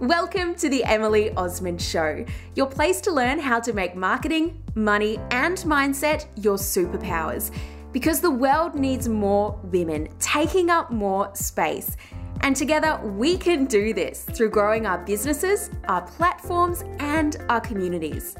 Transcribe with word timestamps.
Welcome 0.00 0.54
to 0.54 0.70
the 0.70 0.82
Emily 0.84 1.30
Osmond 1.34 1.82
Show, 1.82 2.24
your 2.54 2.64
place 2.64 3.02
to 3.02 3.12
learn 3.12 3.38
how 3.38 3.60
to 3.60 3.74
make 3.74 3.94
marketing, 3.94 4.62
money, 4.74 5.18
and 5.30 5.58
mindset 5.58 6.24
your 6.36 6.56
superpowers. 6.56 7.50
Because 7.92 8.22
the 8.22 8.30
world 8.30 8.74
needs 8.74 9.10
more 9.10 9.60
women 9.64 10.08
taking 10.18 10.70
up 10.70 10.90
more 10.90 11.30
space. 11.34 11.98
And 12.40 12.56
together 12.56 12.98
we 13.04 13.36
can 13.36 13.66
do 13.66 13.92
this 13.92 14.24
through 14.24 14.48
growing 14.48 14.86
our 14.86 15.04
businesses, 15.04 15.68
our 15.84 16.00
platforms, 16.00 16.82
and 16.98 17.36
our 17.50 17.60
communities. 17.60 18.34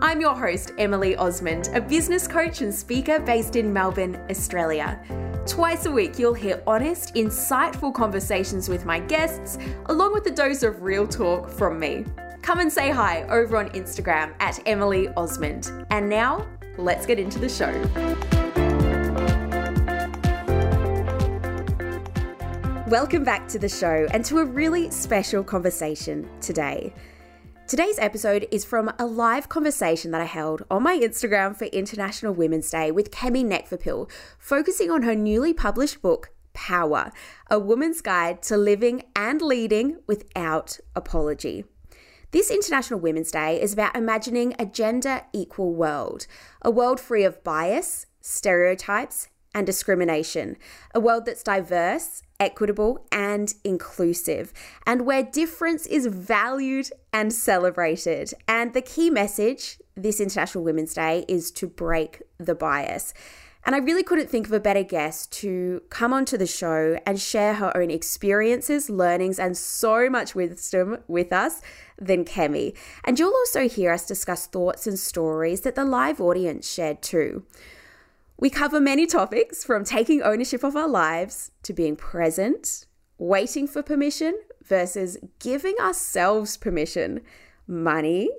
I'm 0.00 0.20
your 0.20 0.34
host, 0.34 0.72
Emily 0.78 1.14
Osmond, 1.14 1.70
a 1.74 1.80
business 1.80 2.26
coach 2.26 2.60
and 2.60 2.74
speaker 2.74 3.20
based 3.20 3.54
in 3.54 3.72
Melbourne, 3.72 4.20
Australia. 4.28 5.00
Twice 5.48 5.86
a 5.86 5.90
week, 5.90 6.18
you'll 6.18 6.34
hear 6.34 6.62
honest, 6.66 7.14
insightful 7.14 7.92
conversations 7.92 8.68
with 8.68 8.84
my 8.84 9.00
guests, 9.00 9.56
along 9.86 10.12
with 10.12 10.26
a 10.26 10.30
dose 10.30 10.62
of 10.62 10.82
real 10.82 11.08
talk 11.08 11.48
from 11.48 11.80
me. 11.80 12.04
Come 12.42 12.60
and 12.60 12.70
say 12.70 12.90
hi 12.90 13.22
over 13.30 13.56
on 13.56 13.70
Instagram 13.70 14.34
at 14.40 14.60
Emily 14.66 15.08
Osmond. 15.16 15.72
And 15.90 16.06
now, 16.06 16.46
let's 16.76 17.06
get 17.06 17.18
into 17.18 17.38
the 17.38 17.48
show. 17.48 17.72
Welcome 22.88 23.24
back 23.24 23.48
to 23.48 23.58
the 23.58 23.70
show 23.70 24.06
and 24.12 24.22
to 24.26 24.40
a 24.40 24.44
really 24.44 24.90
special 24.90 25.42
conversation 25.42 26.28
today. 26.42 26.92
Today's 27.68 27.98
episode 27.98 28.48
is 28.50 28.64
from 28.64 28.90
a 28.98 29.04
live 29.04 29.50
conversation 29.50 30.10
that 30.12 30.22
I 30.22 30.24
held 30.24 30.64
on 30.70 30.84
my 30.84 30.98
Instagram 30.98 31.54
for 31.54 31.66
International 31.66 32.32
Women's 32.32 32.70
Day 32.70 32.90
with 32.90 33.10
Kemi 33.10 33.44
Nekvapil, 33.44 34.10
focusing 34.38 34.90
on 34.90 35.02
her 35.02 35.14
newly 35.14 35.52
published 35.52 36.00
book, 36.00 36.30
Power 36.54 37.12
A 37.50 37.58
Woman's 37.58 38.00
Guide 38.00 38.40
to 38.44 38.56
Living 38.56 39.02
and 39.14 39.42
Leading 39.42 39.98
Without 40.06 40.78
Apology. 40.96 41.66
This 42.30 42.50
International 42.50 43.00
Women's 43.00 43.30
Day 43.30 43.60
is 43.60 43.74
about 43.74 43.94
imagining 43.94 44.54
a 44.58 44.64
gender 44.64 45.24
equal 45.34 45.74
world, 45.74 46.26
a 46.62 46.70
world 46.70 46.98
free 46.98 47.22
of 47.22 47.44
bias, 47.44 48.06
stereotypes, 48.22 49.28
and 49.54 49.66
discrimination, 49.66 50.56
a 50.94 51.00
world 51.00 51.26
that's 51.26 51.42
diverse, 51.42 52.22
equitable, 52.40 53.06
and 53.10 53.54
inclusive, 53.64 54.52
and 54.86 55.04
where 55.04 55.22
difference 55.22 55.86
is 55.86 56.06
valued 56.06 56.88
and 57.12 57.32
celebrated. 57.32 58.32
And 58.46 58.74
the 58.74 58.82
key 58.82 59.10
message 59.10 59.78
this 59.96 60.20
International 60.20 60.64
Women's 60.64 60.94
Day 60.94 61.24
is 61.28 61.50
to 61.52 61.66
break 61.66 62.22
the 62.38 62.54
bias. 62.54 63.12
And 63.66 63.74
I 63.74 63.78
really 63.80 64.02
couldn't 64.02 64.30
think 64.30 64.46
of 64.46 64.52
a 64.52 64.60
better 64.60 64.84
guest 64.84 65.32
to 65.40 65.82
come 65.90 66.14
onto 66.14 66.38
the 66.38 66.46
show 66.46 66.98
and 67.04 67.20
share 67.20 67.54
her 67.54 67.76
own 67.76 67.90
experiences, 67.90 68.88
learnings, 68.88 69.38
and 69.38 69.56
so 69.56 70.08
much 70.08 70.34
wisdom 70.34 70.98
with 71.08 71.32
us 71.32 71.60
than 72.00 72.24
Kemi. 72.24 72.74
And 73.04 73.18
you'll 73.18 73.34
also 73.34 73.68
hear 73.68 73.92
us 73.92 74.06
discuss 74.06 74.46
thoughts 74.46 74.86
and 74.86 74.98
stories 74.98 75.62
that 75.62 75.74
the 75.74 75.84
live 75.84 76.20
audience 76.20 76.72
shared 76.72 77.02
too. 77.02 77.44
We 78.40 78.50
cover 78.50 78.80
many 78.80 79.04
topics 79.04 79.64
from 79.64 79.82
taking 79.82 80.22
ownership 80.22 80.62
of 80.62 80.76
our 80.76 80.86
lives 80.86 81.50
to 81.64 81.72
being 81.72 81.96
present, 81.96 82.86
waiting 83.18 83.66
for 83.66 83.82
permission 83.82 84.38
versus 84.62 85.18
giving 85.40 85.74
ourselves 85.80 86.56
permission, 86.56 87.22
money, 87.66 88.30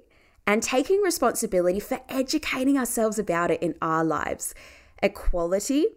and 0.47 0.63
taking 0.63 1.01
responsibility 1.01 1.81
for 1.81 1.99
educating 2.07 2.77
ourselves 2.77 3.19
about 3.19 3.51
it 3.51 3.61
in 3.61 3.75
our 3.81 4.05
lives, 4.05 4.55
equality, 5.03 5.87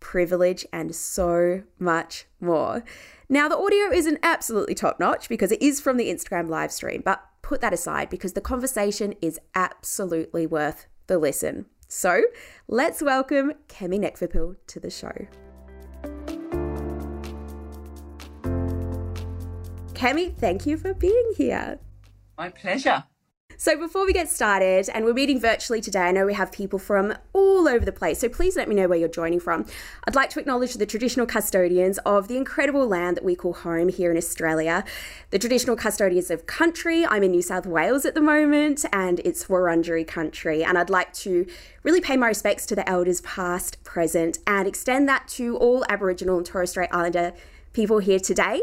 privilege, 0.00 0.66
and 0.72 0.92
so 0.92 1.62
much 1.78 2.26
more. 2.40 2.82
Now, 3.28 3.48
the 3.48 3.56
audio 3.56 3.92
isn't 3.92 4.18
absolutely 4.24 4.74
top 4.74 4.98
notch 4.98 5.28
because 5.28 5.52
it 5.52 5.62
is 5.62 5.80
from 5.80 5.98
the 5.98 6.12
Instagram 6.12 6.48
live 6.48 6.72
stream, 6.72 7.00
but 7.04 7.22
put 7.42 7.60
that 7.60 7.72
aside 7.72 8.10
because 8.10 8.32
the 8.32 8.40
conversation 8.40 9.14
is 9.22 9.38
absolutely 9.54 10.48
worth 10.48 10.88
the 11.06 11.16
listen. 11.16 11.66
So 11.94 12.22
let's 12.68 13.02
welcome 13.02 13.52
Kemi 13.68 14.00
Nekvapil 14.00 14.56
to 14.66 14.80
the 14.80 14.88
show. 14.88 15.12
Kemi, 19.92 20.34
thank 20.34 20.64
you 20.64 20.78
for 20.78 20.94
being 20.94 21.32
here. 21.36 21.78
My 22.38 22.48
pleasure. 22.48 23.04
So, 23.62 23.76
before 23.76 24.04
we 24.04 24.12
get 24.12 24.28
started, 24.28 24.90
and 24.92 25.04
we're 25.04 25.12
meeting 25.12 25.38
virtually 25.38 25.80
today, 25.80 26.00
I 26.00 26.10
know 26.10 26.26
we 26.26 26.34
have 26.34 26.50
people 26.50 26.80
from 26.80 27.14
all 27.32 27.68
over 27.68 27.84
the 27.84 27.92
place, 27.92 28.18
so 28.18 28.28
please 28.28 28.56
let 28.56 28.68
me 28.68 28.74
know 28.74 28.88
where 28.88 28.98
you're 28.98 29.08
joining 29.08 29.38
from. 29.38 29.66
I'd 30.04 30.16
like 30.16 30.30
to 30.30 30.40
acknowledge 30.40 30.74
the 30.74 30.84
traditional 30.84 31.26
custodians 31.26 31.98
of 31.98 32.26
the 32.26 32.36
incredible 32.36 32.88
land 32.88 33.18
that 33.18 33.24
we 33.24 33.36
call 33.36 33.52
home 33.52 33.88
here 33.88 34.10
in 34.10 34.16
Australia, 34.16 34.84
the 35.30 35.38
traditional 35.38 35.76
custodians 35.76 36.28
of 36.28 36.48
country. 36.48 37.06
I'm 37.06 37.22
in 37.22 37.30
New 37.30 37.40
South 37.40 37.64
Wales 37.64 38.04
at 38.04 38.16
the 38.16 38.20
moment, 38.20 38.84
and 38.92 39.20
it's 39.20 39.44
Wurundjeri 39.44 40.08
country, 40.08 40.64
and 40.64 40.76
I'd 40.76 40.90
like 40.90 41.12
to 41.18 41.46
really 41.84 42.00
pay 42.00 42.16
my 42.16 42.26
respects 42.26 42.66
to 42.66 42.74
the 42.74 42.88
elders 42.90 43.20
past, 43.20 43.80
present, 43.84 44.40
and 44.44 44.66
extend 44.66 45.08
that 45.08 45.28
to 45.38 45.56
all 45.58 45.84
Aboriginal 45.88 46.38
and 46.38 46.44
Torres 46.44 46.70
Strait 46.70 46.88
Islander 46.90 47.32
people 47.72 48.00
here 48.00 48.18
today 48.18 48.62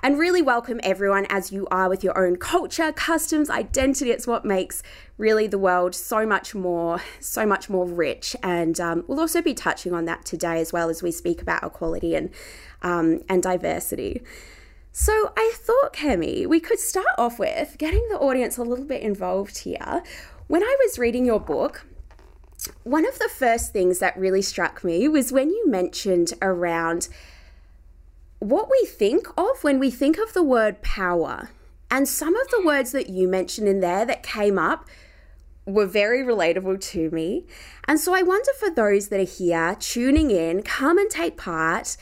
and 0.00 0.18
really 0.18 0.42
welcome 0.42 0.80
everyone 0.82 1.26
as 1.28 1.50
you 1.50 1.66
are 1.70 1.88
with 1.88 2.04
your 2.04 2.16
own 2.16 2.36
culture, 2.36 2.92
customs, 2.92 3.50
identity. 3.50 4.10
It's 4.10 4.26
what 4.26 4.44
makes 4.44 4.82
really 5.16 5.46
the 5.46 5.58
world 5.58 5.94
so 5.94 6.24
much 6.24 6.54
more, 6.54 7.00
so 7.20 7.44
much 7.44 7.68
more 7.68 7.86
rich. 7.86 8.36
And 8.42 8.78
um, 8.78 9.04
we'll 9.08 9.20
also 9.20 9.42
be 9.42 9.54
touching 9.54 9.92
on 9.92 10.04
that 10.04 10.24
today 10.24 10.60
as 10.60 10.72
well 10.72 10.88
as 10.88 11.02
we 11.02 11.10
speak 11.10 11.42
about 11.42 11.64
equality 11.64 12.14
and 12.14 12.30
um, 12.82 13.20
and 13.28 13.42
diversity. 13.42 14.22
So 14.92 15.32
I 15.36 15.52
thought, 15.56 15.92
Kemi, 15.92 16.46
we 16.46 16.60
could 16.60 16.78
start 16.78 17.06
off 17.18 17.38
with 17.38 17.76
getting 17.78 18.06
the 18.08 18.18
audience 18.18 18.56
a 18.56 18.62
little 18.62 18.84
bit 18.84 19.02
involved 19.02 19.58
here. 19.58 20.02
When 20.46 20.62
I 20.62 20.76
was 20.84 20.98
reading 20.98 21.24
your 21.26 21.40
book, 21.40 21.86
one 22.84 23.06
of 23.06 23.18
the 23.18 23.28
first 23.28 23.72
things 23.72 23.98
that 23.98 24.16
really 24.16 24.42
struck 24.42 24.82
me 24.82 25.08
was 25.08 25.32
when 25.32 25.50
you 25.50 25.68
mentioned 25.68 26.32
around 26.40 27.08
what 28.40 28.70
we 28.70 28.86
think 28.86 29.26
of 29.36 29.62
when 29.62 29.78
we 29.78 29.90
think 29.90 30.18
of 30.18 30.32
the 30.32 30.42
word 30.42 30.82
power. 30.82 31.50
And 31.90 32.08
some 32.08 32.36
of 32.36 32.48
the 32.48 32.62
words 32.64 32.92
that 32.92 33.08
you 33.08 33.28
mentioned 33.28 33.66
in 33.66 33.80
there 33.80 34.04
that 34.04 34.22
came 34.22 34.58
up 34.58 34.86
were 35.64 35.86
very 35.86 36.22
relatable 36.22 36.80
to 36.80 37.10
me. 37.10 37.46
And 37.86 37.98
so 37.98 38.14
I 38.14 38.22
wonder 38.22 38.50
for 38.58 38.70
those 38.70 39.08
that 39.08 39.20
are 39.20 39.24
here 39.24 39.76
tuning 39.78 40.30
in, 40.30 40.62
come 40.62 40.98
and 40.98 41.10
take 41.10 41.36
part. 41.36 41.96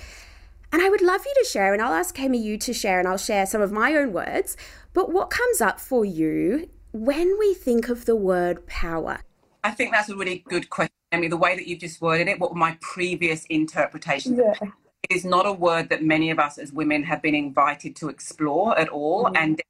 And 0.73 0.83
I 0.83 0.89
would 0.89 1.03
love 1.03 1.25
you 1.25 1.33
to 1.43 1.49
share, 1.49 1.73
and 1.73 1.81
I'll 1.81 1.93
ask 1.93 2.19
Amy 2.19 2.39
you 2.39 2.59
to 2.59 2.73
share, 2.73 2.99
and 2.99 3.09
I'll 3.09 3.17
share 3.17 3.47
some 3.47 3.63
of 3.63 3.73
my 3.73 3.95
own 3.95 4.13
words. 4.13 4.57
But 4.93 5.13
what 5.13 5.31
comes 5.31 5.61
up 5.61 5.81
for 5.81 6.05
you 6.05 6.69
when 6.93 7.39
we 7.39 7.55
think 7.55 7.89
of 7.89 8.05
the 8.05 8.17
word 8.17 8.67
power? 8.67 9.21
I 9.63 9.71
think 9.71 9.93
that's 9.93 10.09
a 10.09 10.17
really 10.17 10.45
good 10.49 10.69
question, 10.71 10.93
Amy. 11.13 11.29
The 11.29 11.37
way 11.37 11.57
that 11.57 11.67
you've 11.67 11.81
just 11.81 12.01
worded 12.01 12.29
it, 12.29 12.41
what 12.41 12.51
were 12.51 12.59
my 12.59 12.77
previous 12.81 13.45
interpretations? 13.47 14.39
Yeah 14.39 14.71
is 15.11 15.25
not 15.25 15.47
a 15.47 15.53
word 15.53 15.89
that 15.91 16.03
many 16.03 16.31
of 16.31 16.39
us 16.39 16.59
as 16.59 16.72
women 16.72 17.03
have 17.05 17.22
been 17.22 17.34
invited 17.34 17.97
to 17.97 18.09
explore 18.09 18.78
at 18.78 18.89
all. 18.89 19.25
Mm-hmm. 19.25 19.37
And 19.37 19.62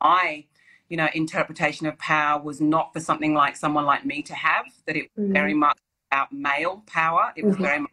I, 0.00 0.46
you 0.88 0.96
know, 0.96 1.08
interpretation 1.14 1.86
of 1.86 1.98
power 1.98 2.40
was 2.40 2.60
not 2.60 2.92
for 2.92 3.00
something 3.00 3.34
like 3.34 3.56
someone 3.56 3.84
like 3.84 4.04
me 4.04 4.22
to 4.22 4.34
have, 4.34 4.66
that 4.86 4.96
it 4.96 5.10
was 5.16 5.24
mm-hmm. 5.24 5.32
very 5.32 5.54
much 5.54 5.78
about 6.10 6.32
male 6.32 6.82
power. 6.86 7.32
It 7.36 7.44
was 7.44 7.54
mm-hmm. 7.54 7.64
very 7.64 7.80
much 7.80 7.92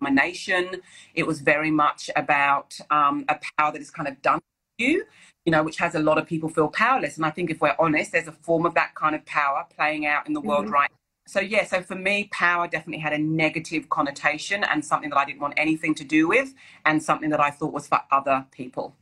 domination. 0.00 0.82
It 1.14 1.26
was 1.26 1.40
very 1.40 1.70
much 1.70 2.10
about 2.16 2.78
um, 2.90 3.24
a 3.28 3.38
power 3.58 3.72
that 3.72 3.80
is 3.80 3.90
kind 3.90 4.08
of 4.08 4.20
done 4.22 4.40
to 4.78 4.84
you, 4.84 5.04
you 5.44 5.52
know, 5.52 5.62
which 5.62 5.78
has 5.78 5.94
a 5.94 6.00
lot 6.00 6.18
of 6.18 6.26
people 6.26 6.48
feel 6.48 6.68
powerless. 6.68 7.16
And 7.16 7.24
I 7.24 7.30
think 7.30 7.50
if 7.50 7.60
we're 7.60 7.76
honest, 7.78 8.12
there's 8.12 8.28
a 8.28 8.32
form 8.32 8.66
of 8.66 8.74
that 8.74 8.94
kind 8.94 9.14
of 9.14 9.24
power 9.24 9.66
playing 9.74 10.06
out 10.06 10.26
in 10.26 10.34
the 10.34 10.40
world 10.40 10.66
mm-hmm. 10.66 10.74
right 10.74 10.90
so 11.28 11.40
yeah, 11.40 11.64
so 11.64 11.82
for 11.82 11.94
me, 11.94 12.28
power 12.32 12.66
definitely 12.66 13.02
had 13.02 13.12
a 13.12 13.18
negative 13.18 13.88
connotation 13.90 14.64
and 14.64 14.82
something 14.82 15.10
that 15.10 15.18
I 15.18 15.26
didn't 15.26 15.40
want 15.40 15.54
anything 15.58 15.94
to 15.96 16.04
do 16.04 16.26
with, 16.26 16.54
and 16.86 17.02
something 17.02 17.28
that 17.30 17.40
I 17.40 17.50
thought 17.50 17.72
was 17.72 17.86
for 17.86 18.00
other 18.10 18.46
people. 18.50 18.96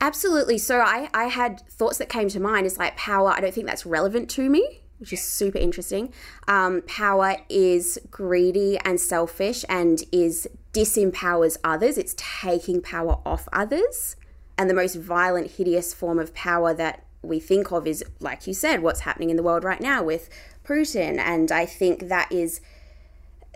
Absolutely. 0.00 0.58
So 0.58 0.80
I, 0.80 1.08
I 1.14 1.24
had 1.24 1.60
thoughts 1.68 1.98
that 1.98 2.08
came 2.08 2.28
to 2.28 2.40
mind. 2.40 2.66
It's 2.66 2.76
like 2.76 2.96
power. 2.96 3.30
I 3.30 3.40
don't 3.40 3.54
think 3.54 3.66
that's 3.66 3.86
relevant 3.86 4.28
to 4.30 4.50
me 4.50 4.82
which 4.98 5.12
is 5.12 5.20
super 5.20 5.58
interesting. 5.58 6.14
Um, 6.46 6.82
power 6.82 7.34
is 7.48 7.98
greedy 8.08 8.78
and 8.84 9.00
selfish 9.00 9.64
and 9.68 10.00
is 10.12 10.48
disempowers 10.72 11.58
others. 11.64 11.98
It's 11.98 12.14
taking 12.16 12.80
power 12.80 13.18
off 13.26 13.48
others. 13.52 14.14
And 14.56 14.70
the 14.70 14.74
most 14.74 14.94
violent, 14.94 15.50
hideous 15.50 15.92
form 15.92 16.20
of 16.20 16.32
power 16.34 16.72
that 16.74 17.04
we 17.20 17.40
think 17.40 17.72
of 17.72 17.84
is, 17.88 18.04
like 18.20 18.46
you 18.46 18.54
said, 18.54 18.80
what's 18.80 19.00
happening 19.00 19.30
in 19.30 19.36
the 19.36 19.42
world 19.42 19.64
right 19.64 19.80
now 19.80 20.04
with 20.04 20.28
Putin. 20.64 21.18
And 21.18 21.50
I 21.50 21.66
think 21.66 22.08
that 22.08 22.30
is 22.30 22.60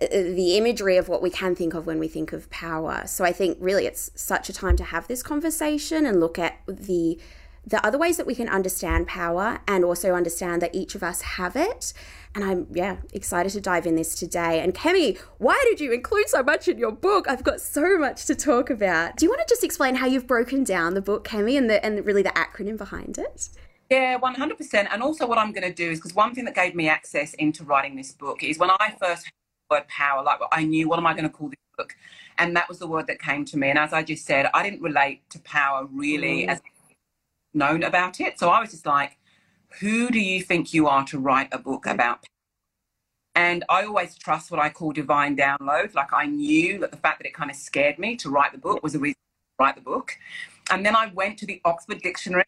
uh, 0.00 0.06
the 0.11 0.56
imagery 0.56 0.97
of 0.97 1.08
what 1.08 1.23
we 1.23 1.31
can 1.31 1.55
think 1.55 1.75
of 1.75 1.87
when 1.87 1.99
we 1.99 2.08
think 2.08 2.32
of 2.32 2.50
power. 2.50 3.05
So 3.06 3.25
I 3.25 3.32
think 3.32 3.58
really 3.61 3.87
it's 3.87 4.11
such 4.14 4.49
a 4.49 4.53
time 4.53 4.76
to 4.76 4.85
have 4.85 5.08
this 5.08 5.23
conversation 5.23 6.05
and 6.06 6.20
look 6.20 6.38
at 6.38 6.61
the 6.67 7.19
the 7.67 7.85
other 7.85 7.99
ways 7.99 8.17
that 8.17 8.26
we 8.26 8.35
can 8.35 8.49
understand 8.49 9.08
power 9.08 9.58
and 9.67 9.85
also 9.85 10.14
understand 10.14 10.62
that 10.62 10.73
each 10.73 10.94
of 10.94 11.03
us 11.03 11.20
have 11.23 11.56
it. 11.56 11.93
And 12.32 12.44
I'm, 12.44 12.67
yeah, 12.70 12.99
excited 13.12 13.50
to 13.53 13.61
dive 13.61 13.87
in 13.87 13.97
this 13.97 14.14
today. 14.14 14.61
And 14.61 14.73
Kemi, 14.73 15.19
why 15.38 15.61
did 15.69 15.81
you 15.81 15.93
include 15.93 16.29
so 16.29 16.44
much 16.44 16.69
in 16.69 16.79
your 16.79 16.93
book? 16.93 17.26
I've 17.29 17.43
got 17.43 17.61
so 17.61 17.99
much 17.99 18.25
to 18.26 18.37
talk 18.37 18.70
about. 18.70 19.17
Do 19.17 19.26
you 19.26 19.31
want 19.31 19.41
to 19.41 19.53
just 19.53 19.64
explain 19.64 19.97
how 19.97 20.06
you've 20.06 20.29
broken 20.29 20.62
down 20.62 20.94
the 20.94 21.03
book, 21.03 21.26
Kemi, 21.26 21.58
and, 21.58 21.69
the, 21.69 21.85
and 21.85 22.06
really 22.06 22.23
the 22.23 22.31
acronym 22.31 22.76
behind 22.76 23.19
it? 23.19 23.49
Yeah, 23.91 24.19
100%. 24.19 24.88
And 24.91 25.03
also, 25.03 25.27
what 25.27 25.38
I'm 25.38 25.53
going 25.53 25.67
to 25.67 25.73
do 25.73 25.91
is 25.91 25.99
because 25.99 26.15
one 26.15 26.35
thing 26.35 26.44
that 26.47 26.55
gave 26.55 26.75
me 26.75 26.88
access 26.88 27.35
into 27.35 27.65
writing 27.65 27.97
this 27.97 28.12
book 28.12 28.43
is 28.43 28.59
when 28.59 28.71
I 28.71 28.94
first 29.00 29.27
heard 29.27 29.33
the 29.71 29.77
word 29.77 29.88
power, 29.88 30.23
like 30.25 30.41
I 30.53 30.65
knew, 30.65 30.88
what 30.88 30.99
am 30.99 31.06
I 31.06 31.12
going 31.12 31.25
to 31.25 31.31
call 31.31 31.49
this 31.49 31.56
book? 31.77 31.94
And 32.38 32.56
that 32.56 32.69
was 32.69 32.79
the 32.79 32.87
word 32.87 33.06
that 33.06 33.21
came 33.21 33.44
to 33.47 33.56
me. 33.56 33.71
And 33.71 33.79
as 33.79 33.93
I 33.93 34.03
just 34.03 34.27
said, 34.27 34.50
I 34.53 34.62
didn't 34.62 34.83
relate 34.83 35.29
to 35.31 35.38
power 35.41 35.87
really 35.87 36.47
mm. 36.47 36.49
as 36.49 36.61
known 37.55 37.83
about 37.83 38.21
it. 38.21 38.38
So 38.38 38.50
I 38.50 38.61
was 38.61 38.71
just 38.71 38.87
like, 38.87 39.19
who 39.81 40.11
do 40.11 40.21
you 40.21 40.43
think 40.43 40.75
you 40.75 40.89
are 40.89 41.05
to 41.06 41.19
write 41.19 41.49
a 41.53 41.59
book 41.59 41.87
about? 41.87 42.23
power? 42.23 42.31
And 43.37 43.65
I 43.69 43.85
always 43.85 44.17
trust 44.17 44.50
what 44.50 44.61
I 44.61 44.71
call 44.71 44.93
divine 44.93 45.37
download. 45.37 45.94
Like 45.94 46.12
I 46.12 46.27
knew 46.27 46.79
that 46.79 46.91
the 46.91 46.97
fact 46.97 47.19
that 47.19 47.27
it 47.27 47.35
kind 47.35 47.50
of 47.50 47.56
scared 47.56 47.99
me 47.99 48.17
to 48.17 48.31
write 48.31 48.53
the 48.53 48.59
book 48.59 48.82
was 48.82 48.94
a 48.94 48.99
reason 48.99 49.15
to 49.15 49.65
write 49.65 49.75
the 49.75 49.82
book. 49.82 50.12
And 50.71 50.85
then 50.85 50.97
I 50.97 51.12
went 51.15 51.39
to 51.39 51.47
the 51.47 51.61
Oxford 51.65 52.00
Dictionary, 52.00 52.44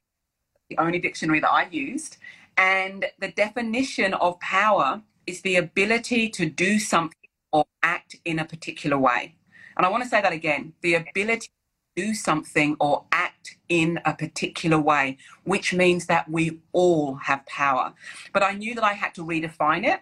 the 0.69 0.79
only 0.79 0.99
dictionary 0.99 1.41
that 1.41 1.51
I 1.51 1.69
used. 1.71 2.19
And 2.57 3.07
the 3.19 3.29
definition 3.29 4.15
of 4.15 4.39
power 4.41 5.03
is 5.27 5.43
the 5.43 5.57
ability 5.57 6.29
to 6.31 6.47
do 6.47 6.79
something 6.79 7.15
or 7.53 7.65
act 7.83 8.17
in 8.25 8.39
a 8.39 8.45
particular 8.45 8.99
way. 8.99 9.35
And 9.77 9.87
I 9.87 9.89
want 9.91 10.03
to 10.03 10.09
say 10.09 10.21
that 10.21 10.33
again 10.33 10.73
the 10.83 10.95
ability 10.95 11.49
to 11.97 12.07
do 12.07 12.15
something 12.15 12.77
or 12.81 13.05
act 13.13 13.57
in 13.69 14.01
a 14.05 14.15
particular 14.15 14.79
way, 14.79 15.19
which 15.45 15.73
means 15.73 16.07
that 16.07 16.29
we 16.29 16.61
all 16.73 17.15
have 17.15 17.45
power. 17.47 17.93
But 18.33 18.43
I 18.43 18.53
knew 18.53 18.75
that 18.75 18.85
I 18.85 18.95
had 18.95 19.15
to 19.15 19.25
redefine 19.25 19.87
it 19.87 20.01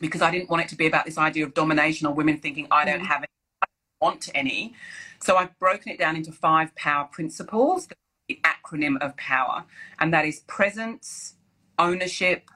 because 0.00 0.22
I 0.22 0.30
didn't 0.30 0.50
want 0.50 0.62
it 0.62 0.68
to 0.68 0.76
be 0.76 0.86
about 0.86 1.04
this 1.04 1.18
idea 1.18 1.44
of 1.44 1.54
domination 1.54 2.06
or 2.06 2.14
women 2.14 2.38
thinking 2.38 2.66
I 2.70 2.84
don't 2.84 3.02
mm. 3.02 3.06
have 3.06 3.18
any, 3.18 3.28
I 3.62 3.66
don't 3.66 4.06
want 4.10 4.30
any. 4.34 4.74
So 5.22 5.36
I've 5.36 5.56
broken 5.58 5.92
it 5.92 5.98
down 5.98 6.16
into 6.16 6.32
five 6.32 6.74
power 6.74 7.08
principles, 7.10 7.86
the 8.32 8.40
acronym 8.44 8.96
of 9.00 9.16
power, 9.16 9.64
and 10.00 10.12
that 10.14 10.24
is 10.24 10.40
presence, 10.40 11.34
ownership, 11.78 12.50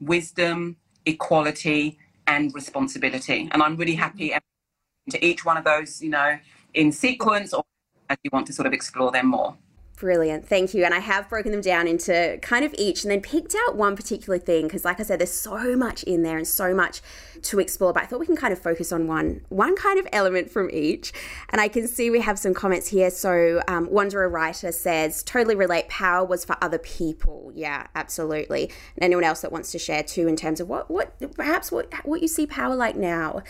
wisdom, 0.00 0.76
equality, 1.06 1.98
and 2.26 2.54
responsibility. 2.54 3.48
And 3.52 3.62
I'm 3.62 3.76
really 3.76 3.94
happy 3.94 4.30
mm-hmm. 4.30 5.10
to 5.10 5.24
each 5.24 5.44
one 5.44 5.56
of 5.56 5.64
those, 5.64 6.02
you 6.02 6.10
know, 6.10 6.38
in 6.74 6.92
sequence 6.92 7.52
or 7.52 7.64
as 8.08 8.18
you 8.24 8.30
want 8.32 8.46
to 8.48 8.52
sort 8.52 8.66
of 8.66 8.72
explore 8.72 9.10
them 9.12 9.26
more. 9.26 9.56
Brilliant. 10.00 10.48
Thank 10.48 10.72
you. 10.72 10.82
And 10.86 10.94
I 10.94 10.98
have 11.00 11.28
broken 11.28 11.52
them 11.52 11.60
down 11.60 11.86
into 11.86 12.38
kind 12.40 12.64
of 12.64 12.74
each 12.78 13.04
and 13.04 13.10
then 13.10 13.20
picked 13.20 13.54
out 13.68 13.76
one 13.76 13.96
particular 13.96 14.38
thing 14.38 14.62
because 14.62 14.82
like 14.82 14.98
I 14.98 15.02
said 15.02 15.18
there's 15.18 15.30
so 15.30 15.76
much 15.76 16.04
in 16.04 16.22
there 16.22 16.38
and 16.38 16.48
so 16.48 16.72
much 16.72 17.02
to 17.42 17.60
explore 17.60 17.92
but 17.92 18.02
I 18.02 18.06
thought 18.06 18.18
we 18.18 18.24
can 18.24 18.36
kind 18.36 18.50
of 18.50 18.58
focus 18.58 18.92
on 18.92 19.06
one 19.06 19.42
one 19.50 19.76
kind 19.76 19.98
of 19.98 20.08
element 20.10 20.50
from 20.50 20.70
each. 20.70 21.12
And 21.50 21.60
I 21.60 21.68
can 21.68 21.86
see 21.86 22.08
we 22.08 22.22
have 22.22 22.38
some 22.38 22.54
comments 22.54 22.88
here. 22.88 23.10
So 23.10 23.60
um, 23.68 23.90
Wanderer 23.90 24.30
Writer 24.30 24.72
says 24.72 25.22
totally 25.22 25.54
relate 25.54 25.90
power 25.90 26.24
was 26.24 26.46
for 26.46 26.56
other 26.62 26.78
people. 26.78 27.52
Yeah, 27.54 27.88
absolutely. 27.94 28.70
And 28.96 29.04
anyone 29.04 29.24
else 29.24 29.42
that 29.42 29.52
wants 29.52 29.70
to 29.72 29.78
share 29.78 30.02
too 30.02 30.26
in 30.26 30.34
terms 30.34 30.60
of 30.60 30.68
what 30.70 30.90
what 30.90 31.12
perhaps 31.34 31.70
what 31.70 31.92
what 32.06 32.22
you 32.22 32.28
see 32.28 32.46
power 32.46 32.74
like 32.74 32.96
now. 32.96 33.42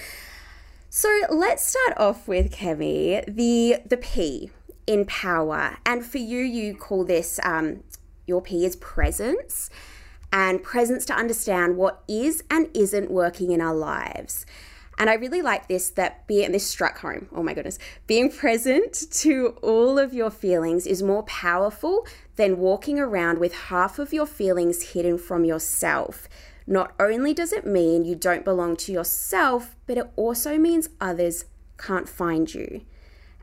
So 0.88 1.08
let's 1.30 1.64
start 1.64 1.96
off 1.96 2.26
with 2.26 2.50
Kemi, 2.50 3.24
the 3.32 3.76
the 3.86 3.96
P 3.96 4.50
in 4.90 5.04
power. 5.04 5.78
And 5.86 6.04
for 6.04 6.18
you, 6.18 6.40
you 6.40 6.74
call 6.74 7.04
this 7.04 7.38
um, 7.44 7.84
your 8.26 8.42
P 8.42 8.64
is 8.64 8.74
presence 8.74 9.70
and 10.32 10.64
presence 10.64 11.04
to 11.06 11.14
understand 11.14 11.76
what 11.76 12.02
is 12.08 12.42
and 12.50 12.68
isn't 12.74 13.08
working 13.08 13.52
in 13.52 13.60
our 13.60 13.74
lives. 13.74 14.44
And 14.98 15.08
I 15.08 15.14
really 15.14 15.42
like 15.42 15.68
this 15.68 15.90
that 15.90 16.26
being, 16.26 16.50
this 16.50 16.66
struck 16.66 16.98
home, 16.98 17.28
oh 17.32 17.42
my 17.44 17.54
goodness, 17.54 17.78
being 18.08 18.32
present 18.32 19.04
to 19.12 19.56
all 19.62 19.96
of 19.96 20.12
your 20.12 20.30
feelings 20.30 20.88
is 20.88 21.04
more 21.04 21.22
powerful 21.22 22.04
than 22.34 22.58
walking 22.58 22.98
around 22.98 23.38
with 23.38 23.54
half 23.54 24.00
of 24.00 24.12
your 24.12 24.26
feelings 24.26 24.90
hidden 24.90 25.18
from 25.18 25.44
yourself. 25.44 26.28
Not 26.66 26.94
only 26.98 27.32
does 27.32 27.52
it 27.52 27.64
mean 27.64 28.04
you 28.04 28.16
don't 28.16 28.44
belong 28.44 28.76
to 28.78 28.92
yourself, 28.92 29.76
but 29.86 29.98
it 29.98 30.10
also 30.16 30.58
means 30.58 30.88
others 31.00 31.44
can't 31.78 32.08
find 32.08 32.52
you. 32.52 32.82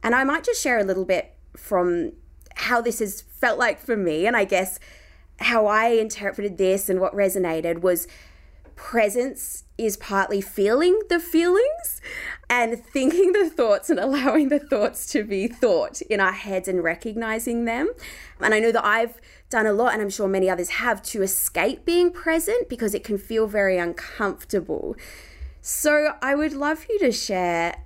And 0.04 0.14
I 0.14 0.26
might 0.26 0.44
just 0.44 0.62
share 0.62 0.78
a 0.78 0.84
little 0.84 1.06
bit 1.06 1.37
from 1.58 2.14
how 2.56 2.82
this 2.82 3.00
has 3.00 3.22
felt 3.22 3.60
like 3.60 3.80
for 3.80 3.98
me. 3.98 4.26
And 4.26 4.36
I 4.36 4.46
guess 4.46 4.80
how 5.40 5.68
I 5.68 5.90
interpreted 5.90 6.58
this 6.58 6.90
and 6.90 7.00
what 7.00 7.14
resonated 7.14 7.82
was 7.82 8.08
presence 8.76 9.64
is 9.78 9.98
partly 9.98 10.40
feeling 10.40 11.02
the 11.10 11.20
feelings 11.20 12.00
and 12.50 12.84
thinking 12.86 13.34
the 13.34 13.50
thoughts 13.50 13.90
and 13.90 14.00
allowing 14.00 14.50
the 14.50 14.60
thoughts 14.60 15.08
to 15.08 15.24
be 15.24 15.48
thought 15.48 16.00
in 16.04 16.20
our 16.20 16.32
heads 16.32 16.68
and 16.68 16.84
recognizing 16.84 17.66
them. 17.66 17.92
And 18.40 18.54
I 18.54 18.60
know 18.60 18.72
that 18.72 18.86
I've 18.86 19.20
done 19.50 19.66
a 19.66 19.74
lot, 19.74 19.94
and 19.94 20.02
I'm 20.02 20.10
sure 20.10 20.28
many 20.28 20.50
others 20.50 20.70
have, 20.70 21.02
to 21.04 21.24
escape 21.24 21.86
being 21.86 22.12
present 22.12 22.70
because 22.70 22.94
it 22.94 23.04
can 23.04 23.18
feel 23.18 23.48
very 23.48 23.78
uncomfortable. 23.78 24.96
So 25.62 26.14
I 26.22 26.36
would 26.36 26.54
love 26.54 26.86
you 26.88 27.00
to 27.00 27.12
share 27.12 27.84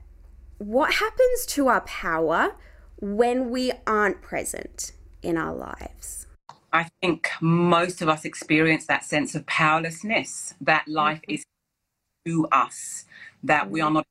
what 0.57 0.95
happens 0.95 1.45
to 1.47 1.67
our 1.69 1.81
power 1.81 2.55
when 3.01 3.49
we 3.49 3.71
aren't 3.85 4.21
present 4.21 4.93
in 5.21 5.37
our 5.37 5.53
lives? 5.53 6.27
I 6.71 6.89
think 7.01 7.29
most 7.41 8.01
of 8.01 8.07
us 8.07 8.23
experience 8.23 8.85
that 8.85 9.03
sense 9.03 9.35
of 9.35 9.45
powerlessness, 9.45 10.53
that 10.61 10.87
life 10.87 11.21
is 11.27 11.43
to 12.25 12.47
us, 12.51 13.05
that 13.43 13.69
we 13.69 13.81
are 13.81 13.91
not 13.91 14.05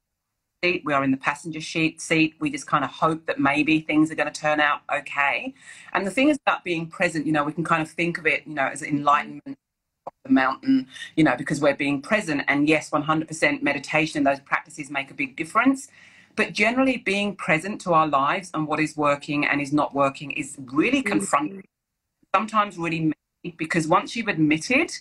seat, 0.62 0.82
we 0.84 0.92
are 0.92 1.02
in 1.02 1.10
the 1.10 1.16
passenger 1.16 1.60
seat 1.60 2.00
seat. 2.00 2.34
We 2.38 2.50
just 2.50 2.66
kind 2.66 2.84
of 2.84 2.90
hope 2.90 3.24
that 3.26 3.38
maybe 3.38 3.80
things 3.80 4.10
are 4.10 4.14
going 4.14 4.30
to 4.30 4.40
turn 4.40 4.60
out 4.60 4.82
okay. 4.94 5.54
And 5.94 6.06
the 6.06 6.10
thing 6.10 6.28
is 6.28 6.38
about 6.46 6.64
being 6.64 6.86
present, 6.86 7.26
you 7.26 7.32
know, 7.32 7.44
we 7.44 7.52
can 7.52 7.64
kind 7.64 7.82
of 7.82 7.90
think 7.90 8.18
of 8.18 8.26
it, 8.26 8.46
you 8.46 8.54
know, 8.54 8.66
as 8.66 8.82
enlightenment 8.82 9.56
of 10.06 10.12
the 10.24 10.30
mountain, 10.30 10.86
you 11.16 11.24
know, 11.24 11.36
because 11.36 11.60
we're 11.60 11.74
being 11.76 12.02
present. 12.02 12.42
And 12.46 12.68
yes, 12.68 12.90
100% 12.90 13.62
meditation, 13.62 14.18
and 14.18 14.26
those 14.26 14.40
practices 14.40 14.90
make 14.90 15.10
a 15.10 15.14
big 15.14 15.36
difference. 15.36 15.88
But 16.36 16.52
generally, 16.52 16.98
being 16.98 17.36
present 17.36 17.80
to 17.82 17.92
our 17.92 18.06
lives 18.06 18.50
and 18.54 18.66
what 18.66 18.80
is 18.80 18.96
working 18.96 19.46
and 19.46 19.60
is 19.60 19.72
not 19.72 19.94
working 19.94 20.30
is 20.32 20.56
really 20.58 21.00
mm-hmm. 21.00 21.12
confronting, 21.12 21.64
sometimes 22.34 22.78
really 22.78 23.12
because 23.56 23.88
once 23.88 24.14
you've 24.14 24.28
admitted 24.28 24.92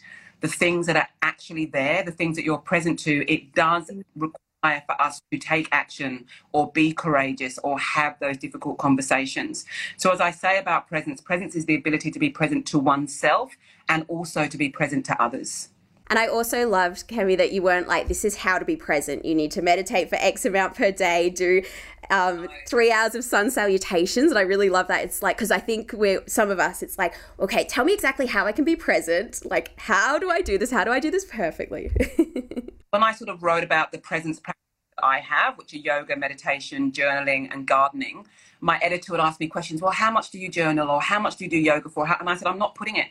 the 0.42 0.48
things 0.48 0.86
that 0.88 0.96
are 0.96 1.08
actually 1.22 1.66
there, 1.66 2.04
the 2.04 2.12
things 2.12 2.36
that 2.38 2.46
you're 2.46 2.58
present 2.58 2.98
to, 3.00 3.30
it 3.31 3.54
does 3.54 3.90
mm-hmm. 3.90 4.02
require 4.16 4.84
for 4.86 5.02
us 5.02 5.22
to 5.31 5.38
take 5.38 5.68
action 5.72 6.26
or 6.52 6.72
be 6.72 6.94
courageous 6.94 7.58
or 7.60 7.80
have 7.80 8.18
those 8.20 8.38
difficult 8.38 8.78
conversations. 8.78 9.66
So, 9.98 10.12
as 10.12 10.22
I 10.22 10.32
say 10.32 10.58
about 10.58 10.88
presence, 10.88 11.22
presence 11.22 11.56
is 11.56 11.65
the 11.65 11.75
ability 11.75 12.12
to 12.12 12.20
be 12.20 12.30
present 12.30 12.65
to 12.68 12.80
oneself 12.80 13.51
and 13.88 14.06
also 14.08 14.48
to 14.48 14.58
be 14.58 14.70
present 14.70 15.06
to 15.08 15.22
others. 15.22 15.70
And 16.10 16.18
I 16.18 16.28
also 16.28 16.68
loved, 16.68 17.08
Kemi, 17.08 17.38
that 17.38 17.51
you 17.51 17.62
weren't 17.62 17.88
like, 17.88 18.08
this 18.08 18.25
is 18.25 18.38
how 18.38 18.58
to 18.58 18.66
be 18.66 18.75
present. 18.75 19.25
You 19.25 19.36
need 19.36 19.51
to 19.51 19.62
meditate 19.62 20.10
for 20.10 20.16
X 20.16 20.44
amount 20.44 20.75
per 20.75 20.92
day, 20.92 21.30
do 21.30 21.62
um, 22.10 22.48
three 22.68 22.92
hours 22.92 23.13
of 23.13 23.24
sun 23.24 23.51
salutations. 23.51 24.32
And 24.32 24.39
I 24.39 24.42
really 24.42 24.70
love 24.70 24.88
that. 24.88 25.04
It's 25.04 25.22
like, 25.22 25.38
because 25.38 25.51
I 25.51 25.60
think 25.60 25.94
we're, 25.94 26.24
some 26.25 26.50
of 26.50 26.60
us, 26.60 26.82
it's 26.82 26.98
like, 26.98 27.13
okay, 27.39 27.63
tell 27.66 27.86
me 27.86 27.94
exactly 27.94 28.25
how 28.25 28.48
I 28.48 28.51
can 28.51 28.66
be 28.66 28.75
present. 28.75 29.46
Like, 29.46 29.80
how 29.80 30.18
do 30.18 30.32
I 30.32 30.42
do 30.42 30.58
this? 30.58 30.72
How 30.72 30.84
do 30.84 30.92
I 30.92 31.00
do 31.00 31.12
this 31.12 31.25
perfectly? 31.25 31.92
when 32.89 33.04
I 33.04 33.13
sort 33.13 33.30
of 33.30 33.44
wrote 33.44 33.63
about 33.63 33.92
the 33.92 34.00
presence 34.00 34.39
practice 34.39 34.56
I 35.01 35.20
have, 35.20 35.58
which 35.58 35.74
are 35.74 35.78
yoga, 35.78 36.16
meditation, 36.16 36.92
journaling, 36.92 37.54
and 37.54 37.68
gardening, 37.68 38.25
my 38.62 38.78
editor 38.82 39.13
would 39.13 39.22
ask 39.22 39.39
me 39.39 39.48
questions. 39.48 39.82
Well, 39.82 39.92
how 39.92 40.12
much 40.12 40.32
do 40.32 40.39
you 40.39 40.50
journal, 40.50 40.89
or 40.89 41.01
how 41.01 41.20
much 41.20 41.38
do 41.38 41.46
you 41.46 41.50
do 41.50 41.58
yoga 41.58 41.88
for? 41.88 42.06
And 42.20 42.30
I 42.30 42.36
said, 42.36 42.48
I'm 42.48 42.58
not 42.58 42.75
putting 42.75 42.98
it. 42.98 43.08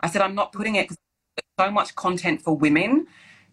I 0.00 0.08
said, 0.08 0.22
I'm 0.22 0.34
not 0.34 0.52
putting 0.52 0.76
it 0.76 0.84
because 0.84 0.98
so 1.58 1.70
much 1.70 1.94
content 1.94 2.42
for 2.42 2.56
women 2.56 3.06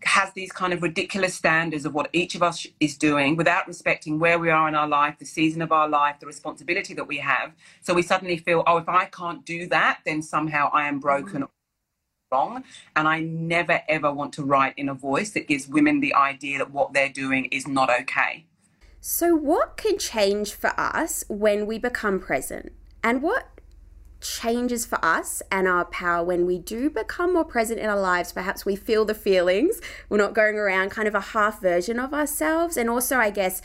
has 0.04 0.34
these 0.34 0.52
kind 0.52 0.74
of 0.74 0.82
ridiculous 0.82 1.36
standards 1.36 1.86
of 1.86 1.94
what 1.94 2.10
each 2.14 2.34
of 2.34 2.42
us 2.42 2.66
is 2.80 2.98
doing 2.98 3.36
without 3.36 3.68
respecting 3.68 4.18
where 4.18 4.40
we 4.40 4.50
are 4.50 4.68
in 4.68 4.74
our 4.74 4.88
life, 4.88 5.16
the 5.20 5.26
season 5.26 5.62
of 5.62 5.72
our 5.72 5.88
life, 5.88 6.20
the 6.20 6.26
responsibility 6.26 6.96
that 6.96 7.08
we 7.08 7.18
have. 7.18 7.54
So 7.82 7.94
we 7.94 8.02
suddenly 8.02 8.38
feel, 8.38 8.64
oh, 8.66 8.78
if 8.78 8.90
I 8.90 9.06
can't 9.06 9.46
do 9.46 9.68
that, 9.68 10.00
then 10.06 10.24
somehow 10.24 10.72
I 10.74 10.88
am 10.88 11.00
broken. 11.00 11.44
Mm-hmm. 11.44 11.46
Wrong. 12.32 12.64
And 12.96 13.10
I 13.10 13.20
never 13.20 13.82
ever 13.90 14.12
want 14.12 14.32
to 14.34 14.44
write 14.44 14.74
in 14.78 14.88
a 14.88 14.94
voice 14.94 15.32
that 15.32 15.50
gives 15.50 15.68
women 15.68 16.00
the 16.00 16.16
idea 16.16 16.60
that 16.60 16.72
what 16.72 16.94
they're 16.94 17.10
doing 17.10 17.46
is 17.46 17.68
not 17.68 17.90
okay. 18.02 18.46
So, 19.02 19.36
what 19.36 19.76
can 19.76 19.98
change 19.98 20.54
for 20.54 20.72
us 20.80 21.26
when 21.28 21.68
we 21.68 21.78
become 21.78 22.22
present? 22.22 22.72
And 23.04 23.22
what 23.22 23.48
changes 24.22 24.86
for 24.86 25.04
us 25.04 25.42
and 25.52 25.68
our 25.68 25.86
power 25.86 26.24
when 26.24 26.46
we 26.46 26.60
do 26.60 26.90
become 26.90 27.34
more 27.34 27.44
present 27.44 27.80
in 27.80 27.90
our 27.90 28.00
lives. 28.00 28.32
Perhaps 28.32 28.66
we 28.66 28.76
feel 28.76 29.04
the 29.04 29.14
feelings. 29.14 29.82
We're 30.10 30.18
not 30.18 30.34
going 30.34 30.56
around 30.56 30.92
kind 30.92 31.08
of 31.08 31.16
a 31.16 31.22
half 31.22 31.62
version 31.62 32.00
of 32.00 32.14
ourselves. 32.14 32.78
And 32.78 32.90
also, 32.90 33.18
I 33.18 33.30
guess, 33.30 33.62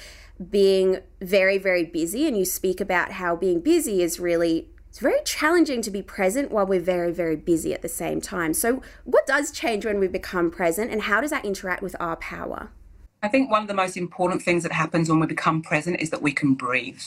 being 0.50 0.98
very, 1.20 1.58
very 1.58 1.84
busy. 1.84 2.26
And 2.26 2.36
you 2.36 2.44
speak 2.44 2.80
about 2.80 3.12
how 3.12 3.36
being 3.36 3.60
busy 3.60 4.02
is 4.02 4.18
really 4.18 4.70
it's 4.96 5.02
very 5.02 5.20
challenging 5.26 5.82
to 5.82 5.90
be 5.90 6.00
present 6.00 6.50
while 6.50 6.64
we're 6.64 6.80
very, 6.80 7.12
very 7.12 7.36
busy 7.36 7.74
at 7.74 7.82
the 7.82 7.88
same 7.88 8.18
time. 8.18 8.54
So, 8.54 8.80
what 9.04 9.26
does 9.26 9.50
change 9.50 9.84
when 9.84 10.00
we 10.00 10.08
become 10.08 10.50
present, 10.50 10.90
and 10.90 11.02
how 11.02 11.20
does 11.20 11.32
that 11.32 11.44
interact 11.44 11.82
with 11.82 11.94
our 12.00 12.16
power? 12.16 12.70
I 13.22 13.28
think 13.28 13.50
one 13.50 13.60
of 13.60 13.68
the 13.68 13.74
most 13.74 13.98
important 13.98 14.40
things 14.40 14.62
that 14.62 14.72
happens 14.72 15.10
when 15.10 15.20
we 15.20 15.26
become 15.26 15.60
present 15.60 16.00
is 16.00 16.08
that 16.08 16.22
we 16.22 16.32
can 16.32 16.54
breathe. 16.54 17.02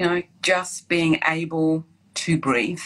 You 0.00 0.06
know, 0.06 0.22
just 0.42 0.88
being 0.88 1.20
able 1.24 1.86
to 2.14 2.38
breathe. 2.38 2.80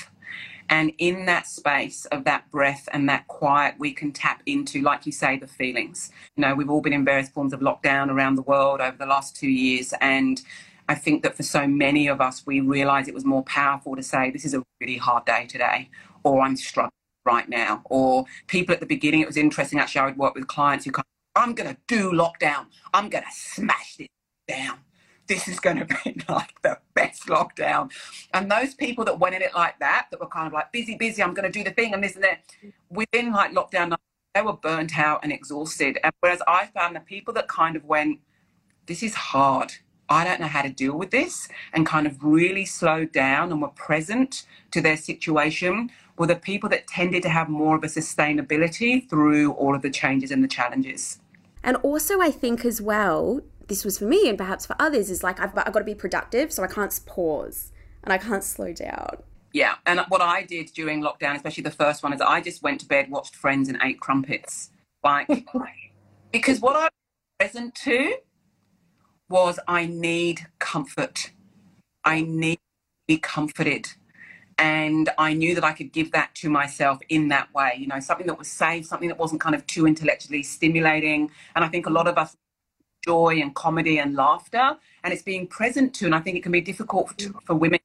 And 0.69 0.93
in 0.99 1.27
that 1.27 1.47
space 1.47 2.07
of 2.07 2.25
that 2.25 2.51
breath 2.51 2.89
and 2.93 3.09
that 3.09 3.29
quiet, 3.29 3.77
we 3.79 3.93
can 3.93 4.13
tap 4.13 4.43
into, 4.47 4.83
like 4.83 5.07
you 5.07 5.13
say, 5.13 5.39
the 5.39 5.47
feelings. 5.47 6.11
You 6.37 6.43
know, 6.43 6.55
we've 6.55 6.71
all 6.71 6.81
been 6.81 6.93
in 6.93 7.05
various 7.05 7.29
forms 7.29 7.53
of 7.53 7.61
lockdown 7.61 8.11
around 8.11 8.35
the 8.35 8.43
world 8.43 8.81
over 8.81 8.97
the 8.97 9.07
last 9.07 9.37
two 9.37 9.49
years. 9.49 9.95
And 10.01 10.41
I 10.89 10.95
think 10.95 11.23
that 11.23 11.37
for 11.37 11.43
so 11.43 11.67
many 11.67 12.09
of 12.09 12.21
us, 12.21 12.45
we 12.47 12.61
realize 12.61 13.07
it 13.07 13.15
was 13.15 13.25
more 13.25 13.45
powerful 13.45 13.95
to 13.97 14.03
say, 14.03 14.31
this 14.31 14.45
is 14.45 14.55
a 14.55 14.63
really 14.81 14.97
hard 14.97 15.25
day 15.25 15.47
today, 15.47 15.89
or 16.25 16.41
I'm 16.41 16.57
struggling 16.57 16.91
right 17.25 17.49
now. 17.49 17.83
Or 17.87 18.25
people 18.49 18.73
at 18.73 18.81
the 18.81 18.87
beginning, 18.87 19.21
it 19.21 19.27
was 19.27 19.37
interesting 19.37 19.79
actually, 19.79 20.01
I 20.01 20.07
would 20.07 20.19
work 20.19 20.35
with 20.35 20.49
clients 20.49 20.85
who 20.85 20.91
come, 20.91 21.05
I'm 21.37 21.55
going 21.55 21.73
to 21.73 21.81
do 21.87 22.11
lockdown, 22.11 22.67
I'm 22.93 23.09
going 23.09 23.25
to 23.25 23.31
smash 23.33 23.97
this 23.97 24.09
down. 24.49 24.79
This 25.27 25.49
is 25.49 25.61
going 25.61 25.79
to 25.79 25.85
be 25.85 26.23
like 26.29 26.61
the 26.63 26.79
best 26.95 27.27
lockdown. 27.27 27.91
And 28.33 28.51
those 28.51 28.75
people 28.75 29.05
that 29.05 29.19
went 29.19 29.35
in 29.35 29.43
it 29.43 29.55
like 29.55 29.79
that, 29.81 30.09
that 30.11 30.21
were 30.21 30.29
kind 30.29 30.47
of 30.47 30.53
like 30.53 30.73
busy, 30.73 30.97
busy, 30.97 31.23
I'm 31.23 31.35
going 31.35 31.51
to 31.51 31.59
do 31.59 31.65
the 31.65 31.75
thing 31.75 31.95
and 31.95 32.03
this 32.03 32.15
and 32.15 32.25
that, 32.25 32.41
within 32.91 33.33
like 33.33 33.53
lockdown, 33.53 33.97
they 34.35 34.43
were 34.43 34.53
burnt 34.53 34.99
out 34.99 35.21
and 35.23 35.33
exhausted. 35.33 35.99
And 36.05 36.13
whereas 36.21 36.43
I 36.47 36.67
found 36.67 36.95
the 36.95 37.01
people 37.01 37.35
that 37.35 37.49
kind 37.49 37.77
of 37.77 37.85
went, 37.85 38.21
this 38.87 39.03
is 39.03 39.15
hard 39.15 39.73
I 40.09 40.25
don't 40.25 40.41
know 40.41 40.47
how 40.47 40.63
to 40.63 40.71
deal 40.71 40.97
with 40.97 41.11
this, 41.11 41.49
and 41.73 41.85
kind 41.85 42.07
of 42.07 42.23
really 42.23 42.65
slowed 42.65 43.13
down 43.13 43.51
and 43.51 43.61
were 43.61 43.69
present 43.69 44.45
to 44.71 44.81
their 44.81 44.97
situation 44.97 45.91
were 46.17 46.27
the 46.27 46.37
people 46.37 46.69
that 46.71 46.87
tended 46.87 47.23
to 47.25 47.29
have 47.29 47.49
more 47.49 47.77
of 47.77 47.83
a 47.83 47.89
sustainability 47.89 49.09
through 49.09 49.53
all 49.53 49.75
of 49.75 49.83
the 49.83 49.91
changes 49.91 50.31
and 50.31 50.43
the 50.43 50.49
challenges. 50.49 51.19
And 51.63 51.77
also, 51.79 52.21
I 52.21 52.31
think 52.31 52.65
as 52.65 52.81
well, 52.81 53.41
this 53.69 53.85
was 53.85 53.99
for 53.99 54.05
me 54.05 54.29
and 54.29 54.39
perhaps 54.39 54.67
for 54.67 54.77
others, 54.79 55.11
is 55.11 55.23
like 55.23 55.41
I've, 55.41 55.57
I've 55.57 55.73
got 55.73 55.81
to 55.81 55.85
be 55.85 55.95
productive, 55.95 56.53
so 56.53 56.63
I 56.63 56.67
can't 56.67 56.99
pause 57.07 57.73
and 58.03 58.13
I 58.13 58.19
can't 58.19 58.45
slow 58.45 58.73
down. 58.73 59.23
Yeah, 59.53 59.75
and 59.87 60.01
what 60.09 60.21
I 60.21 60.43
did 60.43 60.73
during 60.75 61.03
lockdown, 61.03 61.35
especially 61.35 61.63
the 61.63 61.71
first 61.71 62.03
one, 62.03 62.13
is 62.13 62.21
I 62.21 62.41
just 62.41 62.63
went 62.63 62.81
to 62.81 62.87
bed, 62.87 63.11
watched 63.11 63.35
Friends, 63.35 63.69
and 63.69 63.79
ate 63.83 64.01
crumpets. 64.01 64.71
Like, 65.03 65.29
because 66.33 66.61
what 66.61 66.77
I 66.77 66.83
was 66.83 66.91
present 67.39 67.75
to 67.77 68.17
was 69.29 69.59
I 69.67 69.87
need 69.87 70.47
comfort. 70.59 71.33
I 72.05 72.21
need 72.21 72.57
to 72.57 72.61
be 73.09 73.19
comforted. 73.19 73.89
And 74.59 75.11
I 75.19 75.35
knew 75.35 75.55
that 75.55 75.65
I 75.65 75.73
could 75.73 75.93
give 75.93 76.13
that 76.13 76.35
to 76.37 76.49
myself 76.49 76.99
in 77.09 77.29
that 77.29 77.53
way, 77.53 77.77
you 77.79 77.87
know, 77.87 78.01
something 78.01 78.27
that 78.27 78.39
was 78.39 78.49
safe, 78.49 78.87
something 78.87 79.09
that 79.09 79.19
wasn't 79.19 79.41
kind 79.41 79.55
of 79.55 79.67
too 79.67 79.87
intellectually 79.87 80.43
stimulating. 80.43 81.31
And 81.55 81.65
I 81.65 81.69
think 81.69 81.87
a 81.87 81.91
lot 81.91 82.09
of 82.09 82.17
us 82.17 82.37
joy 83.07 83.39
and 83.41 83.55
comedy 83.55 83.99
and 83.99 84.15
laughter, 84.15 84.77
and 85.05 85.13
it's 85.13 85.23
being 85.23 85.47
present 85.47 85.95
to, 85.95 86.07
and 86.07 86.15
I 86.15 86.21
think 86.21 86.37
it 86.37 86.43
can 86.43 86.53
be 86.53 86.61
difficult 86.61 87.09
for, 87.09 87.41
for 87.47 87.55
women 87.55 87.79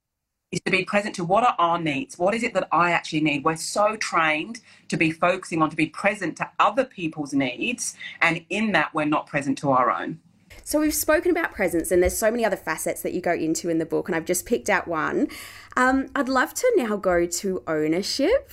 is 0.52 0.60
to 0.66 0.72
be 0.72 0.84
present 0.84 1.16
to 1.16 1.24
what 1.24 1.46
are 1.46 1.56
our 1.60 1.80
needs? 1.80 2.18
What 2.18 2.34
is 2.34 2.44
it 2.44 2.54
that 2.56 2.68
I 2.74 2.92
actually 2.92 3.22
need? 3.22 3.46
We're 3.46 3.56
so 3.56 3.96
trained 3.96 4.60
to 4.90 4.98
be 4.98 5.12
focusing 5.12 5.62
on 5.62 5.70
to 5.70 5.78
be 5.78 5.88
present 5.88 6.36
to 6.38 6.50
other 6.60 6.84
people's 6.84 7.34
needs, 7.34 7.96
and 8.22 8.44
in 8.50 8.74
that, 8.74 8.94
we're 8.94 9.06
not 9.06 9.28
present 9.28 9.58
to 9.60 9.72
our 9.72 9.90
own. 9.90 10.20
So 10.64 10.80
we've 10.80 10.94
spoken 10.94 11.32
about 11.32 11.54
presence, 11.54 11.92
and 11.92 12.02
there's 12.04 12.18
so 12.18 12.30
many 12.30 12.44
other 12.44 12.58
facets 12.58 13.02
that 13.04 13.14
you 13.14 13.22
go 13.22 13.34
into 13.34 13.70
in 13.70 13.78
the 13.78 13.86
book, 13.86 14.10
and 14.10 14.16
I've 14.16 14.26
just 14.26 14.46
picked 14.46 14.70
out 14.70 14.88
one. 14.88 15.30
Um, 15.78 16.08
I'd 16.16 16.30
love 16.30 16.54
to 16.56 16.72
now 16.76 16.98
go 16.98 17.26
to 17.26 17.64
ownership. 17.68 18.52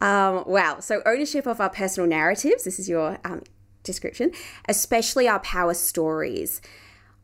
Um, 0.00 0.44
wow, 0.46 0.80
so 0.80 1.02
ownership 1.04 1.46
of 1.46 1.60
our 1.60 1.70
personal 1.70 2.08
narratives. 2.08 2.64
This 2.64 2.78
is 2.78 2.88
your 2.88 3.18
um, 3.24 3.42
description, 3.84 4.32
especially 4.68 5.28
our 5.28 5.40
power 5.40 5.74
stories. 5.74 6.60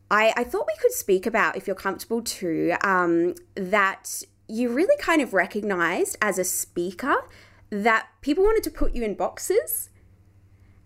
I, 0.09 0.33
I, 0.35 0.43
thought 0.43 0.67
we 0.67 0.75
could 0.81 0.91
speak 0.91 1.25
about, 1.25 1.55
if 1.55 1.67
you're 1.67 1.75
comfortable 1.75 2.21
too, 2.21 2.75
um, 2.83 3.35
that 3.55 4.23
you 4.47 4.69
really 4.69 4.97
kind 4.99 5.21
of 5.21 5.33
recognized 5.33 6.17
as 6.21 6.37
a 6.37 6.43
speaker 6.43 7.15
that 7.69 8.07
people 8.19 8.43
wanted 8.43 8.63
to 8.63 8.71
put 8.71 8.93
you 8.93 9.03
in 9.03 9.15
boxes. 9.15 9.89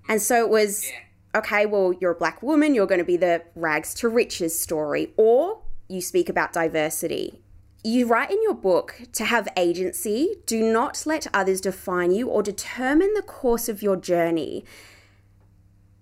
And 0.08 0.22
so 0.22 0.44
it 0.44 0.50
was 0.50 0.88
okay, 1.36 1.66
well, 1.66 1.94
you're 2.00 2.12
a 2.12 2.16
black 2.16 2.42
woman, 2.42 2.74
you're 2.74 2.88
going 2.88 3.00
to 3.00 3.06
be 3.06 3.18
the 3.18 3.44
rags 3.56 3.94
to 3.96 4.08
riches 4.08 4.58
story, 4.58 5.14
or 5.18 5.62
you 5.90 6.02
speak 6.02 6.30
about 6.30 6.54
diversity. 6.54 7.42
You 7.84 8.08
write 8.08 8.32
in 8.32 8.42
your 8.42 8.54
book 8.54 9.02
to 9.14 9.26
have 9.26 9.48
agency, 9.58 10.38
do 10.46 10.64
not 10.64 11.04
let 11.06 11.28
others 11.34 11.62
define 11.62 12.12
you 12.12 12.30
or 12.30 12.42
determine 12.42 13.14
the 13.14 13.22
course 13.22 13.70
of 13.70 13.84
your 13.84 13.96
journey. 13.96 14.66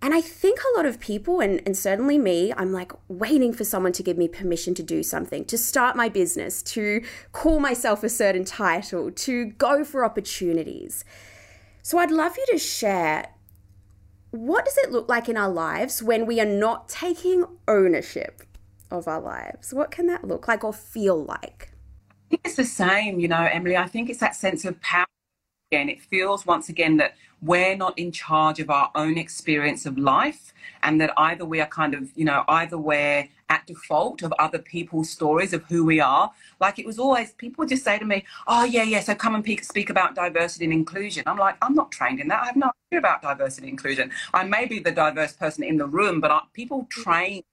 And 0.04 0.14
I 0.14 0.20
think 0.20 0.60
a 0.60 0.78
lot 0.78 0.86
of 0.86 1.00
people, 1.00 1.40
and, 1.40 1.62
and 1.66 1.78
certainly 1.78 2.18
me, 2.18 2.52
I'm 2.58 2.74
like 2.74 2.92
waiting 3.08 3.54
for 3.54 3.64
someone 3.64 3.94
to 3.94 4.04
give 4.04 4.18
me 4.18 4.28
permission 4.28 4.76
to 4.76 4.84
do 4.84 5.02
something, 5.02 5.46
to 5.46 5.58
start 5.58 5.96
my 5.96 6.10
business, 6.10 6.62
to 6.64 7.02
call 7.32 7.62
myself 7.62 8.04
a 8.04 8.10
certain 8.10 8.44
title, 8.44 9.12
to 9.12 9.46
go 9.46 9.86
for 9.86 10.04
opportunities. 10.04 11.06
So 11.84 12.00
I'd 12.00 12.12
love 12.12 12.36
you 12.38 12.46
to 12.52 12.58
share 12.58 13.30
what 14.32 14.66
does 14.66 14.78
it 14.80 14.92
look 14.92 15.08
like 15.08 15.30
in 15.30 15.38
our 15.38 15.50
lives 15.50 16.04
when 16.04 16.26
we 16.26 16.42
are 16.42 16.46
not 16.46 16.90
taking 16.90 17.46
ownership 17.66 18.44
of 18.92 19.08
our 19.08 19.22
lives? 19.22 19.74
What 19.74 19.90
can 19.90 20.08
that 20.08 20.28
look 20.28 20.50
like 20.50 20.66
or 20.66 20.74
feel 20.74 21.24
like? 21.24 21.72
I 22.10 22.30
think 22.32 22.42
it's 22.44 22.56
the 22.58 22.66
same, 22.66 23.22
you 23.22 23.30
know, 23.30 23.48
Emily. 23.50 23.78
I 23.78 23.88
think 23.88 24.10
it's 24.10 24.20
that 24.20 24.36
sense 24.36 24.66
of 24.66 24.82
power 24.82 25.06
again. 25.72 25.88
It 25.88 26.02
feels 26.02 26.46
once 26.46 26.68
again 26.68 26.98
that 26.98 27.16
we're 27.44 27.76
not 27.76 27.98
in 27.98 28.12
charge 28.12 28.60
of 28.60 28.70
our 28.70 28.90
own 28.96 29.18
experience 29.18 29.86
of 29.86 29.98
life 29.98 30.54
and 30.82 31.00
that 31.00 31.14
either 31.18 31.46
we 31.46 31.62
are 31.62 31.68
kind 31.68 31.94
of, 31.94 32.10
you 32.16 32.26
know, 32.26 32.44
either 32.48 32.78
we're 32.78 33.28
at 33.50 33.68
default 33.68 34.22
of 34.22 34.34
other 34.40 34.60
people's 34.60 35.10
stories 35.10 35.54
of 35.54 35.64
who 35.66 35.86
we 35.86 36.00
are. 36.00 36.32
Like 36.60 36.80
it 36.80 36.86
was 36.86 37.00
always, 37.00 37.32
people 37.34 37.62
would 37.64 37.70
just 37.70 37.84
say 37.84 38.00
to 38.00 38.06
me, 38.06 38.26
oh, 38.48 38.64
yeah, 38.64 38.84
yeah, 38.84 39.02
so 39.02 39.16
come 39.16 39.36
and 39.36 39.64
speak 39.64 39.90
about 39.90 40.16
diversity 40.16 40.66
and 40.66 40.74
inclusion. 40.74 41.24
I'm 41.26 41.38
like, 41.38 41.58
I'm 41.62 41.76
not 41.76 41.92
trained 41.92 42.20
in 42.20 42.28
that. 42.30 42.42
I 42.42 42.46
have 42.48 42.56
no 42.56 42.72
idea 42.92 43.00
about 43.00 43.22
diversity 43.22 43.68
and 43.68 43.74
inclusion. 43.74 44.12
I 44.34 44.44
may 44.44 44.66
be 44.66 44.80
the 44.80 44.92
diverse 44.92 45.34
person 45.34 45.64
in 45.64 45.78
the 45.78 45.86
room, 45.86 46.22
but 46.22 46.32
I, 46.32 46.42
people 46.54 46.84
mm-hmm. 46.84 47.02
train 47.02 47.44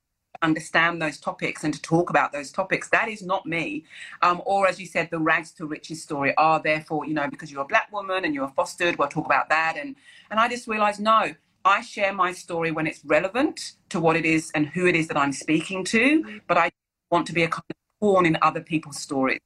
understand 0.43 1.01
those 1.01 1.19
topics 1.19 1.65
and 1.65 1.75
to 1.75 1.83
talk 1.83 2.11
about 2.11 2.33
those 2.33 2.51
topics. 2.51 2.89
That 2.91 3.09
is 3.09 3.23
not 3.23 3.47
me. 3.47 3.85
Um, 4.23 4.43
or 4.47 4.67
as 4.67 4.81
you 4.81 4.87
said, 4.87 5.11
the 5.11 5.19
rags 5.19 5.51
to 5.53 5.67
riches 5.67 6.03
story. 6.03 6.35
Are 6.37 6.59
oh, 6.59 6.63
therefore, 6.63 7.07
you 7.07 7.15
know, 7.15 7.29
because 7.29 7.51
you're 7.51 7.63
a 7.63 7.67
black 7.67 7.93
woman 7.93 8.25
and 8.25 8.35
you're 8.35 8.49
fostered, 8.49 8.97
we'll 8.99 9.09
talk 9.09 9.27
about 9.27 9.49
that. 9.49 9.77
And 9.77 9.97
and 10.31 10.41
I 10.41 10.49
just 10.49 10.67
realized, 10.67 11.01
no, 11.01 11.35
I 11.65 11.83
share 11.83 12.13
my 12.13 12.33
story 12.33 12.71
when 12.71 12.87
it's 12.87 13.05
relevant 13.05 13.73
to 13.91 14.01
what 14.01 14.17
it 14.17 14.25
is 14.25 14.51
and 14.55 14.67
who 14.69 14.87
it 14.87 14.97
is 14.97 15.09
that 15.09 15.17
I'm 15.17 15.33
speaking 15.33 15.85
to, 15.85 16.41
but 16.47 16.57
I 16.57 16.71
want 17.11 17.27
to 17.27 17.33
be 17.33 17.43
a 17.43 17.49
kind 17.49 17.65
of 17.69 17.77
pawn 18.01 18.25
in 18.27 18.39
other 18.41 18.61
people's 18.61 18.99
stories. 18.99 19.41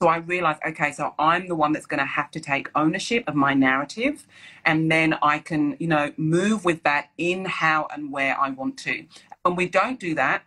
So 0.00 0.08
I 0.08 0.18
realized, 0.18 0.60
okay, 0.64 0.92
so 0.92 1.12
I'm 1.18 1.48
the 1.48 1.56
one 1.56 1.72
that's 1.72 1.84
going 1.84 1.98
to 1.98 2.06
have 2.06 2.30
to 2.30 2.40
take 2.40 2.70
ownership 2.76 3.24
of 3.26 3.34
my 3.34 3.52
narrative, 3.52 4.28
and 4.64 4.88
then 4.88 5.14
I 5.22 5.40
can, 5.40 5.76
you 5.80 5.88
know, 5.88 6.12
move 6.16 6.64
with 6.64 6.84
that 6.84 7.10
in 7.18 7.44
how 7.44 7.88
and 7.92 8.12
where 8.12 8.38
I 8.38 8.50
want 8.50 8.76
to. 8.78 9.04
When 9.48 9.56
we 9.56 9.66
don't 9.66 9.98
do 9.98 10.14
that, 10.14 10.42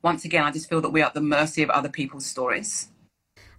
once 0.00 0.24
again, 0.24 0.42
I 0.42 0.50
just 0.50 0.70
feel 0.70 0.80
that 0.80 0.88
we're 0.88 1.04
at 1.04 1.12
the 1.12 1.20
mercy 1.20 1.62
of 1.62 1.68
other 1.68 1.90
people's 1.90 2.24
stories. 2.24 2.88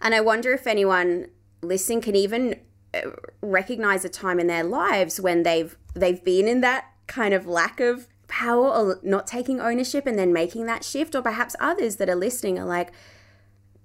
And 0.01 0.15
I 0.15 0.21
wonder 0.21 0.51
if 0.51 0.65
anyone 0.65 1.27
listening 1.61 2.01
can 2.01 2.15
even 2.15 2.59
uh, 2.91 3.01
recognize 3.39 4.03
a 4.03 4.09
time 4.09 4.39
in 4.39 4.47
their 4.47 4.63
lives 4.63 5.21
when 5.21 5.43
they've 5.43 5.77
they've 5.93 6.23
been 6.23 6.47
in 6.47 6.61
that 6.61 6.85
kind 7.05 7.35
of 7.35 7.45
lack 7.45 7.79
of 7.79 8.07
power 8.27 8.67
or 8.67 8.99
not 9.03 9.27
taking 9.27 9.61
ownership 9.61 10.07
and 10.07 10.17
then 10.17 10.33
making 10.33 10.65
that 10.65 10.83
shift 10.83 11.13
or 11.13 11.21
perhaps 11.21 11.55
others 11.59 11.97
that 11.97 12.09
are 12.09 12.15
listening 12.15 12.57
are 12.57 12.65
like 12.65 12.91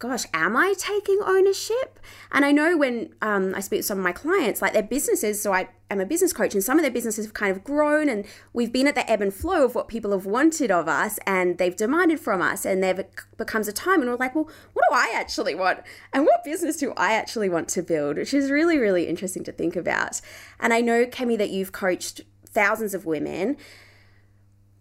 gosh, 0.03 0.25
am 0.35 0.57
I 0.57 0.75
taking 0.77 1.21
ownership? 1.25 2.01
And 2.33 2.45
I 2.45 2.51
know 2.51 2.77
when 2.77 3.15
um, 3.23 3.55
I 3.55 3.61
speak 3.61 3.81
to 3.81 3.83
some 3.85 3.99
of 3.99 4.05
my 4.05 4.11
clients, 4.11 4.61
like 4.61 4.73
their 4.73 4.83
businesses, 4.83 5.41
so 5.41 5.55
I 5.55 5.69
am 5.93 6.01
a 6.01 6.05
business 6.05 6.33
coach, 6.33 6.55
and 6.55 6.65
some 6.65 6.77
of 6.77 6.83
their 6.83 6.91
businesses 6.91 7.25
have 7.25 7.35
kind 7.35 7.53
of 7.53 7.63
grown, 7.63 8.09
and 8.09 8.25
we've 8.53 8.73
been 8.73 8.89
at 8.89 8.97
the 8.97 9.09
ebb 9.09 9.23
and 9.23 9.33
flow 9.33 9.65
of 9.65 9.77
what 9.77 9.87
people 9.87 10.11
have 10.11 10.27
wanted 10.27 10.73
of 10.73 10.89
us, 10.89 11.21
and 11.25 11.57
they've 11.59 11.77
demanded 11.77 12.19
from 12.19 12.43
us, 12.43 12.65
and 12.65 12.83
there 12.83 13.07
becomes 13.37 13.69
a 13.69 13.73
time, 13.73 14.01
and 14.01 14.11
we're 14.11 14.17
like, 14.17 14.35
well, 14.35 14.51
what 14.73 14.85
do 14.91 14.97
I 14.97 15.13
actually 15.15 15.55
want? 15.55 15.79
And 16.13 16.27
what 16.27 16.43
business 16.43 16.79
do 16.79 16.93
I 16.97 17.13
actually 17.13 17.49
want 17.49 17.69
to 17.69 17.83
build? 17.83 18.17
Which 18.17 18.35
is 18.35 18.51
really, 18.51 18.79
really 18.79 19.07
interesting 19.07 19.45
to 19.45 19.53
think 19.53 19.77
about. 19.77 20.21
And 20.59 20.75
I 20.75 20.81
know, 20.81 21.07
Kemi, 21.07 21.39
that 21.39 21.51
you've 21.51 21.71
coached 21.71 22.23
thousands 22.45 22.93
of 22.93 23.07
women 23.07 23.57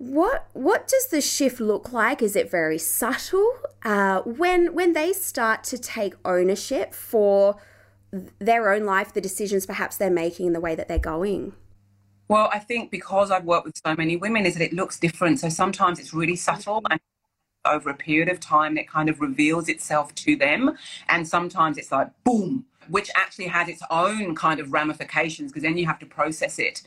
what 0.01 0.47
what 0.53 0.87
does 0.87 1.07
the 1.07 1.21
shift 1.21 1.59
look 1.59 1.93
like? 1.93 2.23
Is 2.23 2.35
it 2.35 2.49
very 2.49 2.79
subtle? 2.79 3.53
Uh, 3.85 4.21
when 4.21 4.73
when 4.73 4.93
they 4.93 5.13
start 5.13 5.63
to 5.65 5.77
take 5.77 6.15
ownership 6.25 6.95
for 6.95 7.57
their 8.39 8.73
own 8.73 8.83
life, 8.83 9.13
the 9.13 9.21
decisions 9.21 9.67
perhaps 9.67 9.97
they're 9.97 10.09
making, 10.09 10.53
the 10.53 10.59
way 10.59 10.73
that 10.73 10.87
they're 10.87 10.97
going. 10.97 11.53
Well, 12.27 12.49
I 12.51 12.57
think 12.57 12.89
because 12.89 13.29
I've 13.29 13.45
worked 13.45 13.65
with 13.65 13.79
so 13.85 13.95
many 13.95 14.17
women, 14.17 14.47
is 14.47 14.55
that 14.55 14.63
it 14.63 14.73
looks 14.73 14.99
different. 14.99 15.39
So 15.39 15.49
sometimes 15.49 15.99
it's 15.99 16.15
really 16.15 16.35
subtle, 16.35 16.81
and 16.89 16.99
over 17.63 17.91
a 17.91 17.95
period 17.95 18.27
of 18.27 18.39
time 18.39 18.79
it 18.79 18.87
kind 18.89 19.07
of 19.07 19.21
reveals 19.21 19.69
itself 19.69 20.15
to 20.15 20.35
them 20.35 20.75
and 21.09 21.27
sometimes 21.27 21.77
it's 21.77 21.91
like 21.91 22.09
boom 22.23 22.65
which 22.87 23.11
actually 23.13 23.45
has 23.45 23.69
its 23.69 23.83
own 23.91 24.33
kind 24.33 24.59
of 24.59 24.73
ramifications 24.73 25.51
because 25.51 25.61
then 25.61 25.77
you 25.77 25.85
have 25.85 25.99
to 25.99 26.07
process 26.07 26.57
it 26.57 26.81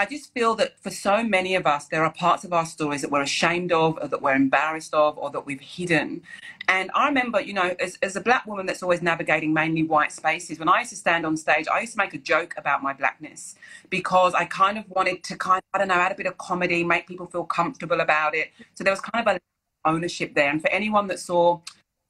I 0.00 0.06
just 0.06 0.32
feel 0.32 0.54
that 0.54 0.80
for 0.80 0.88
so 0.88 1.22
many 1.22 1.54
of 1.54 1.66
us, 1.66 1.88
there 1.88 2.02
are 2.06 2.10
parts 2.10 2.42
of 2.44 2.54
our 2.54 2.64
stories 2.64 3.02
that 3.02 3.10
we're 3.10 3.20
ashamed 3.20 3.70
of, 3.70 3.98
or 4.00 4.08
that 4.08 4.22
we're 4.22 4.34
embarrassed 4.34 4.94
of, 4.94 5.18
or 5.18 5.28
that 5.28 5.44
we've 5.44 5.60
hidden. 5.60 6.22
And 6.68 6.90
I 6.94 7.06
remember, 7.06 7.38
you 7.38 7.52
know, 7.52 7.76
as, 7.78 7.98
as 8.00 8.16
a 8.16 8.20
black 8.22 8.46
woman 8.46 8.64
that's 8.64 8.82
always 8.82 9.02
navigating 9.02 9.52
mainly 9.52 9.82
white 9.82 10.10
spaces, 10.10 10.58
when 10.58 10.70
I 10.70 10.78
used 10.78 10.92
to 10.92 10.96
stand 10.96 11.26
on 11.26 11.36
stage, 11.36 11.66
I 11.70 11.80
used 11.80 11.92
to 11.92 11.98
make 11.98 12.14
a 12.14 12.18
joke 12.18 12.54
about 12.56 12.82
my 12.82 12.94
blackness 12.94 13.56
because 13.90 14.32
I 14.32 14.46
kind 14.46 14.78
of 14.78 14.88
wanted 14.88 15.22
to 15.24 15.36
kind 15.36 15.58
of, 15.58 15.64
I 15.74 15.78
don't 15.78 15.88
know, 15.88 15.94
add 15.96 16.12
a 16.12 16.14
bit 16.14 16.24
of 16.24 16.38
comedy, 16.38 16.82
make 16.82 17.06
people 17.06 17.26
feel 17.26 17.44
comfortable 17.44 18.00
about 18.00 18.34
it. 18.34 18.52
So 18.76 18.84
there 18.84 18.94
was 18.94 19.02
kind 19.02 19.28
of 19.28 19.36
a 19.36 19.38
ownership 19.86 20.34
there. 20.34 20.48
And 20.48 20.62
for 20.62 20.70
anyone 20.70 21.08
that 21.08 21.20
saw, 21.20 21.60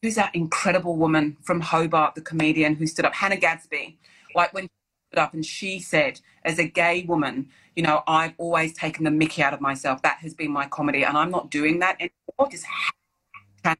who's 0.01 0.15
that 0.15 0.33
incredible 0.33 0.95
woman 0.95 1.39
from 1.43 1.61
Hobart, 1.61 2.15
the 2.15 2.21
comedian 2.21 2.77
who 2.77 2.87
stood 2.87 3.05
up, 3.05 3.15
Hannah 3.15 3.37
Gadsby, 3.37 3.99
like 4.37 4.55
when 4.55 4.67
she 4.67 4.71
stood 5.11 5.21
up 5.21 5.35
and 5.35 5.45
she 5.45 5.81
said, 5.81 6.21
as 6.45 6.61
a 6.61 6.65
gay 6.65 7.03
woman, 7.03 7.49
you 7.81 7.87
know, 7.87 8.03
I've 8.07 8.35
always 8.37 8.75
taken 8.75 9.05
the 9.05 9.11
mickey 9.11 9.43
out 9.43 9.55
of 9.55 9.63
myself. 9.63 10.03
That 10.03 10.19
has 10.19 10.35
been 10.35 10.51
my 10.51 10.67
comedy, 10.67 11.03
and 11.03 11.17
I'm 11.17 11.31
not 11.31 11.51
doing 11.51 11.79
that 11.79 11.97
anymore. 11.99 12.51
Just 12.51 12.67
how 12.67 13.75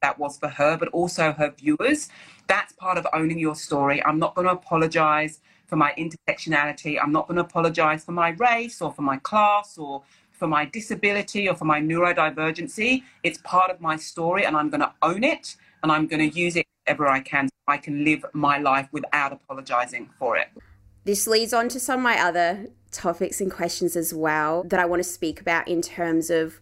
that 0.00 0.18
was 0.18 0.38
for 0.38 0.48
her, 0.48 0.78
but 0.78 0.88
also 0.88 1.32
her 1.32 1.50
viewers. 1.50 2.08
That's 2.46 2.72
part 2.72 2.96
of 2.96 3.06
owning 3.12 3.38
your 3.38 3.54
story. 3.54 4.02
I'm 4.06 4.18
not 4.18 4.34
going 4.34 4.46
to 4.46 4.54
apologize 4.54 5.40
for 5.66 5.76
my 5.76 5.92
intersectionality. 5.98 6.98
I'm 6.98 7.12
not 7.12 7.28
going 7.28 7.36
to 7.36 7.42
apologize 7.42 8.06
for 8.06 8.12
my 8.12 8.30
race 8.30 8.80
or 8.80 8.90
for 8.90 9.02
my 9.02 9.18
class 9.18 9.76
or 9.76 10.02
for 10.30 10.48
my 10.48 10.64
disability 10.64 11.46
or 11.46 11.54
for 11.54 11.66
my 11.66 11.78
neurodivergency. 11.78 13.02
It's 13.22 13.36
part 13.44 13.70
of 13.70 13.82
my 13.82 13.96
story, 13.96 14.46
and 14.46 14.56
I'm 14.56 14.70
going 14.70 14.80
to 14.80 14.94
own 15.02 15.24
it 15.24 15.56
and 15.82 15.92
I'm 15.92 16.06
going 16.06 16.30
to 16.30 16.38
use 16.38 16.56
it 16.56 16.64
ever 16.86 17.06
I 17.06 17.20
can 17.20 17.48
so 17.48 17.54
I 17.68 17.76
can 17.76 18.02
live 18.02 18.24
my 18.32 18.56
life 18.56 18.88
without 18.92 19.30
apologizing 19.30 20.08
for 20.18 20.38
it. 20.38 20.48
This 21.04 21.26
leads 21.26 21.52
on 21.52 21.68
to 21.68 21.78
some 21.78 22.00
of 22.00 22.04
my 22.04 22.18
other 22.18 22.68
topics 22.92 23.40
and 23.40 23.50
questions 23.50 23.96
as 23.96 24.14
well 24.14 24.64
that 24.64 24.78
I 24.78 24.84
want 24.84 25.02
to 25.02 25.08
speak 25.08 25.40
about 25.40 25.66
in 25.66 25.82
terms 25.82 26.30
of 26.30 26.60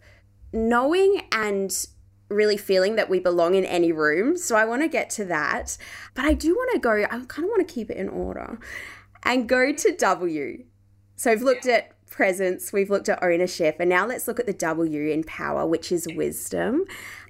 knowing 0.52 1.22
and 1.32 1.86
really 2.28 2.56
feeling 2.56 2.94
that 2.96 3.10
we 3.10 3.18
belong 3.18 3.54
in 3.56 3.64
any 3.64 3.92
room. 3.92 4.36
So 4.36 4.56
I 4.56 4.64
want 4.64 4.82
to 4.82 4.88
get 4.88 5.10
to 5.10 5.24
that. 5.26 5.76
But 6.14 6.24
I 6.24 6.32
do 6.32 6.54
want 6.54 6.70
to 6.72 6.78
go, 6.78 6.92
I 7.02 7.06
kind 7.06 7.44
of 7.44 7.50
want 7.50 7.66
to 7.66 7.74
keep 7.74 7.90
it 7.90 7.96
in 7.96 8.08
order 8.08 8.58
and 9.24 9.48
go 9.48 9.72
to 9.72 9.96
W. 9.96 10.64
So 11.16 11.30
we've 11.30 11.42
looked 11.42 11.66
at 11.66 11.92
presence, 12.08 12.72
we've 12.72 12.90
looked 12.90 13.08
at 13.08 13.22
ownership, 13.22 13.76
and 13.78 13.88
now 13.88 14.06
let's 14.06 14.26
look 14.26 14.40
at 14.40 14.46
the 14.46 14.52
W 14.52 15.10
in 15.10 15.24
power, 15.24 15.66
which 15.66 15.92
is 15.92 16.08
wisdom. 16.14 16.84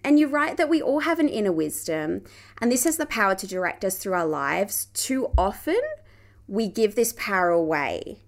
And 0.04 0.18
you're 0.18 0.28
right 0.28 0.56
that 0.56 0.68
we 0.68 0.80
all 0.80 1.00
have 1.00 1.18
an 1.18 1.28
inner 1.28 1.52
wisdom, 1.52 2.22
and 2.60 2.70
this 2.70 2.84
has 2.84 2.96
the 2.96 3.06
power 3.06 3.34
to 3.34 3.46
direct 3.46 3.84
us 3.84 3.98
through 3.98 4.14
our 4.14 4.26
lives. 4.26 4.86
Too 4.94 5.30
often, 5.36 5.80
we 6.46 6.68
give 6.68 6.94
this 6.94 7.12
power 7.16 7.50
away. 7.50 8.20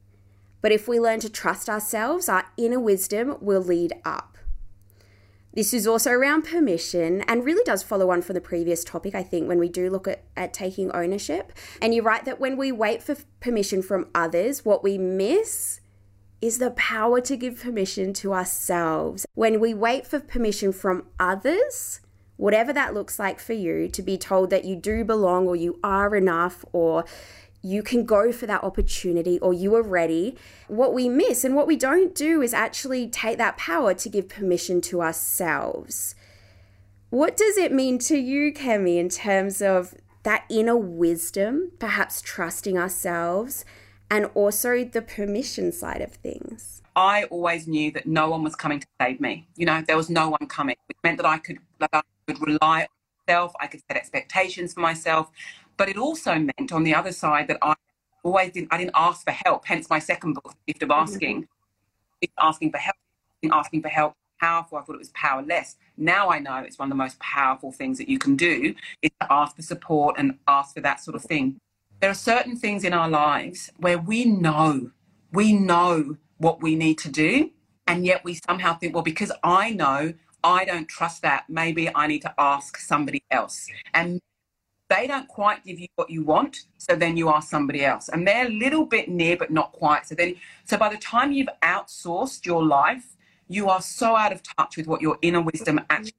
But 0.62 0.72
if 0.72 0.88
we 0.88 0.98
learn 0.98 1.20
to 1.20 1.28
trust 1.28 1.68
ourselves, 1.68 2.28
our 2.28 2.46
inner 2.56 2.80
wisdom 2.80 3.36
will 3.40 3.60
lead 3.60 3.92
up. 4.04 4.38
This 5.54 5.74
is 5.74 5.86
also 5.86 6.12
around 6.12 6.42
permission 6.42 7.20
and 7.22 7.44
really 7.44 7.62
does 7.64 7.82
follow 7.82 8.10
on 8.10 8.22
from 8.22 8.34
the 8.34 8.40
previous 8.40 8.84
topic, 8.84 9.14
I 9.14 9.22
think, 9.22 9.48
when 9.48 9.58
we 9.58 9.68
do 9.68 9.90
look 9.90 10.08
at, 10.08 10.22
at 10.34 10.54
taking 10.54 10.90
ownership. 10.92 11.52
And 11.82 11.94
you're 11.94 12.04
right 12.04 12.24
that 12.24 12.40
when 12.40 12.56
we 12.56 12.72
wait 12.72 13.02
for 13.02 13.16
permission 13.40 13.82
from 13.82 14.08
others, 14.14 14.64
what 14.64 14.82
we 14.82 14.96
miss 14.96 15.80
is 16.40 16.58
the 16.58 16.70
power 16.70 17.20
to 17.20 17.36
give 17.36 17.60
permission 17.60 18.14
to 18.14 18.32
ourselves. 18.32 19.26
When 19.34 19.60
we 19.60 19.74
wait 19.74 20.06
for 20.06 20.20
permission 20.20 20.72
from 20.72 21.06
others, 21.20 22.00
whatever 22.36 22.72
that 22.72 22.94
looks 22.94 23.18
like 23.18 23.38
for 23.38 23.52
you, 23.52 23.88
to 23.88 24.02
be 24.02 24.16
told 24.16 24.48
that 24.50 24.64
you 24.64 24.74
do 24.74 25.04
belong 25.04 25.46
or 25.46 25.54
you 25.54 25.78
are 25.84 26.16
enough 26.16 26.64
or 26.72 27.04
you 27.62 27.82
can 27.82 28.04
go 28.04 28.32
for 28.32 28.46
that 28.46 28.64
opportunity 28.64 29.38
or 29.38 29.54
you 29.54 29.74
are 29.74 29.82
ready. 29.82 30.36
What 30.66 30.92
we 30.92 31.08
miss 31.08 31.44
and 31.44 31.54
what 31.54 31.66
we 31.66 31.76
don't 31.76 32.14
do 32.14 32.42
is 32.42 32.52
actually 32.52 33.08
take 33.08 33.38
that 33.38 33.56
power 33.56 33.94
to 33.94 34.08
give 34.08 34.28
permission 34.28 34.80
to 34.82 35.00
ourselves. 35.00 36.14
What 37.10 37.36
does 37.36 37.56
it 37.56 37.72
mean 37.72 37.98
to 38.00 38.16
you, 38.16 38.52
Kemi, 38.52 38.96
in 38.96 39.08
terms 39.08 39.62
of 39.62 39.94
that 40.22 40.44
inner 40.48 40.76
wisdom, 40.76 41.72
perhaps 41.78 42.20
trusting 42.20 42.78
ourselves, 42.78 43.64
and 44.10 44.26
also 44.34 44.84
the 44.84 45.02
permission 45.02 45.72
side 45.72 46.00
of 46.00 46.12
things? 46.12 46.82
I 46.96 47.24
always 47.24 47.66
knew 47.66 47.90
that 47.92 48.06
no 48.06 48.30
one 48.30 48.42
was 48.42 48.54
coming 48.54 48.80
to 48.80 48.86
save 49.00 49.20
me. 49.20 49.46
You 49.56 49.66
know, 49.66 49.82
there 49.86 49.96
was 49.96 50.10
no 50.10 50.28
one 50.30 50.46
coming. 50.48 50.76
It 50.88 50.96
meant 51.04 51.18
that 51.18 51.26
I 51.26 51.38
could, 51.38 51.58
like, 51.80 51.90
I 51.92 52.02
could 52.26 52.40
rely 52.46 52.82
on 52.82 52.88
myself, 53.26 53.52
I 53.60 53.66
could 53.66 53.80
set 53.88 53.96
expectations 53.96 54.74
for 54.74 54.80
myself, 54.80 55.30
but 55.82 55.88
it 55.88 55.96
also 55.96 56.38
meant 56.38 56.70
on 56.70 56.84
the 56.84 56.94
other 56.94 57.10
side 57.10 57.48
that 57.48 57.58
I 57.60 57.74
always 58.22 58.52
didn't, 58.52 58.72
I 58.72 58.78
didn't 58.78 58.92
ask 58.94 59.24
for 59.24 59.32
help. 59.32 59.66
Hence 59.66 59.90
my 59.90 59.98
second 59.98 60.34
book, 60.34 60.54
Gift 60.64 60.80
of 60.84 60.90
mm-hmm. 60.90 61.02
Asking. 61.02 61.42
Mm-hmm. 61.42 62.28
Asking 62.38 62.70
for 62.70 62.78
help, 62.78 62.96
asking 63.50 63.82
for 63.82 63.88
help, 63.88 64.14
powerful. 64.40 64.78
I 64.78 64.82
thought 64.82 64.94
it 64.94 65.00
was 65.00 65.08
powerless. 65.08 65.74
Now 65.96 66.30
I 66.30 66.38
know 66.38 66.58
it's 66.58 66.78
one 66.78 66.86
of 66.86 66.90
the 66.90 67.02
most 67.02 67.18
powerful 67.18 67.72
things 67.72 67.98
that 67.98 68.08
you 68.08 68.20
can 68.20 68.36
do 68.36 68.76
is 69.02 69.10
to 69.20 69.32
ask 69.32 69.56
for 69.56 69.62
support 69.62 70.14
and 70.18 70.38
ask 70.46 70.72
for 70.72 70.80
that 70.82 71.00
sort 71.00 71.16
of 71.16 71.24
thing. 71.24 71.58
There 71.98 72.10
are 72.10 72.14
certain 72.14 72.54
things 72.54 72.84
in 72.84 72.92
our 72.92 73.08
lives 73.08 73.72
where 73.78 73.98
we 73.98 74.24
know, 74.24 74.92
we 75.32 75.52
know 75.52 76.16
what 76.38 76.62
we 76.62 76.76
need 76.76 76.98
to 76.98 77.10
do, 77.10 77.50
and 77.88 78.06
yet 78.06 78.22
we 78.22 78.38
somehow 78.48 78.78
think, 78.78 78.94
well, 78.94 79.02
because 79.02 79.32
I 79.42 79.70
know, 79.70 80.14
I 80.44 80.64
don't 80.64 80.86
trust 80.86 81.22
that. 81.22 81.46
Maybe 81.48 81.92
I 81.92 82.06
need 82.06 82.22
to 82.22 82.32
ask 82.38 82.76
somebody 82.76 83.24
else. 83.32 83.66
And 83.94 84.20
they 84.92 85.06
don't 85.06 85.28
quite 85.28 85.64
give 85.64 85.78
you 85.78 85.88
what 85.96 86.10
you 86.10 86.22
want 86.22 86.64
so 86.78 86.94
then 86.94 87.16
you 87.16 87.28
ask 87.28 87.48
somebody 87.48 87.84
else. 87.84 88.08
And 88.08 88.26
they're 88.26 88.46
a 88.46 88.50
little 88.64 88.84
bit 88.84 89.08
near 89.08 89.36
but 89.36 89.50
not 89.50 89.72
quite. 89.72 90.06
So 90.06 90.14
then 90.14 90.36
so 90.64 90.76
by 90.76 90.88
the 90.88 90.98
time 90.98 91.32
you've 91.32 91.54
outsourced 91.62 92.44
your 92.44 92.64
life 92.64 93.16
you 93.48 93.68
are 93.68 93.82
so 93.82 94.16
out 94.16 94.32
of 94.32 94.40
touch 94.56 94.76
with 94.76 94.86
what 94.86 95.00
your 95.00 95.18
inner 95.22 95.40
wisdom 95.40 95.80
actually 95.90 96.14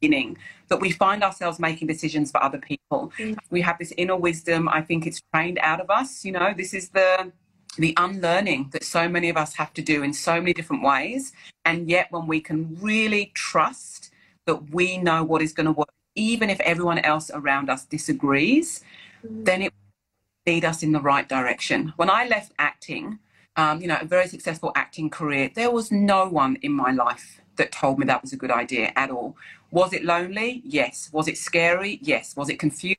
beginning 0.00 0.36
that 0.68 0.80
we 0.80 0.90
find 0.90 1.22
ourselves 1.22 1.58
making 1.58 1.88
decisions 1.88 2.30
for 2.30 2.42
other 2.42 2.58
people. 2.58 3.12
Mm. 3.18 3.36
We 3.50 3.60
have 3.62 3.78
this 3.78 3.92
inner 3.96 4.16
wisdom 4.16 4.68
i 4.68 4.80
think 4.82 5.06
it's 5.06 5.20
trained 5.32 5.58
out 5.62 5.80
of 5.80 5.88
us 5.90 6.24
you 6.24 6.32
know 6.32 6.52
this 6.56 6.74
is 6.74 6.90
the 6.90 7.32
the 7.76 7.94
unlearning 7.96 8.68
that 8.72 8.84
so 8.84 9.08
many 9.08 9.28
of 9.28 9.36
us 9.36 9.54
have 9.54 9.72
to 9.74 9.82
do 9.82 10.02
in 10.02 10.12
so 10.12 10.40
many 10.40 10.52
different 10.52 10.82
ways. 10.82 11.32
And 11.64 11.88
yet 11.88 12.06
when 12.10 12.26
we 12.26 12.40
can 12.40 12.76
really 12.80 13.32
trust 13.34 14.12
that 14.46 14.70
we 14.70 14.98
know 14.98 15.24
what 15.24 15.42
is 15.42 15.52
going 15.52 15.66
to 15.66 15.72
work 15.72 15.88
even 16.14 16.50
if 16.50 16.60
everyone 16.60 16.98
else 16.98 17.30
around 17.32 17.70
us 17.70 17.84
disagrees, 17.84 18.80
mm. 19.26 19.44
then 19.44 19.62
it 19.62 19.72
will 19.72 20.52
lead 20.52 20.64
us 20.64 20.82
in 20.82 20.92
the 20.92 21.00
right 21.00 21.28
direction. 21.28 21.92
When 21.96 22.10
I 22.10 22.26
left 22.26 22.52
acting, 22.58 23.18
um, 23.56 23.80
you 23.80 23.88
know, 23.88 23.98
a 24.00 24.04
very 24.04 24.28
successful 24.28 24.72
acting 24.74 25.10
career, 25.10 25.50
there 25.54 25.70
was 25.70 25.90
no 25.92 26.28
one 26.28 26.56
in 26.62 26.72
my 26.72 26.90
life 26.90 27.40
that 27.56 27.72
told 27.72 27.98
me 27.98 28.06
that 28.06 28.22
was 28.22 28.32
a 28.32 28.36
good 28.36 28.50
idea 28.50 28.92
at 28.96 29.10
all. 29.10 29.36
Was 29.70 29.92
it 29.92 30.04
lonely? 30.04 30.62
Yes. 30.64 31.08
Was 31.12 31.28
it 31.28 31.38
scary? 31.38 31.98
Yes. 32.02 32.36
Was 32.36 32.48
it 32.48 32.58
confusing 32.58 32.96